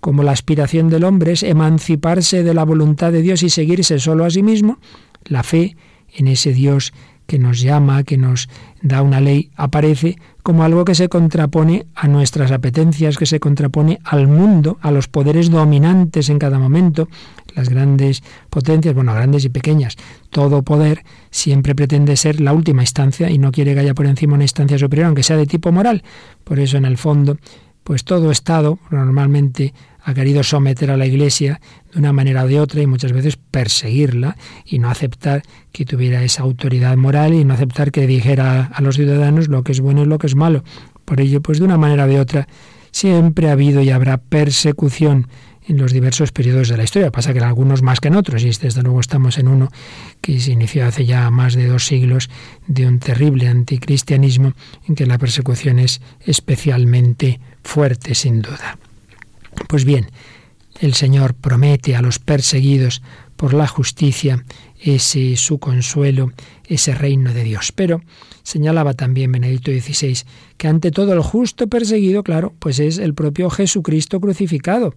como 0.00 0.22
la 0.22 0.32
aspiración 0.32 0.88
del 0.88 1.04
hombre 1.04 1.32
es 1.32 1.42
emanciparse 1.42 2.42
de 2.42 2.54
la 2.54 2.64
voluntad 2.64 3.12
de 3.12 3.22
Dios 3.22 3.42
y 3.42 3.50
seguirse 3.50 3.98
solo 3.98 4.24
a 4.24 4.30
sí 4.30 4.42
mismo, 4.42 4.78
la 5.24 5.42
fe 5.42 5.76
en 6.14 6.28
ese 6.28 6.52
Dios 6.52 6.92
que 7.30 7.38
nos 7.38 7.60
llama, 7.60 8.02
que 8.02 8.16
nos 8.16 8.48
da 8.82 9.02
una 9.02 9.20
ley, 9.20 9.52
aparece 9.54 10.16
como 10.42 10.64
algo 10.64 10.84
que 10.84 10.96
se 10.96 11.08
contrapone 11.08 11.86
a 11.94 12.08
nuestras 12.08 12.50
apetencias, 12.50 13.16
que 13.16 13.24
se 13.24 13.38
contrapone 13.38 14.00
al 14.02 14.26
mundo, 14.26 14.78
a 14.80 14.90
los 14.90 15.06
poderes 15.06 15.48
dominantes 15.48 16.28
en 16.28 16.40
cada 16.40 16.58
momento, 16.58 17.08
las 17.54 17.68
grandes 17.68 18.24
potencias, 18.48 18.96
bueno, 18.96 19.14
grandes 19.14 19.44
y 19.44 19.48
pequeñas. 19.48 19.96
Todo 20.30 20.62
poder 20.62 21.04
siempre 21.30 21.76
pretende 21.76 22.16
ser 22.16 22.40
la 22.40 22.52
última 22.52 22.82
instancia 22.82 23.30
y 23.30 23.38
no 23.38 23.52
quiere 23.52 23.74
que 23.74 23.80
haya 23.80 23.94
por 23.94 24.06
encima 24.06 24.34
una 24.34 24.42
instancia 24.42 24.76
superior, 24.76 25.06
aunque 25.06 25.22
sea 25.22 25.36
de 25.36 25.46
tipo 25.46 25.70
moral. 25.70 26.02
Por 26.42 26.58
eso, 26.58 26.78
en 26.78 26.84
el 26.84 26.98
fondo, 26.98 27.36
pues 27.84 28.02
todo 28.02 28.32
Estado 28.32 28.80
normalmente 28.90 29.72
ha 30.02 30.14
querido 30.14 30.42
someter 30.42 30.90
a 30.90 30.96
la 30.96 31.06
Iglesia 31.06 31.60
de 31.92 31.98
una 31.98 32.12
manera 32.12 32.44
o 32.44 32.48
de 32.48 32.60
otra 32.60 32.82
y 32.82 32.86
muchas 32.86 33.12
veces 33.12 33.36
perseguirla 33.36 34.36
y 34.64 34.78
no 34.78 34.90
aceptar 34.90 35.42
que 35.72 35.84
tuviera 35.84 36.22
esa 36.22 36.42
autoridad 36.42 36.96
moral 36.96 37.34
y 37.34 37.44
no 37.44 37.54
aceptar 37.54 37.92
que 37.92 38.06
dijera 38.06 38.70
a 38.72 38.82
los 38.82 38.96
ciudadanos 38.96 39.48
lo 39.48 39.62
que 39.62 39.72
es 39.72 39.80
bueno 39.80 40.02
y 40.02 40.06
lo 40.06 40.18
que 40.18 40.26
es 40.26 40.34
malo. 40.34 40.64
Por 41.04 41.20
ello, 41.20 41.40
pues 41.40 41.58
de 41.58 41.64
una 41.64 41.76
manera 41.76 42.04
o 42.04 42.08
de 42.08 42.20
otra, 42.20 42.48
siempre 42.92 43.48
ha 43.48 43.52
habido 43.52 43.82
y 43.82 43.90
habrá 43.90 44.18
persecución 44.18 45.26
en 45.66 45.76
los 45.76 45.92
diversos 45.92 46.32
periodos 46.32 46.68
de 46.68 46.76
la 46.76 46.84
historia. 46.84 47.12
Pasa 47.12 47.32
que 47.32 47.38
en 47.38 47.44
algunos 47.44 47.82
más 47.82 48.00
que 48.00 48.08
en 48.08 48.16
otros, 48.16 48.42
y 48.42 48.50
desde 48.50 48.82
luego 48.82 49.00
estamos 49.00 49.38
en 49.38 49.48
uno 49.48 49.70
que 50.20 50.40
se 50.40 50.52
inició 50.52 50.86
hace 50.86 51.06
ya 51.06 51.30
más 51.30 51.54
de 51.54 51.66
dos 51.66 51.86
siglos 51.86 52.28
de 52.66 52.86
un 52.86 52.98
terrible 52.98 53.48
anticristianismo 53.48 54.54
en 54.88 54.94
que 54.94 55.06
la 55.06 55.18
persecución 55.18 55.78
es 55.78 56.00
especialmente 56.24 57.40
fuerte, 57.62 58.14
sin 58.14 58.42
duda. 58.42 58.78
Pues 59.68 59.84
bien, 59.84 60.10
el 60.80 60.94
Señor 60.94 61.34
promete 61.34 61.94
a 61.96 62.02
los 62.02 62.18
perseguidos 62.18 63.02
por 63.36 63.54
la 63.54 63.66
justicia 63.66 64.44
ese 64.78 65.36
su 65.36 65.58
consuelo, 65.58 66.32
ese 66.66 66.94
reino 66.94 67.32
de 67.32 67.44
Dios. 67.44 67.72
Pero 67.72 68.02
señalaba 68.42 68.94
también 68.94 69.32
Benedicto 69.32 69.70
XVI 69.70 70.18
que 70.56 70.68
ante 70.68 70.90
todo 70.90 71.12
el 71.12 71.20
justo 71.20 71.66
perseguido, 71.66 72.22
claro, 72.22 72.54
pues 72.58 72.78
es 72.78 72.98
el 72.98 73.14
propio 73.14 73.50
Jesucristo 73.50 74.20
crucificado. 74.20 74.94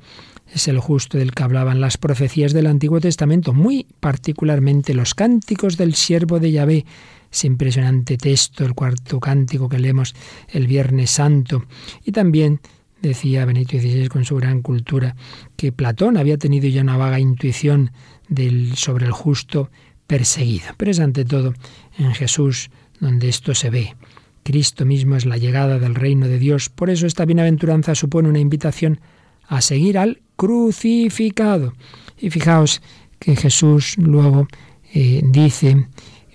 Es 0.54 0.68
el 0.68 0.80
justo 0.80 1.18
del 1.18 1.32
que 1.32 1.44
hablaban 1.44 1.82
las 1.82 1.98
profecías 1.98 2.54
del 2.54 2.68
Antiguo 2.68 3.00
Testamento, 3.00 3.54
muy 3.54 3.88
particularmente 4.00 4.94
los 4.94 5.16
cánticos 5.16 5.78
del 5.78 5.96
siervo 5.96 6.40
de 6.40 6.52
Yahvé, 6.52 6.86
ese 7.32 7.48
impresionante 7.48 8.18
texto, 8.18 8.64
el 8.64 8.74
cuarto 8.76 9.20
cántico 9.20 9.68
que 9.68 9.80
leemos 9.80 10.14
el 10.50 10.68
Viernes 10.68 11.12
Santo, 11.12 11.66
y 12.04 12.12
también 12.12 12.60
Decía 13.04 13.44
Benito 13.44 13.78
XVI 13.78 14.08
con 14.08 14.24
su 14.24 14.38
gran 14.38 14.62
cultura 14.62 15.18
que 15.58 15.74
Platón 15.74 16.16
había 16.16 16.38
tenido 16.38 16.70
ya 16.70 16.82
una 16.84 16.96
vaga 16.96 17.20
intuición 17.20 17.92
del, 18.30 18.78
sobre 18.78 19.06
el 19.06 19.12
justo 19.12 19.70
perseguido. 20.08 20.68
Pero 20.78 20.90
es 20.90 21.02
ante 21.02 21.26
todo 21.26 21.54
en 21.98 22.14
Jesús 22.14 22.72
donde 23.02 23.28
esto 23.28 23.54
se 23.56 23.70
ve. 23.70 23.98
Cristo 24.44 24.86
mismo 24.86 25.18
es 25.18 25.26
la 25.26 25.36
llegada 25.36 25.80
del 25.80 25.96
reino 25.96 26.30
de 26.30 26.40
Dios. 26.40 26.70
Por 26.70 26.90
eso 26.90 27.06
esta 27.06 27.26
bienaventuranza 27.26 27.94
supone 27.94 28.30
una 28.30 28.40
invitación 28.40 29.02
a 29.50 29.60
seguir 29.60 29.98
al 29.98 30.22
crucificado. 30.38 31.74
Y 32.18 32.30
fijaos 32.30 32.82
que 33.20 33.36
Jesús 33.36 33.98
luego 33.98 34.48
eh, 34.94 35.22
dice, 35.26 35.88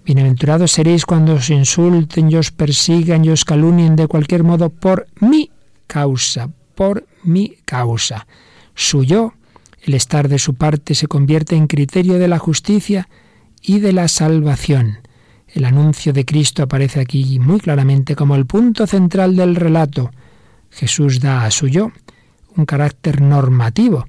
Bienaventurados 0.04 0.72
seréis 0.72 1.06
cuando 1.06 1.34
os 1.34 1.48
insulten 1.48 2.28
os 2.36 2.52
persigan 2.52 3.24
y 3.24 3.30
os 3.30 3.46
calunien 3.46 3.96
de 3.96 4.06
cualquier 4.06 4.44
modo 4.44 4.68
por 4.68 5.06
mi 5.20 5.50
causa, 5.86 6.50
por 6.78 7.08
mi 7.24 7.56
causa. 7.64 8.28
Suyo, 8.76 9.34
el 9.82 9.94
estar 9.94 10.28
de 10.28 10.38
su 10.38 10.54
parte 10.54 10.94
se 10.94 11.08
convierte 11.08 11.56
en 11.56 11.66
criterio 11.66 12.20
de 12.20 12.28
la 12.28 12.38
justicia 12.38 13.08
y 13.60 13.80
de 13.80 13.92
la 13.92 14.06
salvación. 14.06 14.98
El 15.48 15.64
anuncio 15.64 16.12
de 16.12 16.24
Cristo 16.24 16.62
aparece 16.62 17.00
aquí 17.00 17.40
muy 17.40 17.58
claramente 17.58 18.14
como 18.14 18.36
el 18.36 18.46
punto 18.46 18.86
central 18.86 19.34
del 19.34 19.56
relato. 19.56 20.12
Jesús 20.70 21.18
da 21.18 21.44
a 21.44 21.50
suyo 21.50 21.90
un 22.54 22.64
carácter 22.64 23.22
normativo 23.22 24.06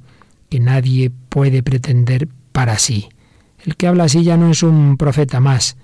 que 0.48 0.60
nadie 0.60 1.10
puede 1.10 1.64
pretender 1.64 2.28
para 2.52 2.78
sí. 2.78 3.10
El 3.66 3.78
que 3.78 3.88
habla 3.88 4.04
así 4.04 4.24
ya 4.24 4.38
no 4.38 4.52
es 4.52 4.62
un 4.62 4.96
profeta 4.96 5.40
más. 5.40 5.76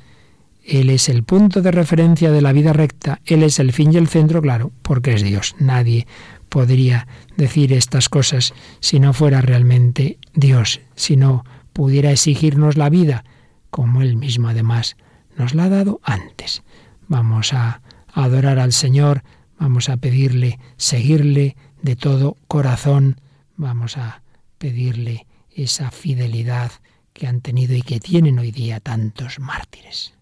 Él 0.63 0.91
es 0.91 1.09
el 1.09 1.23
punto 1.23 1.63
de 1.63 1.71
referencia 1.71 2.31
de 2.31 2.41
la 2.41 2.51
vida 2.51 2.73
recta, 2.73 3.21
Él 3.25 3.41
es 3.41 3.59
el 3.59 3.71
fin 3.71 3.93
y 3.93 3.97
el 3.97 4.07
centro, 4.07 4.41
claro, 4.41 4.71
porque 4.81 5.13
es 5.13 5.23
Dios. 5.23 5.55
Nadie 5.59 6.07
podría 6.55 7.05
decir 7.35 7.73
estas 7.73 8.07
cosas 8.07 8.53
si 8.79 9.01
no 9.01 9.11
fuera 9.11 9.41
realmente 9.41 10.19
Dios, 10.33 10.79
si 10.95 11.17
no 11.17 11.43
pudiera 11.73 12.11
exigirnos 12.11 12.77
la 12.77 12.89
vida, 12.89 13.25
como 13.71 14.01
Él 14.01 14.15
mismo 14.15 14.47
además 14.47 14.95
nos 15.37 15.53
la 15.53 15.65
ha 15.65 15.69
dado 15.69 15.99
antes. 16.01 16.63
Vamos 17.09 17.51
a 17.51 17.81
adorar 18.07 18.57
al 18.59 18.71
Señor, 18.71 19.23
vamos 19.59 19.89
a 19.89 19.97
pedirle 19.97 20.57
seguirle 20.77 21.57
de 21.81 21.97
todo 21.97 22.37
corazón, 22.47 23.19
vamos 23.57 23.97
a 23.97 24.21
pedirle 24.57 25.27
esa 25.51 25.91
fidelidad 25.91 26.71
que 27.11 27.27
han 27.27 27.41
tenido 27.41 27.75
y 27.75 27.81
que 27.81 27.99
tienen 27.99 28.39
hoy 28.39 28.51
día 28.51 28.79
tantos 28.79 29.39
mártires. 29.39 30.14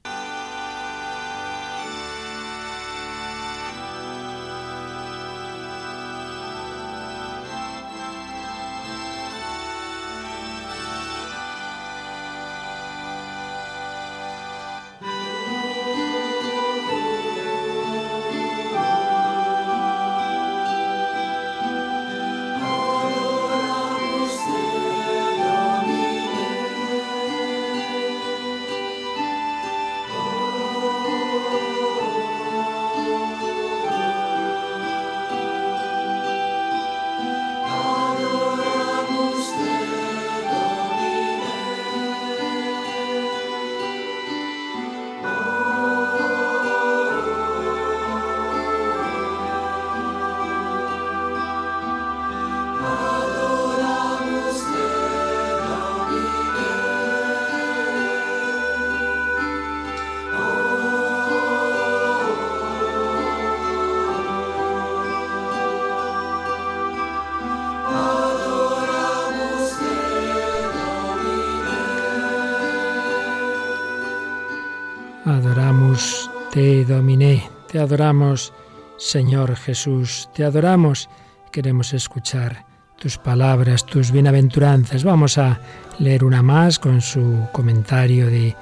Te 76.53 76.85
dominé. 76.85 77.49
Te 77.67 77.79
adoramos, 77.79 78.53
Señor 78.97 79.55
Jesús, 79.55 80.29
te 80.35 80.43
adoramos. 80.43 81.09
Queremos 81.51 81.95
escuchar 81.95 82.67
tus 82.99 83.17
palabras, 83.17 83.83
tus 83.87 84.11
bienaventuranzas. 84.11 85.03
Vamos 85.03 85.39
a 85.39 85.59
leer 85.97 86.23
una 86.23 86.43
más 86.43 86.77
con 86.77 87.01
su 87.01 87.47
comentario 87.51 88.27
de, 88.27 88.55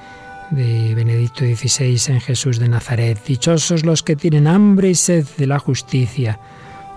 Benedicto 0.51 1.45
XVI 1.45 2.13
en 2.13 2.21
Jesús 2.21 2.59
de 2.59 2.69
Nazaret. 2.69 3.21
Dichosos 3.25 3.85
los 3.85 4.03
que 4.03 4.15
tienen 4.15 4.47
hambre 4.47 4.89
y 4.89 4.95
sed 4.95 5.25
de 5.37 5.47
la 5.47 5.59
justicia, 5.59 6.39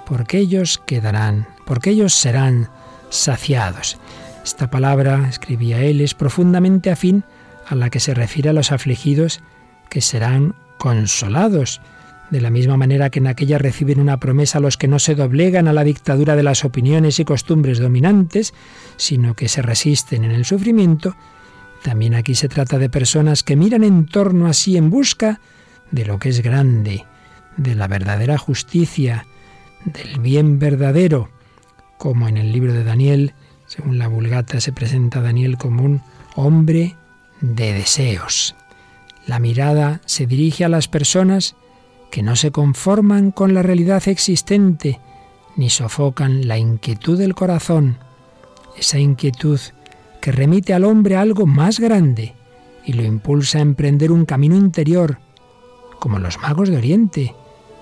porque 0.07 0.39
ellos 0.39 0.79
quedarán, 0.79 1.47
porque 1.65 1.91
ellos 1.91 2.15
serán 2.15 2.69
saciados. 3.11 3.99
Esta 4.45 4.71
palabra, 4.71 5.29
escribía 5.29 5.83
él, 5.83 6.01
es 6.01 6.15
profundamente 6.15 6.91
afín 6.91 7.25
a 7.67 7.75
la 7.75 7.91
que 7.91 8.01
se 8.01 8.15
refiere 8.15 8.51
a 8.51 8.53
los 8.53 8.73
afligidos 8.73 9.41
que 9.89 10.01
serán 10.01 10.55
consolados, 10.85 11.81
de 12.29 12.43
la 12.43 12.51
misma 12.51 12.77
manera 12.77 13.09
que 13.09 13.19
en 13.19 13.27
aquella 13.27 13.57
reciben 13.57 14.01
una 14.01 14.21
promesa 14.21 14.61
los 14.61 14.77
que 14.77 14.87
no 14.87 14.99
se 14.99 15.15
doblegan 15.15 15.67
a 15.67 15.73
la 15.73 15.83
dictadura 15.83 16.37
de 16.37 16.43
las 16.43 16.63
opiniones 16.63 17.19
y 17.19 17.25
costumbres 17.25 17.79
dominantes, 17.79 18.53
sino 18.99 19.33
que 19.33 19.49
se 19.49 19.63
resisten 19.63 20.25
en 20.25 20.31
el 20.31 20.45
sufrimiento, 20.45 21.17
también 21.83 22.15
aquí 22.15 22.35
se 22.35 22.51
trata 22.51 22.77
de 22.77 22.91
personas 22.91 23.43
que 23.43 23.57
miran 23.57 23.83
en 23.83 24.05
torno 24.05 24.47
así 24.47 24.77
en 24.77 24.91
busca 24.91 25.41
de 25.91 26.05
lo 26.05 26.19
que 26.19 26.29
es 26.29 26.43
grande, 26.43 27.07
de 27.57 27.75
la 27.75 27.89
verdadera 27.89 28.37
justicia, 28.37 29.27
del 29.87 30.21
bien 30.21 30.59
verdadero, 30.59 31.31
como 31.97 32.29
en 32.29 32.37
el 32.37 32.53
libro 32.53 32.75
de 32.75 32.85
Daniel, 32.85 33.33
según 33.65 33.97
la 33.97 34.09
Vulgata 34.09 34.61
se 34.61 34.73
presenta 34.75 35.21
a 35.21 35.23
Daniel 35.23 35.57
como 35.57 35.83
un 35.83 36.03
hombre 36.35 36.95
de 37.41 37.73
deseos. 37.73 38.55
La 39.27 39.39
mirada 39.39 40.01
se 40.05 40.27
dirige 40.27 40.65
a 40.65 40.69
las 40.69 40.89
personas 40.89 41.57
que 42.11 42.23
no 42.23 42.37
se 42.37 42.51
conforman 42.51 43.31
con 43.31 43.55
la 43.55 43.63
realidad 43.63 44.07
existente, 44.07 45.01
ni 45.57 45.71
sofocan 45.71 46.47
la 46.47 46.59
inquietud 46.59 47.19
del 47.19 47.35
corazón, 47.35 47.99
esa 48.77 48.99
inquietud 48.99 49.59
que 50.21 50.33
remite 50.33 50.75
al 50.75 50.85
hombre 50.85 51.17
a 51.17 51.21
algo 51.21 51.47
más 51.47 51.81
grande 51.81 52.35
y 52.85 52.93
lo 52.93 53.03
impulsa 53.03 53.59
a 53.59 53.63
emprender 53.63 54.13
un 54.13 54.27
camino 54.27 54.57
interior, 54.57 55.19
como 55.99 56.19
los 56.19 56.39
magos 56.39 56.69
de 56.69 56.77
Oriente, 56.77 57.35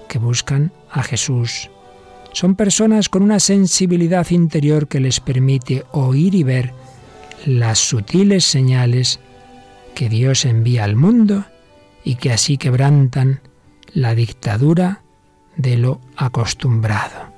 que 0.08 0.18
buscan 0.18 0.72
a 0.90 1.02
Jesús. 1.02 1.70
Son 2.32 2.54
personas 2.54 3.08
con 3.08 3.22
una 3.22 3.40
sensibilidad 3.40 4.30
interior 4.30 4.88
que 4.88 5.00
les 5.00 5.20
permite 5.20 5.84
oír 5.92 6.34
y 6.34 6.42
ver 6.42 6.72
las 7.44 7.78
sutiles 7.78 8.44
señales 8.44 9.20
que 9.94 10.08
Dios 10.08 10.44
envía 10.44 10.84
al 10.84 10.96
mundo 10.96 11.44
y 12.04 12.16
que 12.16 12.32
así 12.32 12.58
quebrantan 12.58 13.40
la 13.92 14.14
dictadura 14.14 15.02
de 15.56 15.76
lo 15.76 16.00
acostumbrado. 16.16 17.32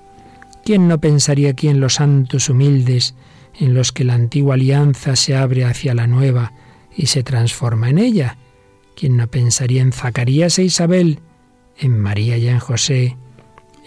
¿Quién 0.65 0.89
no 0.89 1.01
pensaría 1.01 1.51
aquí 1.51 1.69
en 1.69 1.81
los 1.81 1.95
santos 1.95 2.49
humildes 2.49 3.15
en 3.55 3.75
los 3.75 3.93
que 3.93 4.05
la 4.05 4.15
antigua 4.15 4.55
alianza 4.55 5.17
se 5.17 5.37
abre 5.37 5.65
hacia 5.65 5.95
la 5.95 6.07
nueva 6.07 6.53
y 6.97 7.07
se 7.07 7.23
transforma 7.23 7.91
en 7.91 7.99
ella? 7.99 8.39
¿Quién 8.97 9.17
no 9.17 9.27
pensaría 9.27 9.83
en 9.83 9.93
Zacarías 9.93 10.59
e 10.59 10.65
Isabel, 10.65 11.21
en 11.77 11.99
María 11.99 12.39
y 12.39 12.49
en 12.49 12.61
José, 12.61 13.17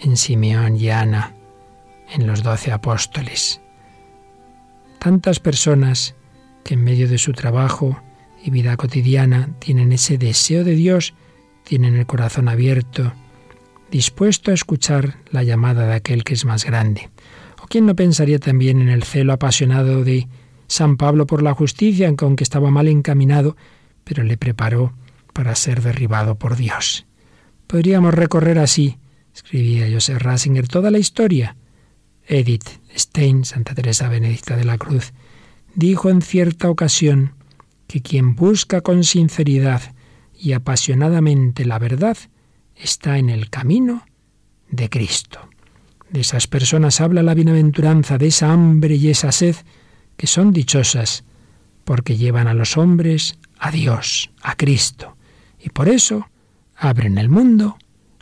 en 0.02 0.16
Simeón 0.16 0.76
y 0.76 0.90
Ana, 0.90 1.34
en 2.12 2.26
los 2.26 2.42
doce 2.42 2.70
apóstoles? 2.70 3.60
Tantas 4.98 5.40
personas 5.40 6.14
que 6.64 6.74
en 6.74 6.84
medio 6.84 7.08
de 7.08 7.18
su 7.18 7.32
trabajo 7.32 8.00
y 8.48 8.50
vida 8.50 8.78
cotidiana 8.78 9.50
tienen 9.58 9.92
ese 9.92 10.16
deseo 10.16 10.64
de 10.64 10.74
Dios, 10.74 11.12
tienen 11.64 11.96
el 11.96 12.06
corazón 12.06 12.48
abierto, 12.48 13.12
dispuesto 13.90 14.50
a 14.50 14.54
escuchar 14.54 15.16
la 15.30 15.42
llamada 15.42 15.86
de 15.86 15.94
aquel 15.94 16.24
que 16.24 16.32
es 16.32 16.46
más 16.46 16.64
grande. 16.64 17.10
¿O 17.62 17.66
quién 17.66 17.84
no 17.84 17.94
pensaría 17.94 18.38
también 18.38 18.80
en 18.80 18.88
el 18.88 19.02
celo 19.02 19.34
apasionado 19.34 20.02
de 20.02 20.28
San 20.66 20.96
Pablo 20.96 21.26
por 21.26 21.42
la 21.42 21.52
justicia, 21.52 22.08
aunque 22.08 22.42
estaba 22.42 22.70
mal 22.70 22.88
encaminado, 22.88 23.54
pero 24.02 24.24
le 24.24 24.38
preparó 24.38 24.94
para 25.34 25.54
ser 25.54 25.82
derribado 25.82 26.38
por 26.38 26.56
Dios? 26.56 27.06
Podríamos 27.66 28.14
recorrer 28.14 28.58
así, 28.58 28.96
escribía 29.34 29.90
Joseph 29.92 30.22
Ratzinger, 30.22 30.68
toda 30.68 30.90
la 30.90 30.98
historia. 30.98 31.54
Edith 32.26 32.80
Stein, 32.96 33.44
Santa 33.44 33.74
Teresa 33.74 34.08
Benedicta 34.08 34.56
de 34.56 34.64
la 34.64 34.78
Cruz, 34.78 35.12
dijo 35.74 36.08
en 36.08 36.22
cierta 36.22 36.70
ocasión 36.70 37.37
que 37.88 38.02
quien 38.02 38.36
busca 38.36 38.82
con 38.82 39.02
sinceridad 39.02 39.82
y 40.38 40.52
apasionadamente 40.52 41.64
la 41.64 41.80
verdad 41.80 42.16
está 42.76 43.18
en 43.18 43.30
el 43.30 43.50
camino 43.50 44.06
de 44.70 44.88
Cristo. 44.88 45.40
De 46.10 46.20
esas 46.20 46.46
personas 46.46 47.00
habla 47.00 47.22
la 47.22 47.34
bienaventuranza, 47.34 48.18
de 48.18 48.28
esa 48.28 48.52
hambre 48.52 48.94
y 48.94 49.08
esa 49.08 49.32
sed 49.32 49.56
que 50.16 50.26
son 50.26 50.52
dichosas, 50.52 51.24
porque 51.84 52.16
llevan 52.16 52.46
a 52.46 52.54
los 52.54 52.76
hombres 52.76 53.38
a 53.58 53.70
Dios, 53.70 54.30
a 54.42 54.54
Cristo, 54.54 55.16
y 55.58 55.70
por 55.70 55.88
eso 55.88 56.28
abren 56.76 57.18
el 57.18 57.28
mundo 57.28 57.76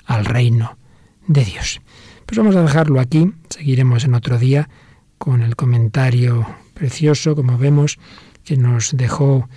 al 0.05 0.25
reino 0.25 0.79
de 1.27 1.45
Dios. 1.45 1.81
Pues 2.25 2.39
vamos 2.39 2.57
a 2.57 2.63
dejarlo 2.63 3.01
aquí, 3.01 3.33
seguiremos 3.51 4.05
en 4.05 4.15
otro 4.15 4.39
día 4.39 4.69
con 5.19 5.43
el 5.43 5.57
comentario 5.57 6.47
precioso, 6.75 7.35
como 7.35 7.59
vemos, 7.59 7.99
que 8.47 8.57
nos 8.57 8.97
dejó 8.97 9.49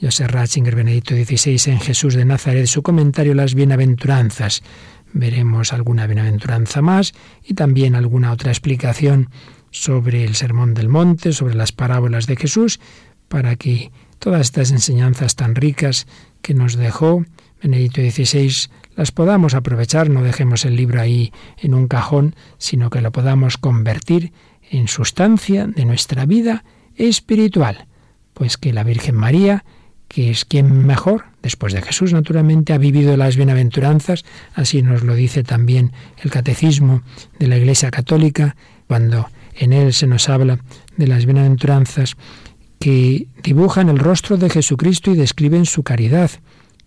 José 0.00 0.26
Ratzinger 0.28 0.76
Benedicto 0.76 1.14
XVI 1.14 1.72
en 1.72 1.80
Jesús 1.80 2.14
de 2.14 2.24
Nazaret, 2.24 2.66
su 2.66 2.82
comentario 2.82 3.34
Las 3.34 3.54
Bienaventuranzas. 3.54 4.62
Veremos 5.12 5.72
alguna 5.72 6.06
bienaventuranza 6.06 6.80
más 6.80 7.12
y 7.44 7.54
también 7.54 7.94
alguna 7.94 8.32
otra 8.32 8.52
explicación 8.52 9.30
sobre 9.70 10.24
el 10.24 10.36
Sermón 10.36 10.74
del 10.74 10.88
Monte, 10.88 11.32
sobre 11.32 11.54
las 11.54 11.72
parábolas 11.72 12.26
de 12.26 12.36
Jesús, 12.36 12.80
para 13.28 13.56
que 13.56 13.90
todas 14.18 14.42
estas 14.42 14.70
enseñanzas 14.70 15.34
tan 15.34 15.54
ricas 15.54 16.06
que 16.40 16.54
nos 16.54 16.76
dejó 16.76 17.24
Benedicto 17.62 18.00
XVI 18.00 18.70
las 18.94 19.10
podamos 19.10 19.54
aprovechar, 19.54 20.08
no 20.08 20.22
dejemos 20.22 20.64
el 20.64 20.76
libro 20.76 21.00
ahí 21.00 21.32
en 21.58 21.74
un 21.74 21.88
cajón, 21.88 22.36
sino 22.58 22.90
que 22.90 23.00
lo 23.00 23.12
podamos 23.12 23.58
convertir 23.58 24.32
en 24.70 24.88
sustancia 24.88 25.66
de 25.66 25.84
nuestra 25.84 26.26
vida 26.26 26.64
espiritual, 26.94 27.88
pues 28.36 28.58
que 28.58 28.72
la 28.74 28.84
Virgen 28.84 29.14
María 29.14 29.64
que 30.08 30.30
es 30.30 30.44
quien 30.44 30.86
mejor, 30.86 31.24
después 31.42 31.72
de 31.72 31.82
Jesús 31.82 32.12
naturalmente, 32.12 32.72
ha 32.72 32.78
vivido 32.78 33.16
las 33.16 33.36
bienaventuranzas, 33.36 34.24
así 34.54 34.82
nos 34.82 35.02
lo 35.02 35.14
dice 35.14 35.42
también 35.42 35.92
el 36.22 36.30
catecismo 36.30 37.02
de 37.38 37.48
la 37.48 37.56
Iglesia 37.56 37.90
Católica, 37.90 38.56
cuando 38.86 39.28
en 39.54 39.72
él 39.72 39.92
se 39.92 40.06
nos 40.06 40.28
habla 40.28 40.60
de 40.96 41.06
las 41.06 41.26
bienaventuranzas 41.26 42.16
que 42.78 43.26
dibujan 43.42 43.88
el 43.88 43.98
rostro 43.98 44.36
de 44.36 44.50
Jesucristo 44.50 45.10
y 45.10 45.16
describen 45.16 45.66
su 45.66 45.82
caridad, 45.82 46.30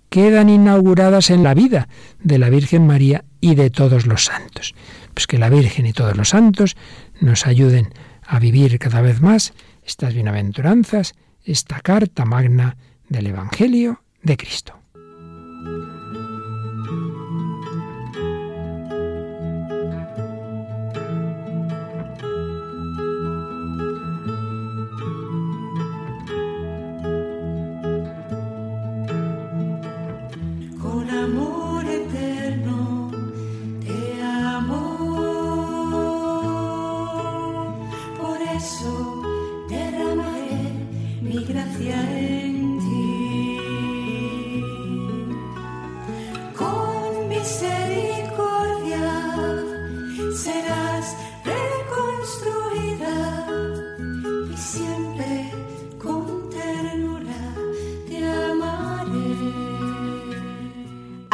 quedan 0.10 0.50
inauguradas 0.50 1.30
en 1.30 1.44
la 1.44 1.54
vida 1.54 1.90
de 2.24 2.40
la 2.40 2.50
Virgen 2.50 2.88
María 2.88 3.26
y 3.42 3.56
de 3.56 3.70
todos 3.70 4.08
los 4.08 4.26
santos. 4.26 4.76
Pues 5.14 5.28
que 5.28 5.38
la 5.38 5.50
Virgen 5.50 5.86
y 5.86 5.94
todos 5.94 6.16
los 6.16 6.30
santos 6.30 6.78
nos 7.20 7.46
ayuden 7.46 7.94
a 8.26 8.40
vivir 8.40 8.80
cada 8.80 9.02
vez 9.02 9.22
más 9.22 9.54
estas 9.84 10.14
bienaventuranzas, 10.14 11.16
esta 11.44 11.80
carta 11.82 12.26
magna 12.26 12.78
del 13.08 13.28
Evangelio 13.28 14.04
de 14.22 14.38
Cristo. 14.38 14.79